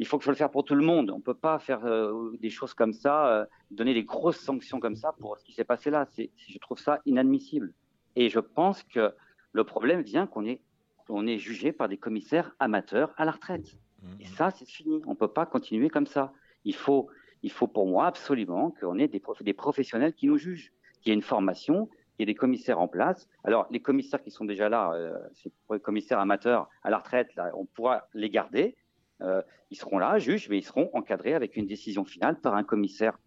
[0.00, 1.10] il faut que je le faire pour tout le monde.
[1.10, 4.94] On peut pas faire euh, des choses comme ça, euh, donner des grosses sanctions comme
[4.96, 6.06] ça pour ce qui s'est passé là.
[6.16, 7.72] Je trouve ça inadmissible.
[8.14, 9.12] Et je pense que
[9.52, 10.62] le problème vient qu'on est,
[11.08, 13.76] on est jugé par des commissaires amateurs à la retraite.
[14.20, 15.02] Et ça, c'est fini.
[15.06, 16.32] On peut pas continuer comme ça.
[16.64, 17.08] Il faut,
[17.42, 21.10] il faut pour moi absolument qu'on ait des, prof- des professionnels qui nous jugent, qu'il
[21.10, 21.88] y ait une formation,
[22.18, 23.28] qu'il y ait des commissaires en place.
[23.44, 26.98] Alors, les commissaires qui sont déjà là, euh, c'est pour les commissaires amateurs à la
[26.98, 28.76] retraite, on pourra les garder.
[29.22, 29.40] Euh,
[29.70, 33.20] ils seront là, juges, mais ils seront encadrés avec une décision finale par un commissaire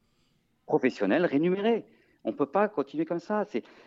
[0.66, 1.86] professionnel rémunéré.
[2.26, 3.46] On peut pas continuer comme ça.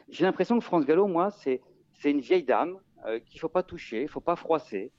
[0.08, 1.60] J'ai l'impression que France Gallo, moi, c'est,
[2.04, 4.90] une vieille dame euh, qu'il faut pas toucher, il faut pas froisser,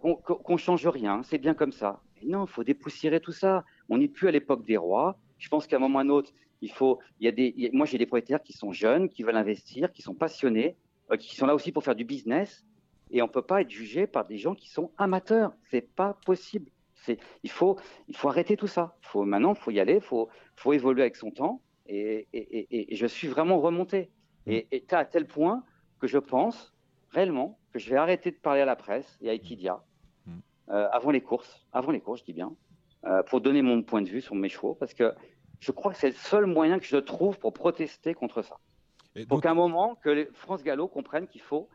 [0.00, 1.24] qu'on, qu'on change rien.
[1.24, 2.00] C'est bien comme ça.
[2.24, 3.64] Non, il faut dépoussiérer tout ça.
[3.88, 5.18] On n'est plus à l'époque des rois.
[5.38, 6.32] Je pense qu'à un moment ou à un autre,
[6.64, 6.98] il faut.
[7.20, 7.52] Il y a des.
[7.56, 10.14] il y a- moi, j'ai des propriétaires qui sont jeunes, qui veulent investir, qui sont
[10.14, 10.76] passionnés,
[11.10, 12.64] euh, qui sont là aussi pour faire du business.
[13.10, 15.52] Et on peut pas être jugé par des gens qui sont amateurs.
[15.70, 16.70] C'est pas possible.
[16.94, 18.96] C'est, il faut, il faut arrêter tout ça.
[19.02, 20.00] Faut maintenant, faut y aller.
[20.00, 21.60] Faut, faut évoluer avec son temps.
[21.86, 24.10] Et, et, et- et je suis vraiment remonté.
[24.46, 25.62] Et, et à tel point
[26.00, 26.74] que je pense
[27.10, 29.84] réellement que je vais arrêter de parler à la presse et à Equidia
[30.70, 32.52] euh, avant les courses, avant les courses, je dis bien,
[33.04, 35.12] euh, pour donner mon point de vue sur mes chevaux, parce que
[35.64, 38.56] je crois que c'est le seul moyen que je trouve pour protester contre ça.
[39.16, 41.70] Il faut qu'à un moment que les France Gallo comprennent qu'il faut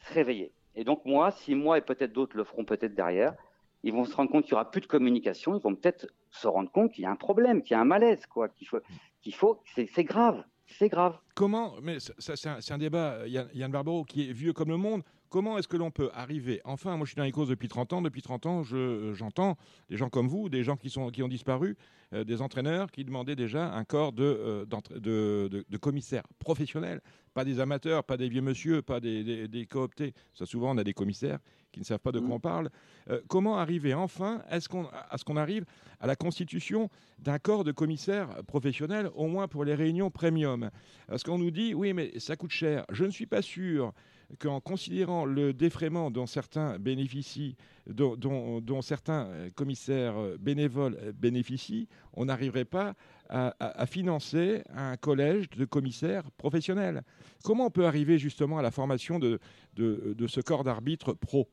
[0.00, 0.52] se réveiller.
[0.76, 3.34] Et donc moi, si moi et peut-être d'autres le feront peut-être derrière,
[3.82, 6.46] ils vont se rendre compte qu'il n'y aura plus de communication, ils vont peut-être se
[6.46, 8.78] rendre compte qu'il y a un problème, qu'il y a un malaise, quoi, qu'il faut,
[9.22, 11.18] qu'il faut, c'est grave, c'est grave.
[11.34, 14.76] Comment, mais ça, c'est un, débat, euh, Yann, Yann Barbero, qui est vieux comme le
[14.76, 15.02] monde.
[15.28, 17.92] Comment est-ce que l'on peut arriver Enfin, moi je suis dans les causes depuis 30
[17.92, 18.02] ans.
[18.02, 19.56] Depuis 30 ans, je- euh, j'entends
[19.90, 21.76] des gens comme vous, des gens qui, sont, qui ont disparu,
[22.12, 24.64] euh, des entraîneurs qui demandaient déjà un corps de, euh,
[24.94, 27.00] de, de- de commissaires professionnels,
[27.34, 30.14] pas des amateurs, pas des vieux monsieur, pas des, des- des cooptés.
[30.34, 31.38] Ça, souvent, on a des commissaires
[31.72, 32.70] qui ne savent pas de quoi on parle.
[33.10, 35.64] Euh, comment arriver enfin à ce qu'on à ce qu'on arrive
[36.00, 40.70] à la constitution d'un corps de commissaires professionnels, au moins pour les réunions premium?
[41.08, 42.86] Parce qu'on nous dit, oui, mais ça coûte cher.
[42.90, 43.92] Je ne suis pas sûr
[44.38, 47.56] qu'en considérant le défraiement dont certains bénéficient,
[47.86, 52.94] dont, dont- dont certains euh, commissaires euh, bénévoles euh, bénéficient, on n'arriverait pas
[53.28, 57.02] à, à- à financer un collège de commissaires professionnels.
[57.44, 59.38] Comment on peut arriver justement à la formation de,
[59.74, 61.48] de, de ce corps d'arbitre pro?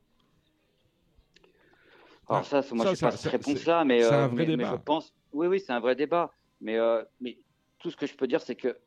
[2.28, 4.76] Alors ça, moi, je ça, pas cette réponse-là, mais, c'est euh, un vrai mais- je
[4.76, 5.12] pense.
[5.32, 6.32] Oui, oui, c'est un vrai débat.
[6.60, 7.38] Mais, euh, mais
[7.78, 8.78] tout ce que je peux dire, c'est que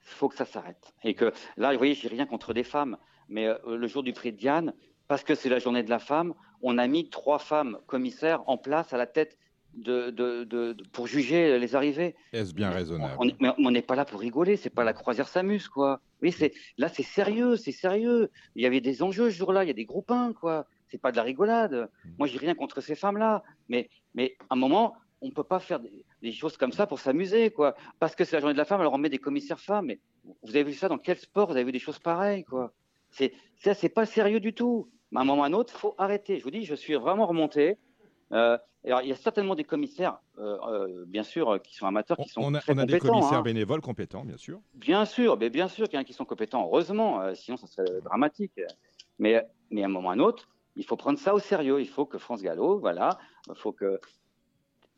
[0.00, 0.94] faut que ça s'arrête.
[1.02, 2.96] Et que là, vous voyez, j'ai rien contre des femmes,
[3.28, 4.72] mais euh, le jour du prix de Diane,
[5.08, 8.56] parce que c'est la journée de la femme, on a mis trois femmes commissaires en
[8.56, 9.36] place à la tête
[9.74, 12.14] de, de- de- de- pour juger les arrivées.
[12.32, 15.26] Est-ce bien raisonnable On mais on n'est pas là pour rigoler, c'est pas la croisière
[15.28, 16.00] s'amuse, quoi.
[16.22, 18.30] Oui, c'est là, c'est sérieux, c'est sérieux.
[18.54, 20.66] Il y avait des enjeux ce jour-là, il y a des groupes 1, quoi.
[20.88, 21.90] C'est pas de la rigolade.
[22.18, 25.80] Moi, j'ai rien contre ces femmes-là, mais mais à un moment, on peut pas faire
[25.80, 27.74] des, des choses comme ça pour s'amuser, quoi.
[27.98, 29.86] Parce que c'est la journée de la femme, alors on met des commissaires femmes.
[29.86, 29.98] Mais
[30.44, 32.72] vous avez vu ça dans quel sport Vous avez vu des choses pareilles, quoi.
[33.14, 34.90] C'est ça, c'est pas sérieux du tout.
[35.10, 36.38] Mais à un moment ou à un autre, faut arrêter.
[36.38, 37.78] Je vous dis, je suis vraiment remonté.
[38.32, 42.16] Euh, alors, il y a certainement des commissaires, euh, euh, bien sûr, qui sont amateurs,
[42.16, 43.42] qui sont on a, très on a des commissaires hein.
[43.42, 44.60] bénévoles compétents, bien sûr.
[44.74, 47.66] Bien sûr, mais bien sûr qu'il y en a qui sont compétents, heureusement, sinon ça
[47.66, 48.60] serait dramatique.
[49.18, 51.80] Mais, mais à un moment ou à un autre, il faut prendre ça au sérieux.
[51.80, 54.00] Il faut que France Gallo, voilà, il faut que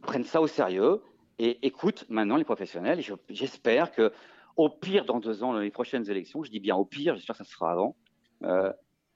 [0.02, 1.02] prenne ça au sérieux
[1.38, 3.00] et écoute maintenant les professionnels.
[3.02, 4.12] Je- J'espère que,
[4.56, 7.44] au pire, dans deux ans, les prochaines élections, je dis bien au pire, j'espère que
[7.44, 7.96] ça se fera avant,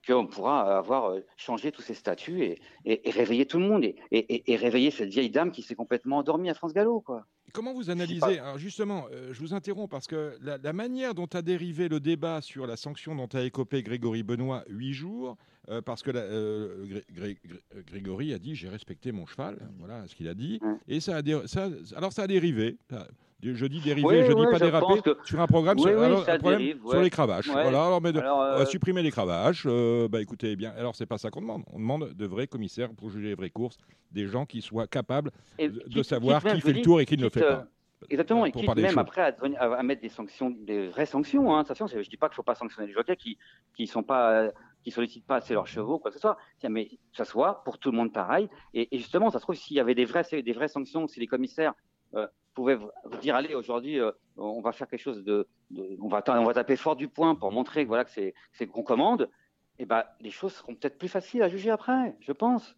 [0.07, 3.83] qu'on pourra avoir euh, changé tous ces statuts et, et- et réveiller tout le monde
[3.83, 7.25] et, et- et réveiller cette vieille dame qui s'est complètement endormie à France Gallo, quoi.
[7.53, 11.27] Comment vous analysez Alors justement, euh, je vous interromps parce que la, la manière dont
[11.33, 15.35] a dérivé le débat sur la sanction dont a écopé Grégory Benoît huit jours,
[15.69, 19.59] euh, parce que la- euh, Gré- Gré- Gré- Grégory a dit j'ai respecté mon cheval,
[19.79, 22.77] voilà ce qu'il a dit, et ça a dé- ça, alors ça a dérivé.
[22.89, 23.07] Ça-
[23.43, 26.01] Je dis dérivé, Oui, je dis oui, pas dérapé que- sur un programme, Oui, sur,
[26.01, 27.47] alors, un problème dérive, sur les cravaches.
[27.49, 29.63] Voilà, alors, mais de- Alors, euh, on va supprimer les cravaches.
[29.67, 31.63] euh, bah écoutez, bien, alors c'est pas ça qu'on demande.
[31.73, 33.77] On demande de vrais commissaires pour juger les vraies courses,
[34.11, 37.01] des gens qui soient capables Et de, quitte- savoir quitte qui fait le dis, tour
[37.01, 37.67] et qui ne le fait euh, pas.
[38.09, 41.55] Exactement, Euh, et quitte même après à, devenir- à- mettre des sanctions, des vraies sanctions.
[41.55, 43.37] Hein, attention, je ne dis pas qu'il ne faut pas sanctionner les jockeys qui
[43.75, 44.51] qui sont pas, euh,
[44.83, 46.37] qui sollicitent pas assez leurs chevaux, quoi que ce soit.
[46.59, 48.49] Tiens, Mais que ça soit pour tout le monde pareil.
[48.73, 51.19] Et, et justement, ça se trouve s'il y avait des vraies, des vraies sanctions, si
[51.19, 51.73] les commissaires
[52.15, 55.97] euh, pouvaient vous vous dire allez aujourd'hui, euh, on va faire quelque chose de, de-
[56.01, 58.67] on va on va taper fort du poing pour montrer que voilà que c'est c'est
[58.67, 59.29] qu'on commande.
[59.79, 62.75] eh ben, les choses seront peut-être plus faciles à juger après, je pense.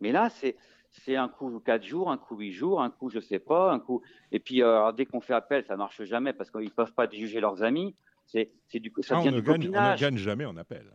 [0.00, 0.56] Mais là, c'est
[0.90, 3.80] c'est un coup quatre jours, un coup huit jours, un coup je sais pas, un
[3.80, 4.02] coup.
[4.30, 7.40] Et puis euh, dès qu'on fait appel, ça marche jamais parce qu'ils peuvent pas juger
[7.40, 7.96] leurs amis.
[8.26, 10.00] C'est c'est du ça Ah, on, ne du gagne, on ne copinage.
[10.00, 10.90] gagne jamais en appel.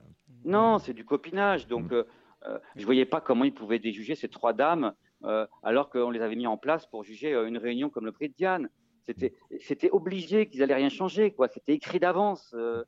[0.45, 1.67] Non, c'est du copinage.
[1.67, 2.05] Donc, euh,
[2.47, 4.93] euh, je voyais pas comment ils pouvaient déjuger ces trois dames
[5.63, 8.29] alors qu'on les avait mis en place pour juger euh, une réunion comme le prix
[8.29, 8.69] de Diane.
[9.59, 11.47] C'était, obligé qu'ils allaient rien changer, quoi.
[11.47, 12.53] C'était écrit d'avance.
[12.55, 12.83] euh,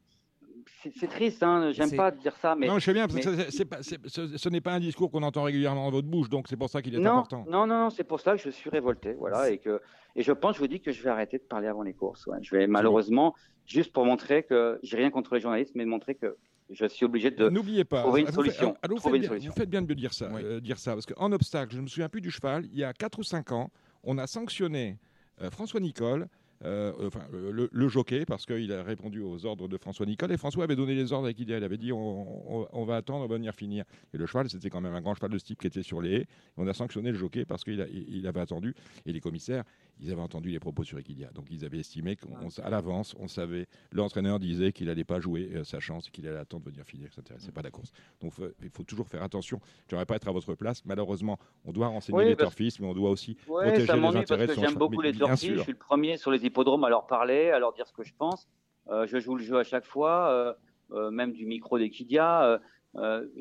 [0.84, 1.72] c'est, triste, hein.
[1.72, 4.50] J'aime pas dire ça, mais non, je sais bien, parce mais- c'est pas- ce, ce
[4.50, 6.94] n'est pas un discours qu'on entend régulièrement dans votre bouche, donc c'est pour ça qu'il
[6.94, 7.46] est non, important.
[7.50, 9.82] non, non, non, c'est pour ça que je suis révolté, voilà, et que
[10.16, 12.28] et je pense, je vous dis que je vais arrêter de parler avant les courses.
[12.28, 12.38] ouais.
[12.42, 13.34] Je vais malheureusement
[13.66, 16.36] juste pour montrer que j'ai rien contre les journalistes, mais montrer que
[16.72, 18.70] je suis obligé de N'oubliez pas, trouver une vous solution.
[18.70, 19.52] faites- ah, vous, trouver faites une bien, solution.
[19.52, 21.84] vous faites bien de me dire ça, euh, dire ça, parce qu'en obstacle, je ne
[21.84, 23.72] me souviens plus du cheval, il y a 4 ou 5 ans,
[24.04, 24.98] on a sanctionné
[25.42, 26.28] euh, François Nicole,
[26.64, 30.38] euh, enfin, le, le jockey, parce qu'il a répondu aux ordres de François Nicole, et
[30.38, 33.26] François avait donné les ordres avec Idia, il avait dit on, on- on va attendre,
[33.26, 33.84] on va venir finir.
[34.14, 36.02] Et le cheval, c'était quand même un grand cheval de ce type qui était sur
[36.02, 38.76] les haies, et on a sanctionné le jockey parce qu'il a- il il avait attendu,
[39.08, 39.64] et les commissaires,
[40.02, 43.68] ils avaient entendu les propos sur Equidia, donc ils avaient estimé qu'à l'avance, on savait,
[43.92, 47.10] l'entraîneur disait qu'il n'allait pas jouer euh, sa chance, qu'il allait attendre de venir finir,
[47.10, 47.92] que ça n'intéressait pas la course.
[48.20, 48.34] Donc
[48.64, 49.60] il faut toujours faire attention.
[49.88, 50.84] Je n'aimerais pas être à votre place.
[50.86, 53.96] Malheureusement, on doit renseigner Oui, les parce- turfistes, mais on doit aussi Ouais, protéger ça
[53.96, 55.56] les intérêts parce que j'aime beaucoup Mais les turfistes.
[55.56, 58.04] Je suis le premier sur les hippodromes à leur parler, à leur dire ce que
[58.04, 58.48] je pense.
[58.90, 60.56] Euh, je joue le jeu à chaque fois,
[60.92, 62.60] euh, même du micro d'Equidia.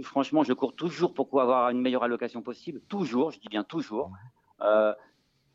[0.03, 2.81] Franchement, je cours toujours pour pouvoir avoir une meilleure allocation possible.
[2.89, 4.13] Toujours, je dis bien toujours.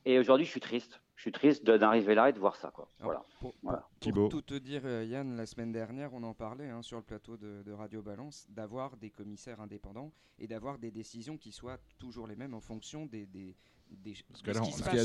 [0.06, 1.02] Et aujourd'hui, je suis triste.
[1.16, 2.72] Je suis triste d'arriver là et de voir ça.
[2.72, 2.88] Quoi.
[3.00, 3.26] Voilà.
[3.40, 3.88] Pour, Voilà.
[4.02, 7.04] pour tout te dire, euh, Yann, la semaine dernière, on en parlait hein, sur le
[7.04, 11.80] plateau de, de Radio Balance, d'avoir des commissaires indépendants et d'avoir des décisions qui soient
[11.98, 13.26] toujours les mêmes en fonction des.
[13.26, 13.56] des
[13.92, 14.98] des parce que là, on- y poids- il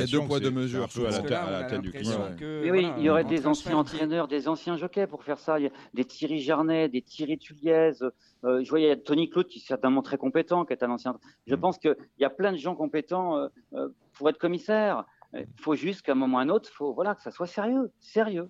[0.00, 2.36] y a deux poids, deux mesures, à la tête- à la du client.
[2.38, 5.58] que- Oui, il y aurait des anciens entraîneurs, des anciens jockeys pour faire ça.
[5.58, 7.92] Il y a des Thierry Jarnet, des Thierry Tuliez.
[8.44, 10.82] Euh, je voyais il y a Tony Claude qui est certainement très compétent, qui est
[10.84, 11.18] un ancien.
[11.46, 11.60] Je Mm.
[11.60, 15.04] pense qu'il y a plein de gens compétents euh, euh, pour être commissaire.
[15.34, 17.46] Il faut juste qu'à un moment ou à un autre, faut voilà que ça soit
[17.48, 18.48] sérieux, sérieux.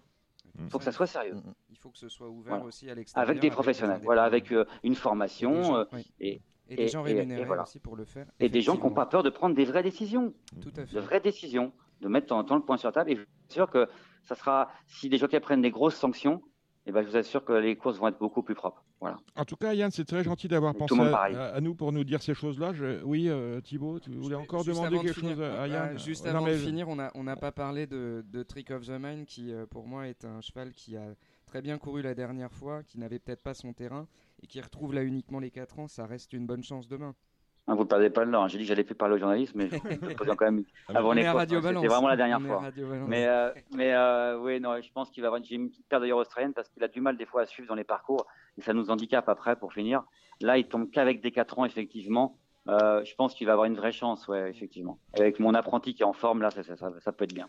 [0.59, 0.64] Mm.
[0.64, 1.37] Il faut que ça soit sérieux.
[1.70, 2.64] Il faut que ce soit ouvert Voilà.
[2.66, 3.29] aussi à l'extérieur.
[3.31, 6.07] Avec des professionnels, voilà, avec euh, une formation gens- euh, oui.
[6.20, 7.62] et, Et des gens rémunérés voilà.
[7.62, 9.83] aussi pour le faire, Et des gens qui n'ont pas peur de prendre des vraies
[9.83, 10.35] décisions.
[10.61, 10.97] Tout à fait.
[10.97, 13.11] De vraies décisions, de mettre de temps en temps le point sur la table.
[13.12, 13.89] Et je suis sûr que
[14.25, 16.43] ça sera, si des jockeys prennent des grosses sanctions,
[16.89, 18.85] eh ben, je vous assure que les courses vont être beaucoup plus propres.
[19.01, 19.19] Voilà.
[19.35, 22.33] En tout cas, Yann, c'est très gentil d'avoir pensé à, nous pour nous dire ces
[22.33, 22.73] choses-là.
[22.73, 25.99] Je- Oui, euh, Thibaut, tu voulais encore Juste demander de quelque finir, chose à Yann
[25.99, 28.87] Juste Non, avant mais de finir, on n'a on pas parlé de, de Trick of
[28.87, 31.07] the Mind, qui euh, pour moi est un cheval qui a
[31.57, 34.07] très bien couru la dernière fois, qui n'avait peut-être pas son terrain,
[34.43, 35.89] et qui retrouve là uniquement les 4 ans.
[35.89, 37.15] Ça reste une bonne chance demain.
[37.67, 38.47] Hein, vous ne perdez pas le temps.
[38.47, 39.77] J'ai dit que j'allais plus parler aux journalistes, mais je
[40.17, 41.47] pose quand même avant On les hein.
[41.49, 42.63] C'était vraiment la dernière fois.
[43.09, 46.19] Mais, euh, mais euh, oui, non, je pense qu'il va avoir une petite paire d'ailleurs
[46.19, 48.27] australienne parce qu'il a du mal des fois à suivre dans les parcours
[48.59, 50.05] et ça nous handicape après pour finir.
[50.43, 52.37] Là, il tombe qu'avec des 4 ans, effectivement.
[52.69, 54.99] Euh, je pense qu'il va avoir une vraie chance, ouais, effectivement.
[55.15, 57.49] Avec mon apprenti qui est en forme, là, ça, ça, ça, ça peut être bien.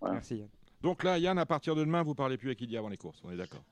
[0.00, 0.16] Voilà.
[0.16, 0.44] Merci.
[0.84, 3.18] Donc là, Yann, à partir de demain, vous parlez plus avec Idia avant les courses.
[3.24, 3.62] On est d'accord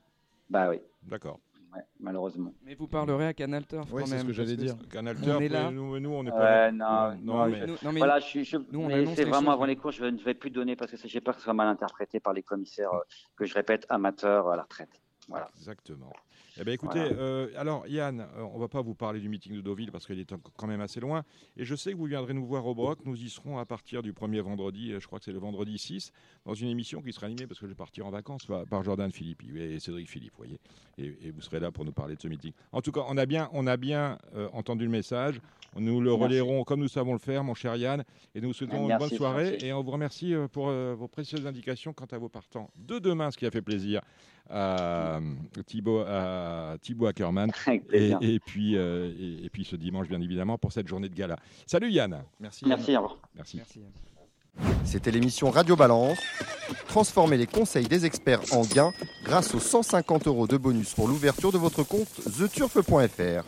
[0.49, 0.79] Bah oui.
[1.03, 1.39] D'accord.
[1.71, 2.51] Ouais, malheureusement.
[2.65, 4.25] Mais vous parlerez à Canal Turf quand c'est ce même.
[4.27, 4.73] que j'allais dire.
[4.91, 5.69] Canal on Turf, est là.
[5.69, 6.71] nous, nous, on n'est Ouais, pas.
[6.71, 9.15] non, non, mais- je- Nous- non, mais voilà, je, suis- je, nous, on mais annonce
[9.15, 11.35] c'est vraiment choses, avant les courses, je ne vais plus donner parce que j'ai peur
[11.35, 13.01] que ce soit mal interprété par les commissaires, euh,
[13.35, 15.02] que je répète, amateurs à la retraite.
[15.29, 15.49] Voilà.
[15.57, 16.11] Exactement.
[16.59, 17.15] Eh bien, écoutez, Voilà.
[17.17, 20.19] euh, alors Yann, euh, on va pas vous parler du meeting de Deauville parce qu'il
[20.19, 21.23] est quand même assez loin.
[21.57, 22.99] Et je sais que vous viendrez nous voir au Broc.
[23.05, 25.77] Nous y serons à partir du premier vendredi, euh, je crois que c'est le vendredi
[25.77, 26.11] 6,
[26.45, 28.83] dans une émission qui sera animée parce que je vais partir en vacances par, par
[28.83, 30.59] Jordan Philippi et Cédric Philippe, vous voyez.
[30.99, 32.51] Et, et vous serez là pour nous parler de ce meeting.
[32.71, 35.39] En tout cas, on a bien, on a bien euh, entendu le message.
[35.77, 36.23] Nous le Merci.
[36.23, 38.03] relayerons comme nous savons le faire, mon cher Yann.
[38.35, 39.57] Et nous vous souhaitons une bonne soirée.
[39.61, 42.99] Et on vous remercie euh, pour euh, vos précieuses indications quant à vos partants de
[42.99, 44.01] demain, ce qui a fait plaisir
[44.49, 45.19] à
[45.65, 47.51] Thibaut, à Thibaut Ackermann.
[47.65, 51.15] Avec Et, puis, euh, et, et puis ce dimanche, bien évidemment, pour cette journée de
[51.15, 51.37] gala.
[51.65, 52.23] Salut Yann.
[52.39, 52.65] Merci.
[52.67, 53.17] Merci, au revoir.
[53.35, 53.61] Merci.
[54.85, 56.19] C'était l'émission Radio Balance.
[56.87, 58.91] Transformez les conseils des experts en gains
[59.23, 62.07] grâce aux 150 euros de bonus pour l'ouverture de votre compte
[62.37, 63.43] theturf.fr.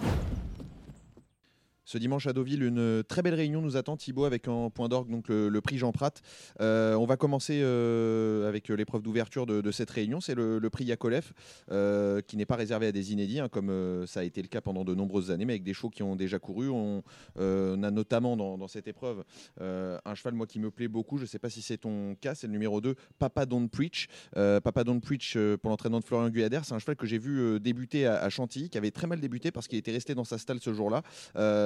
[1.85, 5.21] Ce dimanche à Deauville, une très belle réunion nous attend, Thibaut, avec en point d'orgue
[5.29, 6.13] le, prix Jean Prat.
[6.59, 10.19] Euh, on va commencer euh, avec l'épreuve d'ouverture de, cette réunion.
[10.19, 11.31] C'est le, prix Yakolev,
[11.71, 14.47] euh, qui n'est pas réservé à des inédits, hein, comme euh, ça a été le
[14.47, 16.69] cas pendant de nombreuses années, mais avec des chevaux qui ont déjà couru.
[16.69, 17.03] On,
[17.39, 19.23] euh, a notamment dans, cette épreuve
[19.61, 21.17] euh, un cheval, moi, qui me plaît beaucoup.
[21.17, 24.07] Je ne sais pas si c'est ton cas, c'est le numéro 2, Papa Don't Preach.
[24.37, 27.17] Euh, Papa Don't Preach, euh, pour l'entraînement de Florian Guyader, c'est un cheval que j'ai
[27.17, 30.15] vu euh, débuter à, à Chantilly, qui avait très mal débuté parce qu'il était resté
[30.15, 31.03] dans sa stalle ce jour-là.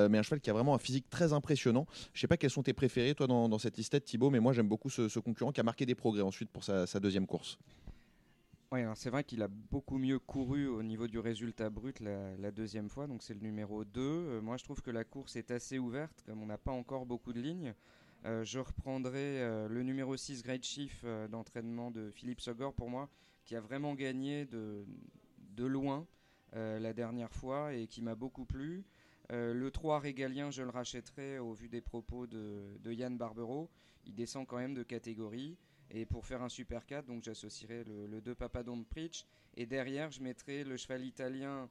[0.10, 1.86] Mais un cheval qui a vraiment un physique très impressionnant.
[2.14, 4.68] Je sais pas quels sont tes préférés, toi, dans, cette listette, Thibaut, mais moi, j'aime
[4.68, 7.58] beaucoup ce, concurrent qui a marqué des progrès ensuite pour sa, deuxième course.
[8.72, 12.88] Alors c'est vrai qu'il a beaucoup mieux couru au niveau du résultat brut la, deuxième
[12.88, 14.00] fois, donc c'est le numéro 2.
[14.00, 17.08] Euh, moi, je trouve que la course est assez ouverte, comme on n'a pas encore
[17.08, 17.74] beaucoup de lignes.
[18.26, 23.10] Euh, je reprendrai euh, le numéro 6 Great Chief d'entraînement de Philippe Sogor pour moi,
[23.44, 24.86] qui a vraiment gagné de,
[25.58, 26.06] loin
[26.54, 28.84] la dernière fois et qui m'a beaucoup plu.
[29.32, 33.70] Euh, le 3 régalien, je le rachèterai au vu des propos de, de Yann Barbero.
[34.06, 35.58] Il descend quand même de catégorie.
[35.92, 39.26] Et pour faire un super 4, donc j'associerai le, le 2 Papadon Preach.
[39.56, 41.70] Et derrière, je mettrai le cheval italien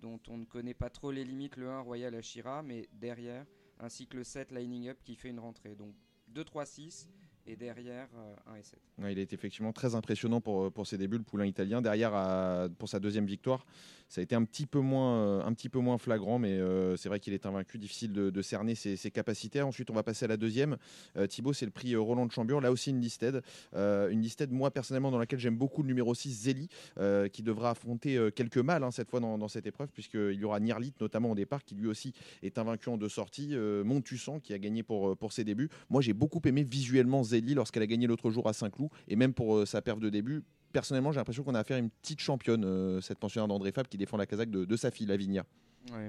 [0.00, 3.46] dont on ne connaît pas trop les limites, le 1 Royal Ashira, mais derrière,
[3.78, 5.76] ainsi que le 7 Lining Up qui fait une rentrée.
[5.76, 5.94] Donc
[6.28, 7.08] 2, 3, 6
[7.46, 8.80] et derrière euh, 1 et 7.
[8.98, 11.80] Ouais, il est effectivement très impressionnant pour, pour ses débuts, le poulain italien.
[11.80, 13.64] Derrière, pour sa deuxième victoire,
[14.12, 16.98] ça a été un petit peu moins, euh, un petit peu moins flagrant, mais euh,
[16.98, 19.62] c'est vrai qu'il est invaincu, difficile de, cerner ses, capacités.
[19.62, 20.76] Ensuite, on va passer à la deuxième.
[21.16, 22.60] Euh, Thibaut, c'est le prix Roland de Chambure.
[22.60, 23.40] Là aussi, une listed.
[23.74, 27.70] Une listed, moi, personnellement, dans laquelle j'aime beaucoup le numéro 6, Zeli, euh, qui devra
[27.70, 31.34] affronter quelques mâles hein, cette fois dans, cette épreuve, puisqu'il y aura Nirlit, notamment au
[31.34, 33.56] départ, qui lui aussi est invaincu en deux sorties.
[33.56, 35.70] Montussan, qui a gagné pour, pour ses débuts.
[35.88, 39.32] Moi, j'ai beaucoup aimé visuellement Zeli lorsqu'elle a gagné l'autre jour à Saint-Cloud, et même
[39.32, 40.42] pour sa perf de début.
[40.72, 43.86] Personnellement, j'ai l'impression qu'on a affaire à une petite championne, euh, cette pensionnaire d'André Fab,
[43.86, 45.44] qui défend la casaque de, sa fille, Lavinia.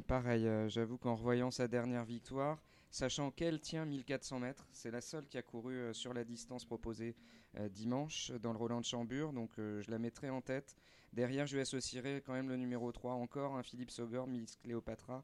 [0.07, 5.01] Pareil, euh, j'avoue qu'en revoyant sa dernière victoire, sachant qu'elle tient 1400 mètres, c'est la
[5.01, 7.15] seule qui a couru euh, sur la distance proposée
[7.69, 10.75] dimanche dans le Roland de Chambure, donc je la mettrai en tête.
[11.11, 15.23] Derrière, je lui associerai quand même le numéro 3 encore, un Philippe Saugor, Miss Cléopatra,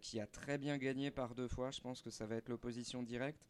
[0.00, 1.70] qui a très bien gagné par deux fois.
[1.70, 3.46] Je pense que ça va être l'opposition directe.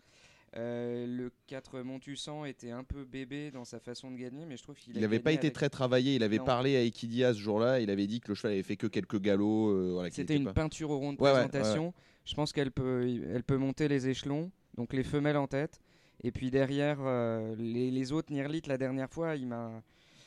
[0.57, 4.65] Euh, le 4 Montussan était un peu bébé dans sa façon de gagner, mais je
[4.65, 6.17] trouve qu'il Il n'avait pas été avec- très travaillé.
[6.17, 6.45] Il avait Non.
[6.45, 7.79] parlé à Equidia ce jour-là.
[7.81, 9.71] Il avait dit que le cheval avait fait que quelques galops.
[9.71, 11.87] euh, voilà, C'était était une pas- peinture au rond de Ouais, ouais, ouais, présentation.
[11.89, 11.93] ouais.
[12.25, 15.81] Je pense qu'elle peut, elle peut monter les échelons, donc les femelles en tête.
[16.25, 19.83] Et puis derrière, euh, les, les autres, Nirlit, la dernière fois, il m'a.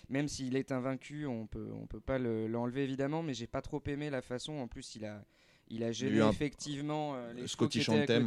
[0.09, 3.61] Même s'il est invaincu, on peut, on peut pas le- l'enlever évidemment, mais j'ai pas
[3.61, 4.53] trop aimé la façon.
[4.53, 5.23] En plus, il a,
[5.69, 8.21] il a un- effectivement euh, les qui étaient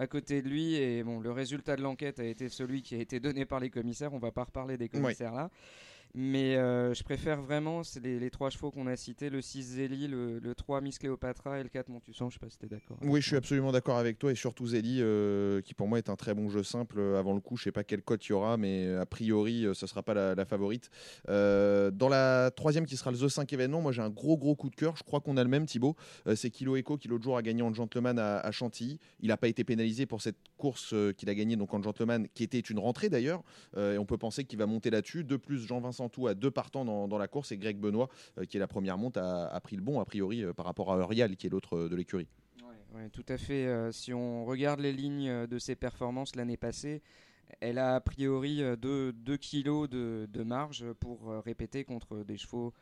[0.00, 0.74] à, côté de lui.
[0.74, 3.70] Et bon, le résultat de l'enquête a été celui qui a été donné par les
[3.70, 4.12] commissaires.
[4.12, 5.50] On va pas reparler des commissaires là.
[6.14, 10.08] Mais euh, je préfère vraiment c'est les, trois chevaux qu'on a cités le 6 Zélie,
[10.08, 12.30] le, le 3 Miss Cléopatra et le 4 Montussan.
[12.30, 12.98] Je sais pas si t'es d'accord.
[13.02, 16.08] Oui, je suis absolument d'accord avec toi et surtout Zeli, euh, qui pour moi est
[16.08, 16.98] un très bon jeu simple.
[16.98, 19.66] Euh, Avant le coup, je sais pas quelle cote il y aura, mais a priori,
[19.74, 20.90] ce sera pas la, favorite.
[21.28, 24.70] Dans la troisième, qui sera le The 5 événement, moi j'ai un gros gros coup
[24.70, 24.96] de cœur.
[24.96, 25.96] Je crois qu'on a le même, Thibaut.
[26.34, 28.98] C'est Kilo Echo qui l'autre jour a gagné en gentleman à, à Chantilly.
[29.20, 32.58] Il n'a pas été pénalisé pour cette course qu'il a gagnée en gentleman, qui était
[32.58, 33.42] une rentrée d'ailleurs.
[33.76, 35.24] Et on peut penser qu'il va monter là-dessus.
[35.24, 38.56] De plus, Jean-Vincent Tout a deux partants dans, la course et Greg Benoît, euh, qui
[38.56, 41.36] est la première monte, a, pris le bon a priori euh, par rapport à Eurial,
[41.36, 42.28] qui est l'autre euh, de l'écurie.
[42.94, 43.92] Ouais, tout à fait.
[43.92, 47.02] Si on regarde les lignes de ses performances l'année passée,
[47.60, 52.74] elle a a priori 2 kilos de, marge pour répéter contre des chevaux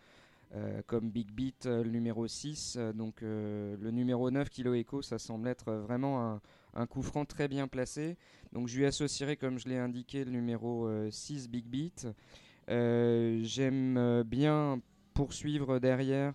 [0.86, 2.76] comme Big Beat, le numéro 6.
[2.78, 6.40] euh, donc le numéro 9, Kilo Echo, ça semble être vraiment un,
[6.74, 8.16] un coup franc très bien placé.
[8.52, 12.06] Donc je lui associerai, comme je l'ai indiqué, le numéro euh, 6, Big Beat.
[12.68, 14.80] Euh, J'aime euh, bien
[15.14, 16.34] poursuivre derrière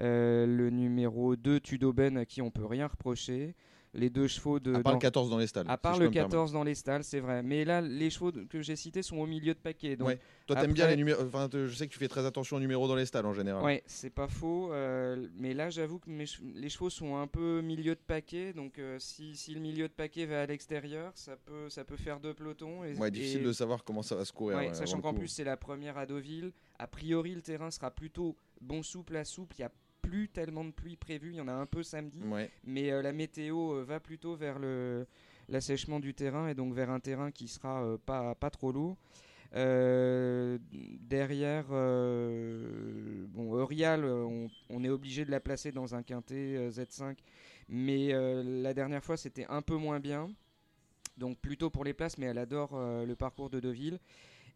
[0.00, 3.54] euh, le numéro 2, Tudoben, à qui on peut rien reprocher.
[3.94, 4.74] Les deux chevaux de.
[4.74, 6.30] À part le dans- 14 dans les stalles, À part le peux me permettre.
[6.32, 7.42] 14 dans les stalles, c'est vrai.
[7.42, 9.96] Mais là, les chevaux que j'ai cités sont au milieu de paquet.
[9.96, 10.18] Donc Ouais.
[10.46, 11.22] Toi, t'aimes bien après- les numéros.
[11.22, 13.64] Enfin, je sais que tu fais très attention aux numéros dans les stalles en général.
[13.64, 14.70] Ouais, c'est pas faux.
[14.72, 18.52] euh, mais là, j'avoue que mes che- les chevaux sont un peu milieu de paquet.
[18.52, 21.96] Donc, euh, si, si le milieu de paquet va à l'extérieur, ça peut, ça peut
[21.96, 22.84] faire deux pelotons.
[22.84, 24.58] Et, Ouais, difficile et- de savoir comment ça va se courir.
[24.58, 26.52] Ouais, euh, sachant qu'en plus, c'est la première à Deauville.
[26.78, 29.54] A priori, le terrain sera plutôt bon souple à souple.
[29.58, 29.72] Il n'y a
[30.06, 31.30] plus tellement de pluie prévue.
[31.30, 32.22] Il y en a un peu samedi.
[32.24, 32.50] Ouais.
[32.64, 35.06] Mais euh, la météo euh, va plutôt vers le
[35.48, 38.96] l'assèchement du terrain et donc vers un terrain qui sera euh, pas, pas trop lourd.
[39.54, 46.56] Euh, derrière, euh, bon, Eurial, on, on est obligé de la placer dans un quintet
[46.56, 47.16] euh, Z5,
[47.68, 48.12] mais
[48.44, 50.28] la dernière fois c'était un peu moins bien,
[51.16, 53.98] donc plutôt pour les places, mais elle adore le parcours de Deauville.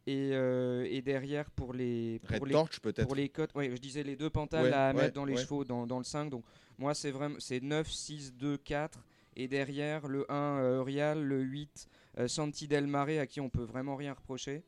[0.06, 3.06] Et, euh, et derrière pour les Red pour les, Torch, peut-être.
[3.06, 3.55] pour les cotes.
[3.55, 5.98] Ouais, je disais les deux pantales Ouais, à ouais, mettre dans les chevaux dans, dans
[5.98, 6.44] le 5 donc
[6.78, 9.05] moi c'est vraiment c'est 9 6 2 4
[9.36, 13.62] et derrière le 1 euh, le 8 euh, Santi Del Mare à qui on peut
[13.62, 14.64] vraiment rien reprocher.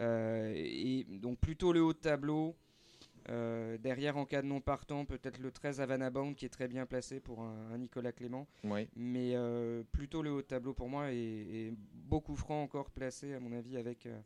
[0.00, 2.54] Euh, et donc plutôt le haut de tableau.
[3.28, 6.68] Euh, derrière en cas de non partant peut-être le 13 Havana Bound qui est très
[6.68, 8.46] bien placé pour un, un Nicolas Clément.
[8.94, 13.34] Mais euh, plutôt le haut de tableau pour moi et, et beaucoup franc encore placé
[13.34, 14.16] à mon avis avec euh,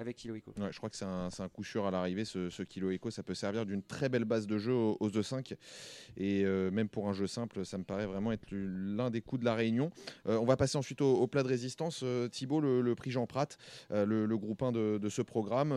[0.00, 0.52] avec Kilo Eco.
[0.56, 3.10] Ouais, je crois que c'est un, coup sûr à l'arrivée, ce, ce Kilo Eco.
[3.10, 5.54] Ça peut servir d'une très belle base de jeu aux, aux 2-5.
[6.16, 9.40] Et euh, même pour un jeu simple, ça me paraît vraiment être l'un des coups
[9.40, 9.90] de la Réunion.
[10.26, 12.00] Euh, on va passer ensuite au, plat de résistance.
[12.02, 13.48] Euh, Thibaut, le, prix Jean Prat,
[13.90, 15.70] euh, le, le groupe 1 de, ce programme.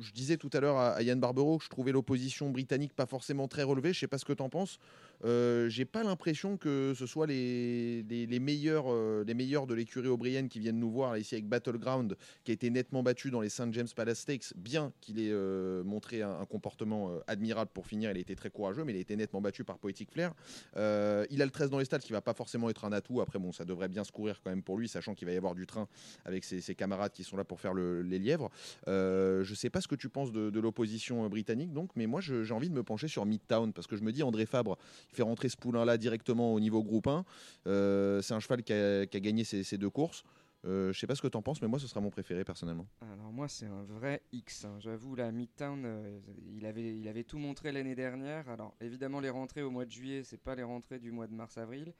[0.00, 3.06] Je disais tout à l'heure à, à Yann Barbero que je trouvais l'opposition britannique pas
[3.06, 3.92] forcément très relevée.
[3.92, 4.78] Je sais pas ce que tu en penses.
[5.24, 8.86] J'ai pas l'impression que ce soit les, meilleurs,
[9.24, 12.70] les meilleurs de l'écurie O'Brien qui viennent nous voir ici avec Battleground, qui a été
[12.70, 17.20] nettement battu dans les James Palace Stakes, bien qu'il ait euh, montré un, comportement euh,
[17.26, 18.10] admirable pour finir.
[18.10, 20.32] Il a été très courageux, mais il a été nettement battu par Poetic Flair.
[20.76, 23.20] Euh, il a le 13 dans les stades, qui va pas forcément être un atout.
[23.20, 25.36] Après, bon, ça devrait bien se courir quand même pour lui, sachant qu'il va y
[25.36, 25.88] avoir du train
[26.24, 28.50] avec ses, camarades qui sont là pour faire le- les lièvres.
[28.86, 32.68] Je sais pas ce que tu penses de, l'opposition britannique, donc, mais moi, j'ai envie
[32.68, 34.78] de me pencher sur Midtown parce que je me dis, André Fabre,
[35.10, 37.24] il fait rentrer ce poulain-là directement au niveau groupe 1.
[37.66, 40.24] Euh, c'est un cheval qui a, qui a gagné ses, ses deux courses.
[40.66, 42.44] Euh, je sais pas ce que tu en penses, mais moi, ce sera mon préféré
[42.44, 42.86] personnellement.
[43.00, 44.76] Alors moi c'est un vrai X, hein.
[44.80, 46.18] j'avoue la Midtown, euh,
[46.56, 48.48] il, avait, il avait tout montré l'année dernière.
[48.48, 51.34] Alors évidemment les rentrées au mois de juillet, c'est pas les rentrées du mois de
[51.34, 51.92] mars-avril,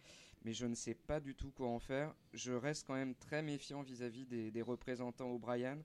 [0.44, 2.14] mais je ne sais pas du tout quoi en faire.
[2.32, 5.78] Je reste quand même très méfiant vis-à-vis des, des représentants O'Brien,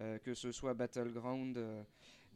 [0.00, 1.82] euh, que ce soit Battleground, euh,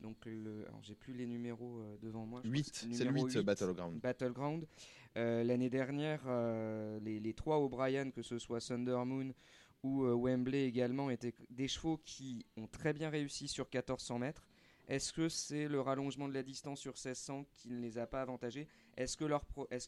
[0.03, 2.41] donc le, j'ai plus les numéros euh, devant moi.
[2.45, 4.01] je crois que Huit, c'est le numéro huit, Battleground.
[4.01, 4.67] Battleground.
[5.15, 6.21] L'année dernière,
[7.01, 9.33] les, les trois O'Brien, que ce soit Thunder Moon
[9.83, 14.47] ou euh, Wembley également, étaient des chevaux qui ont très bien réussi sur 1400 mètres.
[14.89, 18.23] Est-ce que c'est le rallongement de la distance sur 1600 qui ne les a pas
[18.23, 18.69] avantagés?
[18.97, 19.17] Est-ce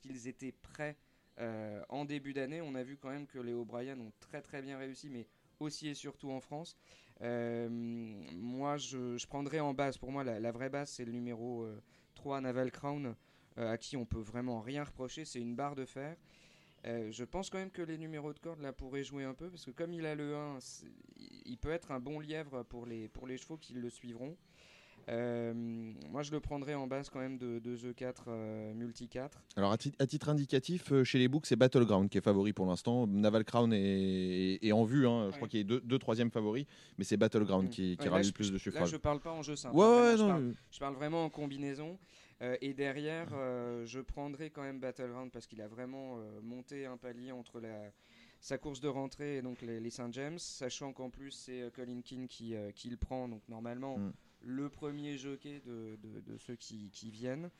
[0.00, 0.96] qu'ils étaient prêts
[1.38, 2.60] euh, en début d'année?
[2.60, 5.28] On a vu quand même que les O'Brien ont très très bien réussi, mais
[5.60, 6.76] aussi et surtout en France.
[7.20, 11.62] Euh, moi, je, je prendrais en base, pour moi, la, vraie base, c'est le numéro
[11.62, 11.80] euh,
[12.16, 13.14] 3 Naval Crown,
[13.56, 15.24] à qui on peut vraiment rien reprocher.
[15.24, 16.16] C'est une barre de fer.
[16.86, 19.50] Euh, je pense quand même que les numéros de corde là pourraient jouer un peu
[19.50, 20.86] parce que comme il a le 1, c'est-
[21.44, 24.36] il peut être un bon lièvre pour les, pour les chevaux qui le suivront.
[25.08, 25.54] Euh,
[26.10, 29.42] moi je le prendrais en base quand même de, de The 4 euh, Multi 4.
[29.56, 32.52] Alors, à, tit- à titre indicatif, euh, chez les books, c'est Battleground qui est favori
[32.52, 33.06] pour l'instant.
[33.06, 35.06] Naval Crown est, est en vue.
[35.08, 35.30] hein.
[35.30, 36.66] Je crois qu'il y a deux, deux troisièmes favoris,
[36.98, 38.90] mais c'est Battleground qui, qui Ouais, là, je- le plus de Là suffrages.
[38.90, 39.76] je parle pas en jeu simple.
[39.76, 41.98] Ouais, parle, je parle vraiment en combinaison.
[42.40, 46.86] Euh, et derrière, euh, je prendrais quand même Battleground parce qu'il a vraiment euh, monté
[46.86, 47.90] un palier entre la,
[48.40, 52.00] sa course de rentrée et donc les, les Saint James, sachant qu'en plus c'est Colin
[52.02, 54.12] Keane qui, qui le prend, donc normalement Mm.
[54.42, 57.50] le premier jockey de, de- de ceux qui, qui viennent.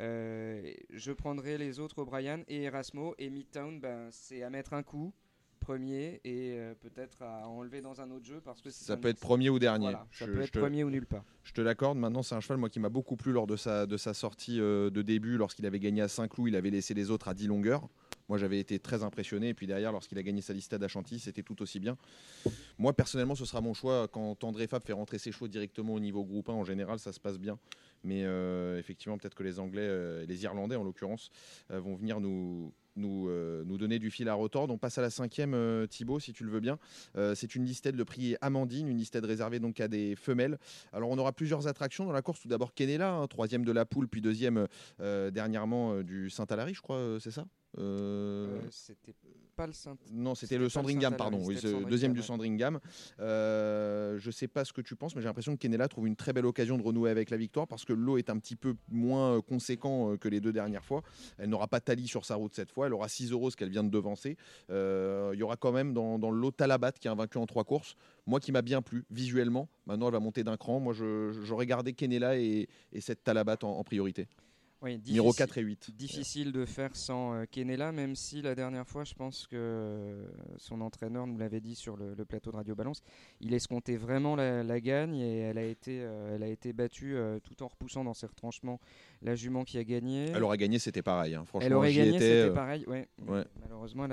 [0.00, 4.82] Euh, je prendrai les autres O'Brien et Erasmo et Midtown, ben, c'est à mettre un
[4.82, 5.12] coup
[5.62, 8.96] premier et euh, peut-être à enlever dans un autre jeu parce que c'est Ça un
[8.96, 9.86] peut être premier ou dernier.
[9.86, 11.24] Voilà, ça Je- peut être te- premier ou nulle part.
[11.44, 11.98] Je te l'accorde.
[11.98, 14.60] Maintenant, c'est un cheval moi qui m'a beaucoup plu lors de sa, de sa sortie
[14.60, 15.36] euh, de début.
[15.36, 17.88] Lorsqu'il avait gagné à Saint-Cloud, il avait laissé les autres à 10 longueurs.
[18.28, 19.48] Moi, j'avais été très impressionné.
[19.50, 21.96] Et puis derrière, lorsqu'il a gagné sa listade à Chantilly, c'était tout aussi bien.
[22.78, 24.08] Moi, personnellement, ce sera mon choix.
[24.08, 27.12] Quand André Fab fait rentrer ses chevaux directement au niveau groupe 1, en général, ça
[27.12, 27.58] se passe bien.
[28.04, 31.30] Mais euh, effectivement, peut-être que les Anglais, les Irlandais en l'occurrence,
[31.70, 34.72] vont venir nous, nous, euh, nous donner du fil à retordre.
[34.72, 36.78] On passe à la cinquième, euh, Thibaut, si tu le veux bien.
[37.16, 40.58] Euh, c'est une listette, le prix Amandine, une listette réservée donc à des femelles.
[40.92, 42.40] Alors on aura plusieurs attractions dans la course.
[42.40, 44.66] Tout d'abord Kenela, hein, troisième de la poule, puis deuxième
[44.98, 47.44] dernièrement du Saint-Alary, je crois, c'est ça?
[48.70, 49.14] C'était
[49.56, 49.96] pas le Saint.
[50.10, 51.38] non, c'était c'était le Sandringham, pardon.
[51.44, 52.80] Oui, c'était le le deuxième du Sandringham.
[53.20, 56.16] Euh, je sais pas ce que tu penses, mais j'ai l'impression que Kenela trouve une
[56.16, 58.74] très belle occasion de renouer avec la victoire parce que l'eau est un petit peu
[58.90, 61.02] moins euh, conséquent euh, que les deux dernières fois.
[61.38, 62.86] Elle n'aura pas Tali sur sa route cette fois.
[62.86, 64.36] Elle aura 6 euros, ce qu'elle vient de devancer.
[64.70, 67.46] Euh, Il y aura quand même dans, dans le lot Talabat qui est invaincu en
[67.46, 67.94] trois courses.
[68.26, 69.68] Moi qui m'a bien plu visuellement.
[69.86, 70.78] Maintenant, elle va monter d'un cran.
[70.80, 74.28] Moi, je- j'aurais gardé Kenela et, et cette Talabat en, en priorité.
[74.82, 75.90] Oui, Numéro difficile- 4 et 8.
[75.96, 80.26] Difficile de faire sans euh, Kenela, même si la dernière fois, je pense que euh,
[80.58, 83.00] son entraîneur nous l'avait dit sur le, le plateau de Radio Balance,
[83.40, 87.16] il escomptait vraiment la, la gagne et elle a été, euh, elle a été battue
[87.44, 88.80] tout en repoussant dans ses retranchements
[89.22, 90.30] la jument qui a gagné.
[90.34, 91.34] Elle aurait gagné, c'était pareil.
[91.36, 91.44] hein.
[91.44, 92.84] Franchement, Elle aurait gagné, c'était pareil.
[92.88, 93.08] Ouais.
[93.28, 93.44] ouais.
[93.60, 94.06] Malheureusement,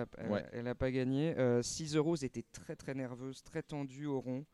[0.54, 1.36] elle n'a pas gagné.
[1.40, 4.46] Euh, 6 euros était très très nerveuse, très tendue au rond.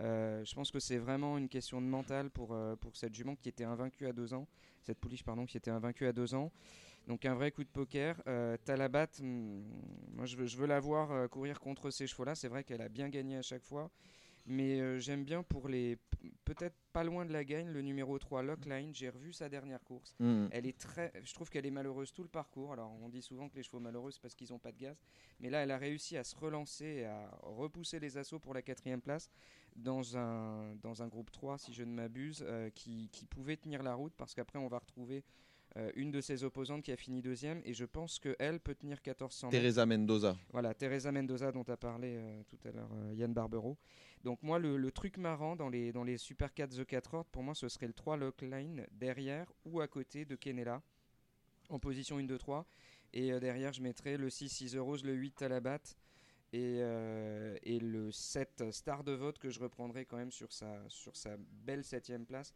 [0.00, 3.36] Euh, je pense que c'est vraiment une question de mental pour, euh, pour cette jument
[3.36, 4.46] qui était invaincue à deux ans,
[4.82, 6.52] cette pouliche pardon qui était invaincue à deux ans.
[7.08, 8.20] Donc un vrai coup de poker.
[8.26, 9.62] Euh, Talabat, hmm,
[10.14, 12.34] moi je veux, je veux la voir euh, courir contre ces chevaux-là.
[12.34, 13.90] C'est vrai qu'elle a bien gagné à chaque fois.
[14.44, 15.98] Mais euh, j'aime bien pour les.
[16.44, 18.92] Peut-être pas loin de la gagne, le numéro 3, Lockline.
[18.92, 20.16] J'ai revu sa dernière course.
[20.18, 20.48] Mhm.
[20.50, 21.12] Elle est très.
[21.24, 22.72] Je trouve qu'elle est malheureuse tout le parcours.
[22.72, 24.96] Alors on dit souvent que les chevaux malheureux, c'est parce qu'ils n'ont pas de gaz.
[25.38, 28.62] Mais là, elle a réussi à se relancer et à repousser les assauts pour la
[28.62, 29.30] quatrième place
[29.76, 33.82] dans un, dans un groupe 3, si je ne m'abuse, euh, qui, qui pouvait tenir
[33.82, 35.24] la route parce qu'après, on va retrouver
[35.78, 38.98] euh, une de ses opposantes qui a fini deuxième, et je pense qu'elle peut tenir
[38.98, 39.58] 1400 mètres.
[39.58, 40.36] Teresa Mendoza.
[40.50, 43.78] Voilà, Teresa Mendoza dont a parlé euh, tout à l'heure euh, Yann Barbero.
[44.22, 47.30] Donc moi, le, le truc marrant dans les, dans les Super 4 The 4 Ordres,
[47.30, 50.82] pour moi, ce serait le 3 Lockline derrière ou à côté de Kenela,
[51.70, 52.66] en position 1, 2, 3.
[53.14, 55.80] Et euh, derrière, je mettrais le 6 6 euros, le 8 Talabat
[56.52, 60.88] et, euh, et le 7 Star de vote que je reprendrai quand même sur sa,
[60.88, 62.52] sur sa belle 7 place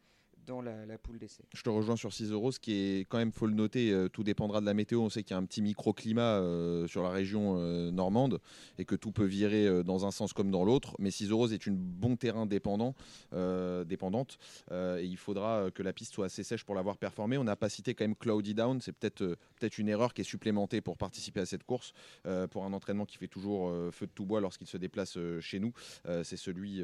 [0.47, 1.43] dans la, la poule d'essai.
[1.53, 4.09] Je te rejoins sur 6 euros, ce qui est quand même, faut le noter, euh,
[4.09, 5.01] tout dépendra de la météo.
[5.01, 8.41] On sait qu'il y a un petit microclimat euh, sur la région euh, normande
[8.79, 10.95] et que tout peut virer euh, dans un sens comme dans l'autre.
[10.99, 12.95] Mais 6 euros est une bon terrain dépendant,
[13.87, 14.39] dépendante
[14.71, 17.39] et il faudra que la piste soit assez sèche pour l'avoir performé.
[17.39, 20.25] On n'a pas cité quand même Cloudy Down, c'est peut-être peut-être une erreur qui est
[20.25, 21.93] supplémentée pour participer à cette course,
[22.51, 25.73] pour un entraînement qui fait toujours feu de tout bois lorsqu'il se déplace chez nous.
[26.23, 26.83] C'est celui,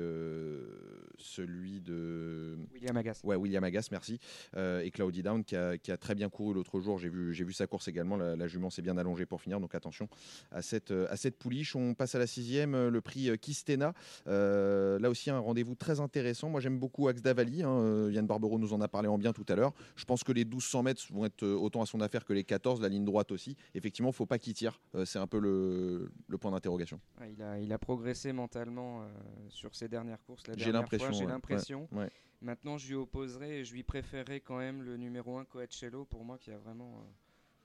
[1.19, 3.21] celui de William Agas.
[3.25, 4.19] Ouais, William Agas, merci.
[4.57, 6.99] Euh, et Cloudy Down qui a, qui a très bien couru l'autre jour.
[6.99, 8.17] J'ai vu, j'ai vu sa course également.
[8.17, 9.61] La, la jument s'est bien allongée pour finir.
[9.61, 10.09] Donc attention
[10.51, 11.77] à cette, à cette pouliche.
[11.77, 13.93] On passe à la sixième, euh, le prix euh, Kistena.
[14.27, 16.49] Là aussi, un rendez-vous très intéressant.
[16.49, 17.63] Moi, j'aime beaucoup Axe d'Avali.
[17.63, 18.09] hein.
[18.11, 19.73] Yann Barbero nous en a parlé en bien tout à l'heure.
[19.97, 22.81] Je pense que les 1200 mètres vont être autant à son affaire que les 14,
[22.81, 23.57] la ligne droite aussi.
[23.75, 24.81] Effectivement, il ne faut pas qu'il tire.
[25.05, 27.01] C'est un peu le, le point d'interrogation.
[27.21, 29.07] Ouais, il, a, il a progressé mentalement euh,
[29.49, 30.47] sur ses dernières courses.
[30.47, 31.31] La J'ai l'impression, fois, J'ai ouais.
[31.33, 31.89] l'impression.
[31.93, 32.11] Ouais, ouais.
[32.43, 36.25] Maintenant, je lui opposerai et je lui préférerais quand même le numéro 1 Coachello pour
[36.25, 37.05] moi qui a vraiment euh,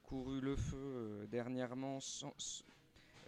[0.03, 1.99] couru le feu euh, dernièrement.
[1.99, 2.63] sans-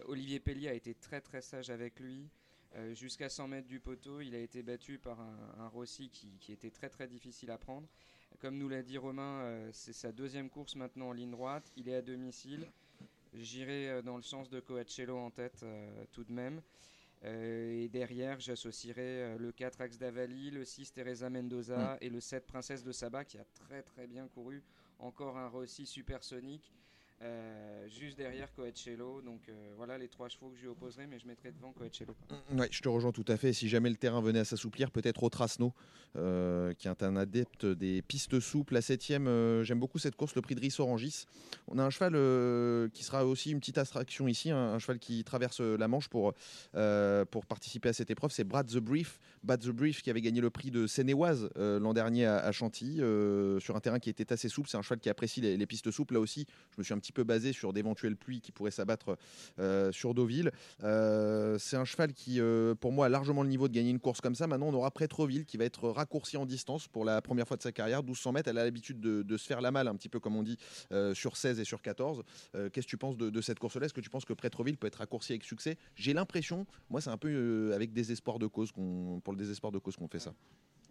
[0.06, 2.28] Olivier Pellier a été très très sage avec lui.
[2.76, 6.52] Euh, Jusqu'à 100 mètres du poteau, il a été battu par un, Rossi qui, qui
[6.52, 7.88] était très très difficile à prendre.
[8.38, 11.72] Comme nous l'a dit Romain, c'est sa deuxième course maintenant en ligne droite.
[11.76, 12.64] Il est à domicile.
[13.34, 15.64] J'irai dans le sens de Coachello en tête
[16.12, 16.62] tout de même.
[17.24, 22.20] Euh, et derrière, j'associerai euh, le 4 Axe d'Avali, le 6 Teresa Mendoza et le
[22.20, 24.62] 7 Princesse de Saba qui a très très bien couru.
[24.98, 26.72] Encore un Rossi supersonique.
[27.22, 29.20] Euh, juste derrière Coachello.
[29.20, 32.14] Donc euh, voilà les trois chevaux que je lui opposerai, mais je mettrai devant Coachello.
[32.52, 33.52] Ouais, je te rejoins tout à fait.
[33.52, 35.74] Si jamais le terrain venait à s'assouplir, peut-être au Trasno,
[36.16, 38.72] euh, qui est un adepte des pistes souples.
[38.72, 41.26] La septième, euh, j'aime beaucoup cette course, le prix de Riss Orangis.
[41.68, 42.12] On a un cheval
[42.92, 46.32] qui sera aussi une petite attraction ici, un, un cheval qui traverse la Manche pour,
[47.30, 48.30] pour participer à cette épreuve.
[48.30, 49.18] C'est Brad the Brief.
[49.44, 52.96] Brad the Brief qui avait gagné le prix de Sénéoise l'an dernier à, Chantilly,
[53.60, 54.68] sur un terrain qui était assez souple.
[54.68, 56.14] C'est un cheval qui apprécie les, les pistes souples.
[56.14, 59.16] Là aussi, je me suis un petit peu basé sur d'éventuelles pluies qui pourraient s'abattre
[59.58, 60.52] euh, sur Deauville.
[60.82, 64.00] Euh, c'est un cheval qui, euh, pour moi, a largement le niveau de gagner une
[64.00, 64.46] course comme ça.
[64.46, 67.62] Maintenant, on aura Prétroville qui va être raccourci en distance pour la première fois de
[67.62, 68.02] sa carrière.
[68.02, 70.42] 1200 mètres, elle a l'habitude de, se faire la malle, un petit peu comme on
[70.42, 70.58] dit,
[71.14, 72.22] sur 16 et sur 14.
[72.54, 73.86] Euh, Qu'est-ce que tu penses de, cette course-là?
[73.86, 75.76] Est-ce que tu penses que Prétroville peut être raccourci avec succès?
[75.94, 79.96] J'ai l'impression, moi, c'est un peu avec désespoir de cause, pour le désespoir de cause
[79.96, 80.34] qu'on fait ça.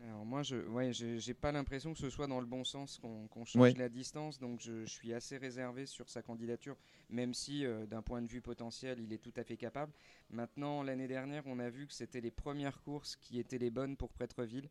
[0.01, 3.27] Alors moi, je ouais, j'ai pas l'impression que ce soit dans le bon sens qu'on
[3.45, 3.73] change Ouais.
[3.73, 6.77] la distance, donc je, je suis assez réservé sur sa candidature,
[7.09, 9.91] même si euh, d'un point de vue potentiel, il est tout à fait capable.
[10.29, 13.97] Maintenant, l'année dernière, on a vu que c'était les premières courses qui étaient les bonnes
[13.97, 14.69] pour Prêtreville.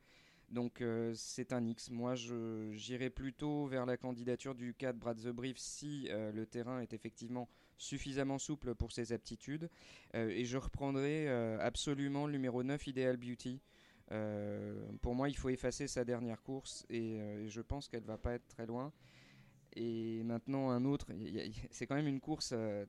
[0.48, 1.90] Donc euh, c'est un X.
[1.90, 6.46] Moi, je- j'irais plutôt vers la candidature du 4 Brad the Brief si euh, le
[6.46, 9.68] terrain est effectivement suffisamment souple pour ses aptitudes.
[10.14, 11.28] Et je reprendrai
[11.60, 13.60] absolument le numéro 9 Ideal Beauty.
[14.12, 18.04] Euh, pour moi, il faut effacer sa dernière course et, euh, et je pense qu'elle
[18.04, 18.92] va pas être très loin.
[19.76, 21.06] Et maintenant, un autre,
[21.70, 22.86] c'est quand même une course euh,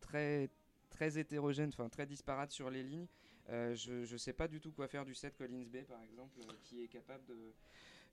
[0.00, 0.50] très,
[0.90, 3.06] très hétérogène, enfin très disparate sur les lignes.
[3.50, 6.38] Euh, je ne sais pas du tout quoi faire du 7 Collins Bay, par exemple,
[6.40, 7.36] euh, qui est capable de,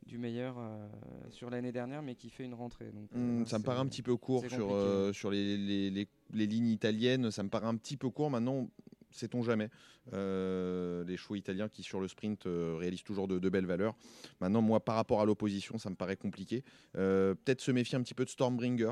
[0.06, 0.88] du meilleur euh,
[1.32, 2.92] sur l'année dernière, mais qui fait une rentrée.
[2.92, 4.68] Donc, Hum, ça me paraît un petit peu court sur,
[5.14, 7.32] sur les, les- les- les lignes italiennes.
[7.32, 8.30] Ça me paraît un petit peu court.
[8.30, 8.70] Maintenant,
[9.16, 9.70] sait-on jamais.
[10.14, 13.96] Euh, les chevaux italiens qui, sur le sprint, euh, réalisent toujours de, de belles valeurs.
[14.40, 16.64] Maintenant, moi, par rapport à l'opposition, ça me paraît compliqué.
[16.96, 18.92] Euh, Peut-être se méfier un petit peu de Stormbringer,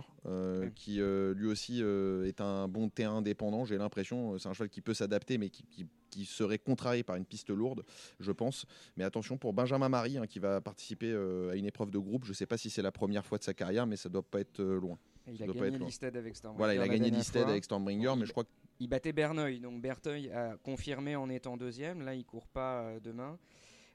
[0.76, 0.96] qui
[1.36, 3.66] lui aussi est un bon terrain indépendant.
[3.66, 7.16] J'ai l'impression, c'est un cheval qui peut s'adapter, mais qui, qui- qui serait contrarié par
[7.16, 7.84] une piste lourde,
[8.20, 8.68] je pense.
[8.98, 11.12] Mais attention pour Benjamin Marie, hein, qui va participer
[11.52, 12.26] à une épreuve de groupe.
[12.26, 14.22] Je ne sais pas si c'est la première fois de sa carrière, mais ça doit
[14.22, 15.00] pas être loin.
[15.26, 15.88] Il a doit pas gagné être loin.
[15.88, 16.58] Listed avec Stormbringer.
[16.60, 19.82] Voilà, il a gagné Listed avec Stormbringer, mais je crois que Il battait Berneuil, donc
[19.82, 22.02] Berteuil a confirmé en étant deuxième.
[22.02, 23.38] Là, il court pas euh, demain.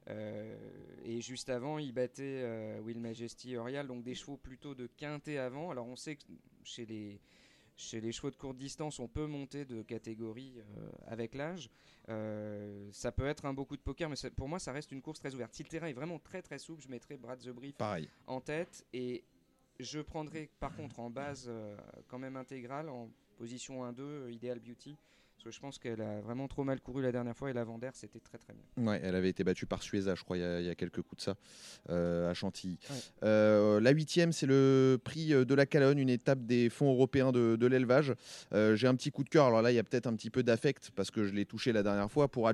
[0.09, 0.57] Euh,
[1.05, 5.37] et juste avant, il battait euh, Will Majesty Orial, donc des chevaux plutôt de quintet
[5.37, 5.71] avant.
[5.71, 6.23] Alors on sait que
[6.65, 7.21] chez les,
[7.77, 11.69] chez les chevaux de courte distance, on peut monter de catégorie euh, avec l'âge.
[12.93, 15.03] Ça peut être un beau coup de poker, mais ça- pour moi, ça reste une
[15.03, 15.53] course très ouverte.
[15.53, 18.09] Si le terrain est vraiment très très souple, je mettrai Brad the Brief Pareil.
[18.27, 19.25] en tête et
[19.79, 21.53] je prendrai par contre en base
[22.09, 24.97] quand même intégrale en position 1-2 euh, Ideal Beauty
[25.37, 27.63] Parce que je pense qu'elle a vraiment trop mal couru la dernière fois et la
[27.63, 28.85] Vendère, c'était très très bien.
[28.85, 30.75] Ouais, elle avait été battue par Sueza, je crois, il y a, il y a
[30.75, 31.37] quelques coups de ça,
[31.91, 32.77] euh, à Chantilly.
[32.91, 32.97] Ouais.
[33.23, 37.55] Euh, la huitième, c'est le prix de la Calonne, une étape des fonds européens de,
[37.55, 38.15] de l'élevage.
[38.53, 39.47] Euh, J'ai un petit coup de cœur.
[39.47, 41.73] Alors là, il y a peut-être un petit peu d'affect parce que je l'ai touché
[41.73, 42.27] la dernière fois.
[42.29, 42.49] Pour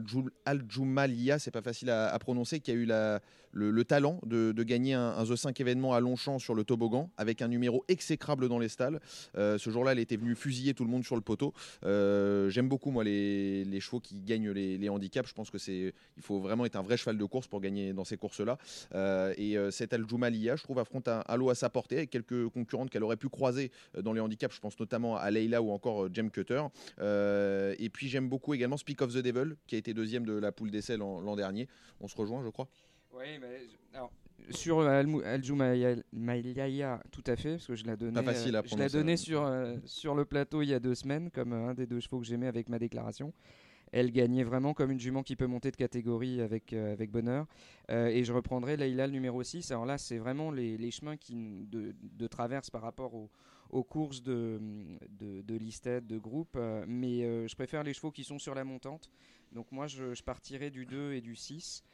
[0.44, 3.20] Aljoumalia, c'est pas facile à, à prononcer, qui a eu la,
[3.54, 7.42] le, le talent de, gagner un, The 5 événement à Longchamp sur le toboggan avec
[7.42, 9.00] un numéro exécrable dans les stalles.
[9.36, 11.52] Euh, ce jour-là, elle était venue fusiller tout le monde sur le poteau.
[11.84, 15.28] Euh, J'aime beaucoup moi les, chevaux qui gagnent les, handicaps.
[15.28, 17.92] Je pense que c'est il faut vraiment être un vrai cheval de course pour gagner
[17.92, 18.58] dans ces courses-là.
[18.94, 22.90] Euh, et cette Aljoumalia, je trouve, affronte un halo à sa portée avec quelques concurrentes
[22.90, 23.70] qu'elle aurait pu croiser
[24.00, 24.54] dans les handicaps.
[24.54, 26.62] Je pense notamment à Leila ou encore Jem Cutter.
[27.00, 30.52] Et puis j'aime beaucoup également Speak of the Devil, qui a été deuxième de la
[30.52, 31.68] poule d'essai l'an dernier.
[32.00, 32.68] On se rejoint, je crois.
[33.16, 34.10] Oui, mais je- alors,
[34.50, 35.94] sur Aljoumaïa,
[37.10, 39.12] tout à fait, parce que je l'ai donné, Pas facile à euh, je l'ai donné
[39.12, 39.16] hein.
[39.16, 42.00] sur, euh, sur le plateau il y a deux semaines, comme euh, un des deux
[42.00, 43.32] chevaux que j'aimais avec ma déclaration.
[43.92, 47.46] Elle gagnait vraiment comme une jument qui peut monter de catégorie avec, euh, avec bonheur.
[47.90, 49.70] Euh, et je reprendrai Leïla, le numéro 6.
[49.70, 51.36] Alors là, c'est vraiment les, les chemins qui,
[51.70, 53.30] de, de traverse par rapport aux,
[53.70, 54.58] aux courses de,
[55.20, 56.56] de, de listed, de groupe.
[56.56, 59.10] euh, mais euh, je préfère les chevaux qui sont sur la montante.
[59.52, 61.84] Donc moi, je, je partirai du 2 et du 6.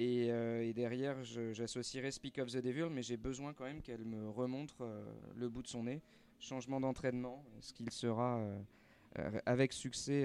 [0.00, 1.22] Et, euh, et derrière,
[1.52, 5.04] j'associerai Speak of the Devil, mais j'ai besoin quand même qu'elle me remontre euh,
[5.36, 6.00] le bout de son nez.
[6.38, 10.24] Changement d'entraînement, ce qu'il sera euh, avec succès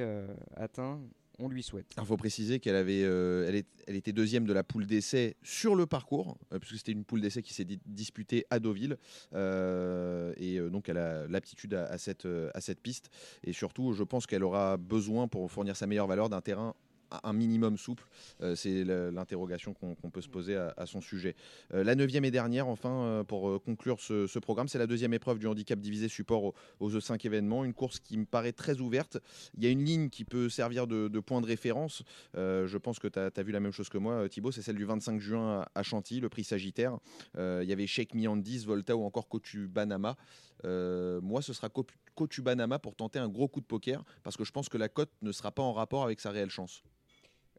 [0.55, 1.01] atteint,
[1.39, 1.87] on lui souhaite.
[1.97, 6.37] Il faut préciser qu'elle avait, elle, était deuxième de la poule d'essai sur le parcours,
[6.61, 8.95] puisque c'était une poule d'essai qui s'est di- disputée à Deauville.
[9.33, 13.09] Et donc, elle a l'aptitude à cette piste.
[13.43, 16.75] Et surtout, je pense qu'elle aura besoin, pour fournir sa meilleure valeur, d'un terrain
[17.23, 18.05] un minimum souple.
[18.41, 21.35] Euh, c'est l'interrogation qu'on peut se poser à, son sujet.
[21.73, 25.39] Euh, la neuvième et dernière, enfin, euh, pour conclure ce, programme, c'est la deuxième épreuve
[25.39, 27.65] du handicap divisé support aux, aux E5 événements.
[27.65, 29.17] Une course qui me paraît très ouverte.
[29.57, 32.03] Il y a une ligne qui peut servir de, point de référence.
[32.35, 34.51] Je pense que tu as, vu la même chose que moi, Thibaut.
[34.51, 36.97] C'est celle du 25 juin à, Chantilly, le prix Sagittaire.
[37.37, 40.15] Il y avait Sheikh Miandis, Volta ou encore Kotu Banama.
[40.63, 44.37] Euh, moi, ce sera Kopu- Kotu Banama pour tenter un gros coup de poker parce
[44.37, 46.83] que je pense que la cote ne sera pas en rapport avec sa réelle chance.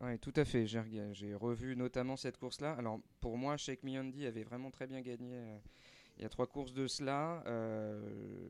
[0.02, 0.66] Oui, tout à fait.
[0.66, 2.73] J'ai revu notamment cette course-là.
[2.78, 5.59] Alors, pour moi, Sheikh Miyandi avait vraiment très bien gagné euh,
[6.18, 7.43] il y a trois courses de cela.
[7.47, 8.48] Euh,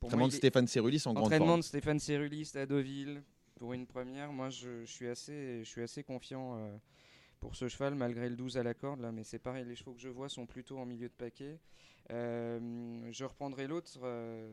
[0.00, 1.60] pour Entraînement moi, de Stéphane Cerulis en grande Entraînement forme.
[1.60, 3.22] de Stéphane Cerulis à Deauville
[3.56, 4.32] pour une première.
[4.32, 6.76] Moi, je, je suis, assez, je suis assez confiant euh,
[7.40, 9.00] pour ce cheval, malgré le 12 à la corde.
[9.00, 11.60] Là, mais c'est pareil, les chevaux que je vois sont plutôt en milieu de paquet.
[12.10, 14.50] Euh, je reprendrai l'autre, euh,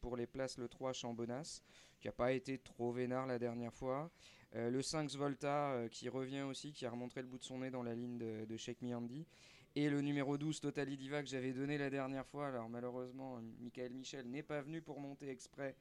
[0.00, 1.62] pour les places, le 3 Chambonas,
[2.00, 4.10] qui n'a pas été trop vénard la dernière fois.
[4.56, 7.58] Euh, le 5 Volta euh, qui revient aussi, qui a remontré le bout de son
[7.58, 9.26] nez dans la ligne de, de Miyandi.
[9.74, 12.46] Et le numéro 12 Totally Diva que j'avais donné la dernière fois.
[12.46, 15.76] Alors malheureusement, Michael Michel n'est pas venu pour monter exprès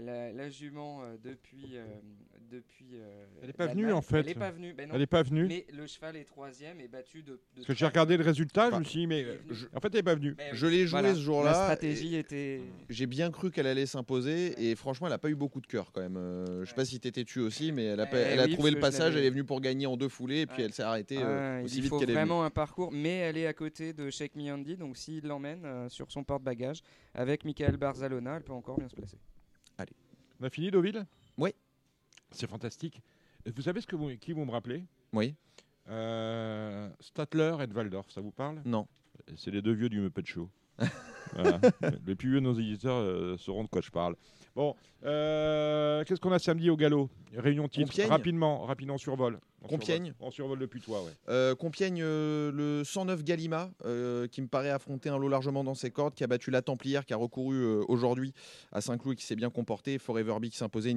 [0.00, 1.76] la, la jument euh, depuis.
[1.76, 1.84] euh,
[2.50, 3.84] depuis euh, Elle est pas l'Allemagne.
[3.84, 4.18] venue, en fait.
[4.20, 4.74] Elle n'est pas venue.
[4.74, 4.94] ben non.
[4.94, 5.46] Elle est pas venue.
[5.46, 7.32] Mais le cheval est troisième et battu de.
[7.32, 9.66] de Parce que j'ai trois- regardé le résultat, je me suis dit, mais euh, je-
[9.74, 10.34] en fait, elle n'est pas venue.
[10.34, 11.14] Ben Je l'ai joué Voilà.
[11.14, 11.50] ce jour-là.
[11.50, 12.60] La stratégie et était.
[12.90, 15.90] J'ai bien cru qu'elle allait s'imposer et franchement, elle n'a pas eu beaucoup de cœur
[15.90, 16.16] quand même.
[16.16, 18.44] Euh, je sais pas si t'étais tu aussi, mais elle a, pas- Eh elle a
[18.44, 19.14] oui, trouvé le parce que je passage.
[19.14, 20.64] l'avais- Elle est venue pour gagner en deux foulées et puis Ouais.
[20.64, 22.24] elle s'est arrêtée euh, aussi il vite faut qu'elle est venue.
[22.26, 25.88] vraiment un parcours, mais elle est à côté de Sheikh Miyandi, donc s'il l'emmène euh,
[25.88, 26.82] sur son porte-bagages
[27.14, 29.16] avec Michael Barzalona, elle peut encore bien se placer.
[30.40, 31.06] On a fini, Deauville
[31.38, 31.50] Oui.
[32.30, 33.00] C'est fantastique.
[33.54, 35.34] Vous savez ce que vous, qui vont me rappeler Oui.
[35.88, 38.60] Euh, Statler et Waldorf, ça vous parle?
[38.64, 38.86] Non.
[39.36, 40.48] C'est les deux vieux du Muppet Show.
[41.32, 41.58] Voilà.
[42.06, 44.14] Les plus vieux de nos éditeurs euh, sauront de quoi je parle.
[44.54, 47.08] Bon, euh, qu'est-ce qu'on a samedi au galop?
[47.34, 47.88] Réunion titre.
[47.88, 48.08] Compiègne.
[48.08, 49.28] Rapidement, rapidement, on
[49.68, 50.06] Compiègne.
[50.06, 50.26] survole.
[50.26, 51.10] On survole depuis toi, ouais.
[51.28, 55.74] Euh, Compiègne, euh, le 109 Galima, euh, qui me paraît affronter un lot largement dans
[55.74, 58.32] ses cordes, qui a battu la Templière, qui a recouru euh, aujourd'hui
[58.72, 59.98] à Saint-Cloud et qui s'est bien comporté.
[59.98, 60.94] Forever Bee qui s'imposait,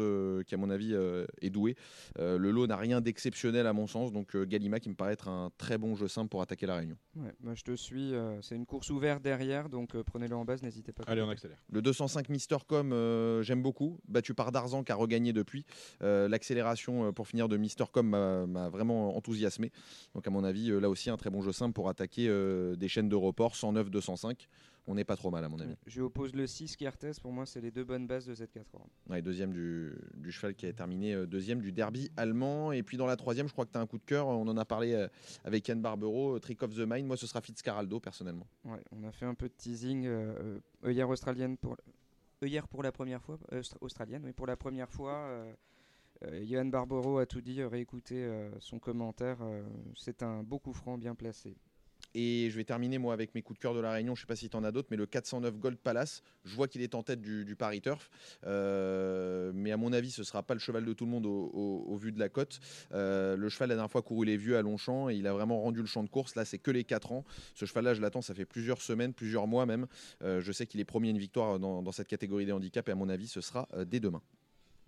[0.00, 1.76] euh, qui, à mon avis, euh, est doué.
[2.18, 5.12] Euh, le lot n'a rien d'exceptionnel à mon sens, donc euh, Galima qui me paraît
[5.12, 6.96] être un très bon jeu simple pour attaquer la Réunion.
[7.16, 10.44] Ouais, moi je te suis, euh, c'est une course ouverte derrière, donc euh, prenez-le en
[10.44, 11.04] base, n'hésitez pas.
[11.06, 11.58] Allez, on accélère.
[11.70, 15.64] Le 205 Mister Com, euh, j'aime beaucoup, battu par Darzan qui a regagné depuis.
[16.02, 19.70] Euh, L'accélération euh, pour finir de Mister Com m'a m'a vraiment enthousiasmé.
[20.14, 22.76] Donc à mon avis, euh, là aussi un très bon jeu simple pour attaquer euh,
[22.76, 24.48] des chaînes de report 109, 205.
[24.86, 25.74] On n'est pas trop mal à mon avis.
[25.86, 28.74] Je oppose le 6 Kertes, pour moi c'est les deux bonnes bases de cette 4
[28.74, 28.86] heures.
[29.08, 32.70] Ouais, deuxième du, du cheval qui a terminé euh, deuxième du derby allemand.
[32.70, 34.26] Et puis dans la troisième, je crois que tu as un coup de cœur.
[34.26, 35.06] On en a parlé
[35.44, 37.06] avec Yann Barbero, Trick of the Mind.
[37.06, 38.46] Moi, ce sera Fitzcarraldo personnellement.
[38.66, 40.04] Ouais, on a fait un peu de teasing.
[40.06, 41.76] Euh, œillère australienne pour
[42.42, 45.12] œillère pour la première fois, euh, austra- australienne, oui, pour la première fois.
[45.14, 45.50] Euh,
[46.44, 47.60] Johan Barbero a tout dit.
[47.60, 49.38] euh, Réécoutez euh, son commentaire.
[49.42, 49.62] euh,
[49.96, 51.56] C'est un beau coup franc bien placé.
[52.16, 54.14] Et je vais terminer moi avec mes coups de cœur de la Réunion.
[54.14, 56.22] Je sais pas si tu en as d'autres, mais le 409 Gold Palace.
[56.44, 58.08] Je vois qu'il est en tête du, du Paris Turf,
[58.44, 61.96] Euh, mais à mon avis, ce sera pas le cheval de tout le monde au,
[61.96, 62.60] vu de la cote.
[62.92, 65.60] Euh, le cheval la dernière fois couru les vieux à Longchamp et il a vraiment
[65.60, 66.36] rendu le champ de course.
[66.36, 67.24] Là, c'est que les 4 ans.
[67.54, 68.22] Ce cheval-là, je l'attends.
[68.22, 69.86] Ça fait plusieurs semaines, plusieurs mois même.
[70.22, 72.92] Euh, je sais qu'il est premier à une victoire dans, cette catégorie des handicaps et
[72.92, 74.22] à mon avis, ce sera euh, dès demain.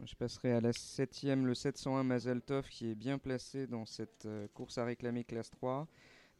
[0.04, 4.46] Je passerai à la septième, le 701 Mazeltov, qui est bien placé dans cette euh,
[4.52, 5.88] course à réclamer classe 3.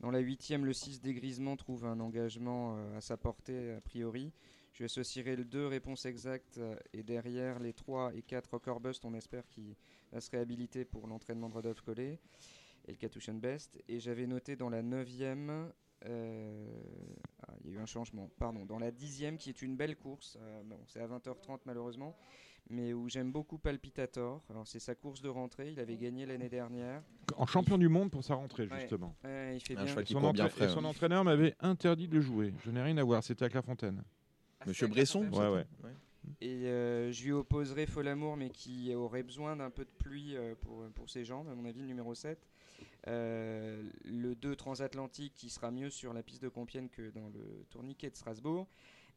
[0.01, 4.31] Dans la huitième, le 6 Dégrisement trouve un engagement euh, à sa portée a priori.
[4.73, 9.07] Je associerai le 2 Réponse Exacte euh, et derrière les 3 et 4 Rocker Bust,
[9.07, 9.75] on espère qu'il
[10.13, 12.21] va se réhabiliter pour l'entraînement de Rodolphe Collet
[12.87, 13.83] et le Cartouche Best.
[13.89, 15.73] Et j'avais noté dans la neuvième,
[16.05, 16.69] euh,
[17.49, 19.97] ah, il y a eu un changement, pardon, dans la dixième qui est une belle
[19.97, 22.15] course, bon, c'est à 20h30 malheureusement,
[22.71, 24.43] mais où j'aime beaucoup Palpitator.
[24.51, 27.03] Alors c'est sa course de rentrée, il avait gagné l'année dernière.
[27.37, 29.15] En champion du monde pour sa rentrée, justement.
[29.25, 29.87] ouais, il fait bien.
[29.87, 30.85] Son, bien frais, son hein.
[30.85, 32.55] entraîneur m'avait interdit de le jouer.
[32.65, 34.03] Je n'ai rien à voir, c'était à Clairefontaine.
[34.67, 35.67] Monsieur Bresson Ouais, ouais.
[36.41, 40.55] Et euh, je lui opposerai Folamour, mais qui aurait besoin d'un peu de pluie euh,
[40.61, 42.39] pour, pour ses jambes, à mon avis, le numéro 7.
[43.09, 47.65] Euh, le 2 transatlantique qui sera mieux sur la piste de Compiègne que dans le
[47.71, 48.67] tourniquet de Strasbourg.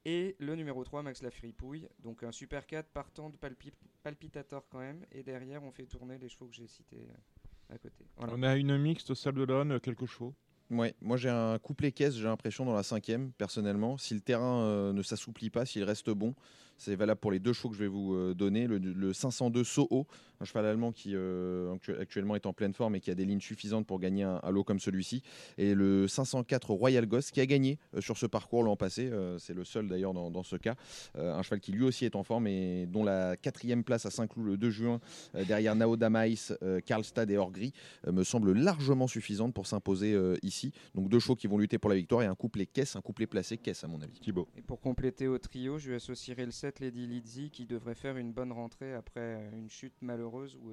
[0.05, 1.87] Et le numéro 3, Max La Fripouille.
[1.99, 3.73] Donc un super 4 partant de palpi-
[4.03, 5.05] palpitator quand même.
[5.11, 8.05] Et derrière, on fait tourner les chevaux que j'ai cités euh, à côté.
[8.17, 8.33] Voilà.
[8.35, 10.33] On a une mixte salle de l'One, quelques chevaux.
[10.71, 13.97] Ouais, moi j'ai un couplet caisse, j'ai l'impression dans la cinquième, personnellement.
[13.97, 16.35] Si le terrain euh, ne s'assouplit pas, s'il reste bon,
[16.79, 18.65] c'est valable pour les deux chevaux que je vais vous euh, donner.
[18.65, 20.07] Le, le 502 Soho,
[20.41, 23.25] un cheval allemand qui euh, actu- actuellement est en pleine forme et qui a des
[23.25, 25.21] lignes suffisantes pour gagner un, un lot comme celui-ci.
[25.57, 29.09] Et le 504 Royal Goss qui a gagné euh, sur ce parcours l'an passé.
[29.11, 30.75] euh, c'est le seul d'ailleurs dans, dans ce cas.
[31.17, 34.09] Euh, un cheval qui lui aussi est en forme et dont la quatrième place à
[34.09, 34.99] Saint-Cloud le 2 juin,
[35.35, 36.33] euh, derrière Nao Damais,
[36.63, 37.73] euh, Karlstad et Orgris,
[38.07, 40.71] euh, me semble largement suffisante pour s'imposer euh, ici.
[40.95, 43.27] Donc deux chevaux qui vont lutter pour la victoire et un couplet caisse, un couplet
[43.27, 44.19] placé caisse à mon avis.
[44.19, 44.47] Thibaut.
[44.57, 48.31] Et pour compléter au trio, je associerai le 7 Lady Lizzy qui devrait faire une
[48.31, 50.71] bonne rentrée après euh, une chute malheureuse où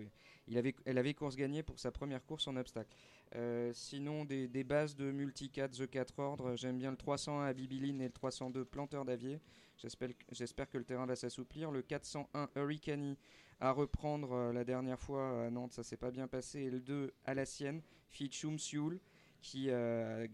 [0.54, 2.94] avait, elle avait course gagnée pour sa première course en obstacle.
[3.34, 8.02] Euh, sinon, des, bases de multicat The 4 ordres, j'aime bien le 301 à Bibiline
[8.02, 9.40] et le 302 Planteur d'Avier.
[9.78, 11.70] J'espère que le terrain va s'assouplir.
[11.70, 13.16] Le 401 Hurricane
[13.58, 16.60] à reprendre euh, la dernière fois à Nantes, ça s'est pas bien passé.
[16.60, 19.00] Et le 2 à la sienne, Fitchum Sioul
[19.46, 20.26] qui, euh,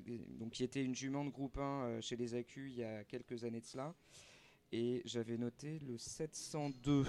[0.60, 3.60] était une jument de groupe 1 euh, chez les Accus il y a quelques années
[3.60, 3.94] de cela.
[4.72, 7.04] Et j'avais noté le 702.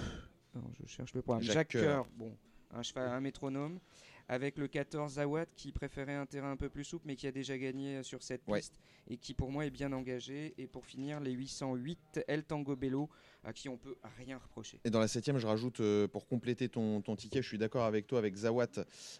[0.54, 1.42] Alors, je cherche le programme.
[1.42, 1.72] Jacques.
[1.72, 2.36] Coeur, bon,
[2.70, 3.80] un cheval, un métronome.
[4.26, 7.30] Avec le 14 Zawad qui préférait un terrain un peu plus souple mais qui a
[7.32, 8.60] déjà gagné sur cette Ouais.
[8.60, 10.54] piste et qui pour moi est bien engagé.
[10.56, 13.10] Et pour finir, les 808 El Tango Bello
[13.44, 14.80] à qui on peut rien reprocher.
[14.84, 17.84] Et dans la septième, je rajoute, euh, pour compléter ton, ton ticket, je suis d'accord
[17.84, 18.66] avec toi, avec Zawat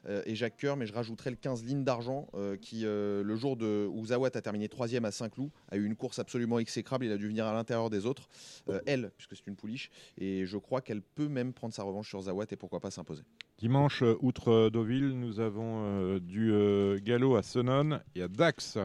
[0.07, 3.37] euh, et Jacques Coeur, mais je rajouterai le 15 Ligne d'Argent, euh, qui, euh, le
[3.37, 7.05] jour de, où Zawat a terminé troisième à Saint-Cloud, a eu une course absolument exécrable,
[7.05, 8.29] il a dû venir à l'intérieur des autres,
[8.69, 12.09] euh, elle, puisque c'est une pouliche, et je crois qu'elle peut même prendre sa revanche
[12.09, 13.23] sur Zawat et pourquoi pas s'imposer.
[13.59, 18.79] Dimanche, outre Deauville, nous avons euh, du euh, galop à Senon et à Dax.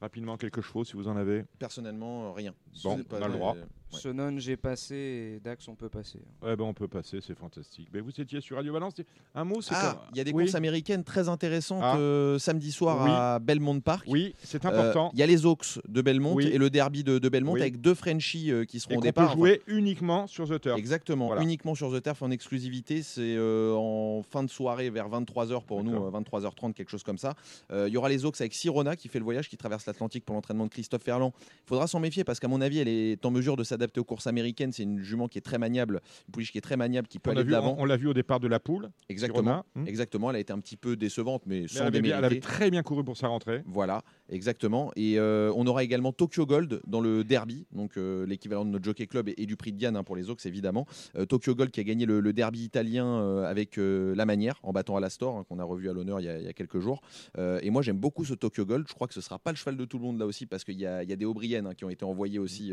[0.00, 1.44] Rapidement, quelques chevaux si vous en avez.
[1.58, 2.54] Personnellement, rien.
[2.84, 3.56] Bon, on a le droit.
[3.92, 4.00] Euh, ouais.
[4.02, 6.18] Sonon, j'ai passé et Dax, on peut passer.
[6.42, 7.88] Ouais, ben on peut passer, c'est fantastique.
[7.92, 8.94] Mais vous étiez sur Radio Balance.
[9.34, 10.44] Un mot, c'est Ah, comme- il y a des Oui.
[10.44, 11.96] courses américaines très intéressantes Ah.
[11.96, 13.10] euh, samedi soir Oui.
[13.12, 14.04] à Belmont Park.
[14.08, 15.10] Oui, c'est Euh, important.
[15.14, 16.46] Il y a les Oaks de Belmont Oui.
[16.46, 17.60] et le derby de, de Belmont Oui.
[17.60, 19.30] avec deux Frenchies euh, qui seront Et au qu'on départ.
[19.32, 20.78] peut jouer uniquement sur The Turf.
[20.78, 21.42] Exactement, Voilà.
[21.42, 23.02] uniquement sur The Turf en exclusivité.
[23.02, 26.06] C'est euh, en fin de soirée vers 23h pour nous, D'accord.
[26.06, 27.34] euh, 23h30, quelque chose comme ça.
[27.72, 30.24] Euh, Il y aura les Oaks avec Sirona qui fait le voyage, qui traverse l'Atlantique
[30.24, 31.32] pour l'entraînement de Christophe Ferland.
[31.40, 34.04] Il faudra s'en méfier parce qu'à mon avis, elle est en mesure de s'adapter aux
[34.04, 34.72] courses américaines.
[34.72, 37.30] C'est une jument qui est très maniable, une pouliche qui est très maniable, qui peut
[37.30, 37.76] On aller de vu, l'avant.
[37.78, 38.90] on, on l'a vu au départ de la poule.
[39.08, 39.64] Exactement.
[39.74, 39.86] Hmm.
[39.86, 40.30] Exactement.
[40.30, 42.34] Elle a été un petit peu décevante, mais, Mais sans elle, avait bien- elle avait
[42.36, 42.46] démériter.
[42.54, 43.62] très bien couru pour sa rentrée.
[43.66, 44.92] Voilà, exactement.
[44.96, 48.84] Et euh, on aura également Tokyo Gold dans le derby, donc euh, l'équivalent de notre
[48.84, 50.86] Jockey Club et, et du prix de Diane hein, pour les Oaks évidemment.
[51.16, 52.98] Euh, Tokyo Gold qui a gagné le, le derby italien
[53.44, 56.38] avec la manière en battant Alastor hein, qu'on a revu à l'honneur il, y a-
[56.38, 57.00] il y a quelques jours.
[57.38, 58.86] Et moi j'aime beaucoup ce Tokyo Gold.
[58.88, 60.64] Je crois que ce sera pas le cheval de tout le monde là aussi parce
[60.64, 62.72] qu'il y a, il y a des Aubriennes hein, qui ont été envoyées aussi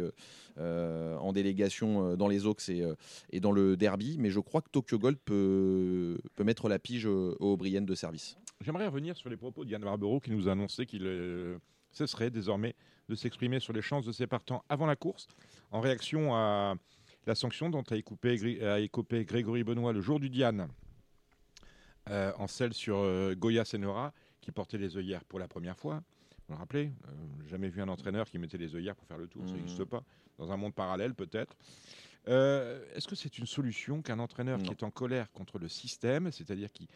[1.20, 2.96] en délégation euh, dans les Oaks et, euh,
[3.32, 4.18] et dans le derby.
[4.20, 7.96] Mais je crois que Tokyo Gold peut, peut mettre la pige euh, aux Aubriennes de
[7.96, 8.38] service.
[8.62, 11.58] J'aimerais revenir sur les propos d'Yann Barbero qui nous a annoncé qu'il euh,
[11.92, 12.76] cesserait désormais
[13.10, 15.28] de s'exprimer sur les chances de ses partants avant la course,
[15.72, 16.76] en réaction à
[17.28, 20.68] la sanction dont a écopé, Gré- a écopé Grégory Benoît le jour du Diane,
[22.10, 26.04] euh, en celle sur euh, Goya Senora, qui portait les œillères pour la première fois.
[26.48, 29.28] Vous le rappelez euh, Jamais vu un entraîneur qui mettait les œillères pour faire le
[29.28, 29.60] tour, ça Mhm.
[29.62, 30.04] n'existe pas.
[30.38, 31.56] Dans un monde parallèle, peut-être.
[32.28, 36.32] Euh, Est-ce que c'est une solution qu'un entraîneur qui est en colère contre le système,
[36.32, 36.88] c'est-à-dire qui,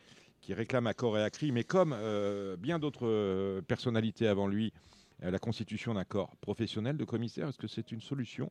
[0.41, 4.47] qui réclame à corps et à cri, mais comme euh, bien d'autres euh, personnalités avant
[4.47, 4.73] lui,
[5.21, 7.49] la constitution d'un corps professionnel de commissaires.
[7.49, 8.49] Est-ce que c'est une solution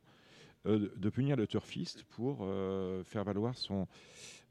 [0.66, 3.86] euh, de punir le turfiste pour euh, faire valoir son,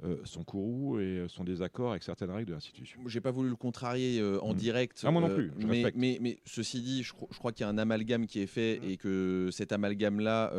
[0.04, 3.56] euh, son courroux et son désaccord avec certaines règles de l'institution J'ai pas voulu le
[3.56, 4.58] contrarier en Mm.
[4.58, 5.02] direct.
[5.06, 5.98] Ah, moi non plus, je mais, respecte.
[5.98, 8.48] mais, mais ceci dit, je, cro- je crois qu'il y a un amalgame qui est
[8.48, 8.90] fait Mm.
[8.90, 10.52] et que cet amalgame-là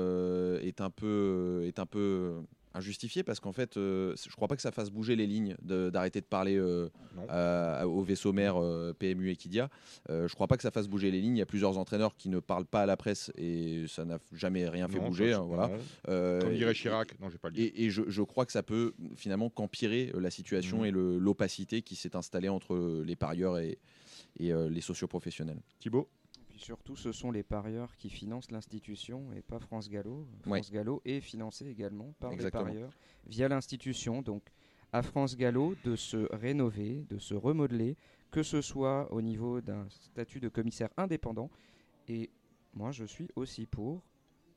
[0.63, 2.35] est un peu, est un peu
[2.75, 6.21] injustifié parce qu'en fait, euh, je crois pas que ça fasse bouger les lignes d'arrêter
[6.21, 6.89] de, parler euh,
[7.29, 9.69] à- au vaisseau mère euh, PMU Equidia.
[10.11, 11.37] Euh, je crois pas que ça fasse bouger les lignes.
[11.37, 14.19] Il y a plusieurs entraîneurs qui ne parlent pas à la presse et ça n'a
[14.33, 15.33] jamais rien fait bouger.
[15.33, 15.71] hein, voilà.
[16.09, 17.71] Euh, Comme dirait et- Chirac, non, j'ai pas le dire.
[17.75, 20.85] et, et je, je crois que ça peut finalement qu'empirer euh, la situation Mhm.
[20.87, 23.79] et l'opacité qui s'est installée entre les parieurs et,
[24.39, 25.61] et, les socioprofessionnels.
[25.81, 26.09] Thibaut?
[26.59, 30.27] Puis surtout, ce sont les parieurs qui financent l'institution et pas France Gallo.
[30.45, 30.59] Ouais.
[30.59, 32.65] France Gallo est financé également par Exactement.
[32.65, 32.91] les parieurs
[33.29, 34.23] via l'institution.
[34.23, 34.43] Donc,
[34.93, 37.97] à France Gallo de se rénover, de se remodeler,
[38.33, 41.49] que ce soit au niveau d'un statut de commissaire indépendant.
[42.09, 42.29] Et
[42.75, 44.03] moi, je suis aussi pour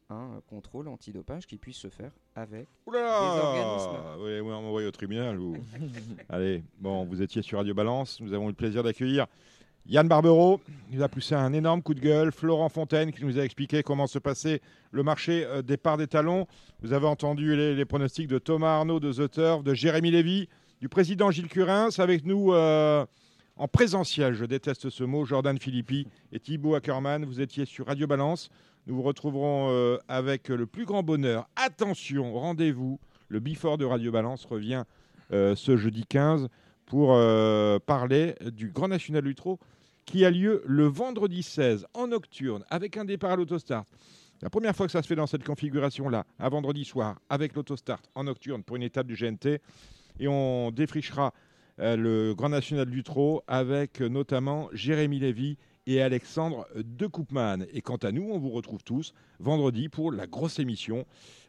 [0.10, 4.24] un contrôle antidopage qui puisse se faire avec Ouh là des organismes.
[4.24, 5.38] Oui, oui, on m'envoie au tribunal.
[5.38, 5.56] Vous.
[6.30, 8.20] Allez, bon, vous étiez sur Radio Balance.
[8.22, 9.28] Nous avons eu le plaisir d'accueillir
[9.88, 10.62] Yann Barbero.
[10.90, 12.32] Il nous a poussé un énorme coup de gueule.
[12.32, 16.08] Florent Fontaine qui nous a expliqué comment se passait le marché euh, des parts des
[16.08, 16.48] talons.
[16.82, 20.50] Vous avez entendu les, pronostics de Thomas Arnaud, de The Turf, de Jérémy Lévy,
[20.80, 21.90] du président Gilles Curins.
[21.98, 23.06] Avec nous euh,
[23.58, 27.26] en présentiel, je déteste ce mot, Jordan Philippi et Thibaut Ackerman.
[27.26, 28.50] Vous étiez sur Radio Balance.
[28.88, 31.48] Nous vous retrouverons euh, avec le plus grand bonheur.
[31.56, 33.00] Attention, rendez-vous.
[33.30, 34.84] Le Before de Radio Balance revient
[35.32, 36.50] ce jeudi 15
[36.92, 39.58] pour euh, parler du Grand National du Trot
[40.06, 43.86] qui a lieu le vendredi 16 en nocturne avec un départ à l'autostart.
[44.42, 48.02] La première fois que ça se fait dans cette configuration-là, un vendredi soir avec l'autostart
[48.14, 49.62] en nocturne pour une étape du GNT.
[50.20, 51.34] Et on défrichera
[51.80, 57.66] euh, le Grand National du Trot avec euh, notamment Jérémy Lévy et Alexandre de Koopman.
[57.74, 61.06] Et quant à nous, on vous retrouve tous vendredi pour la grosse émission.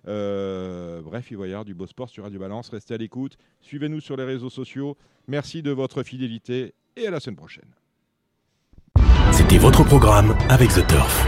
[0.09, 2.69] Euh, bref, avoir du beau sport sur Radio Balance.
[2.71, 3.37] Restez à l'écoute.
[3.61, 4.97] Suivez-nous sur les réseaux sociaux.
[5.29, 7.69] Merci de votre fidélité et à la semaine prochaine.
[9.33, 11.27] C'était votre programme avec The Turf.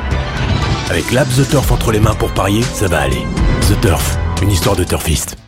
[0.91, 3.23] Avec l'app The Turf entre les mains pour parier, ça va aller.
[3.63, 5.44] The Turf, une histoire de turfiste.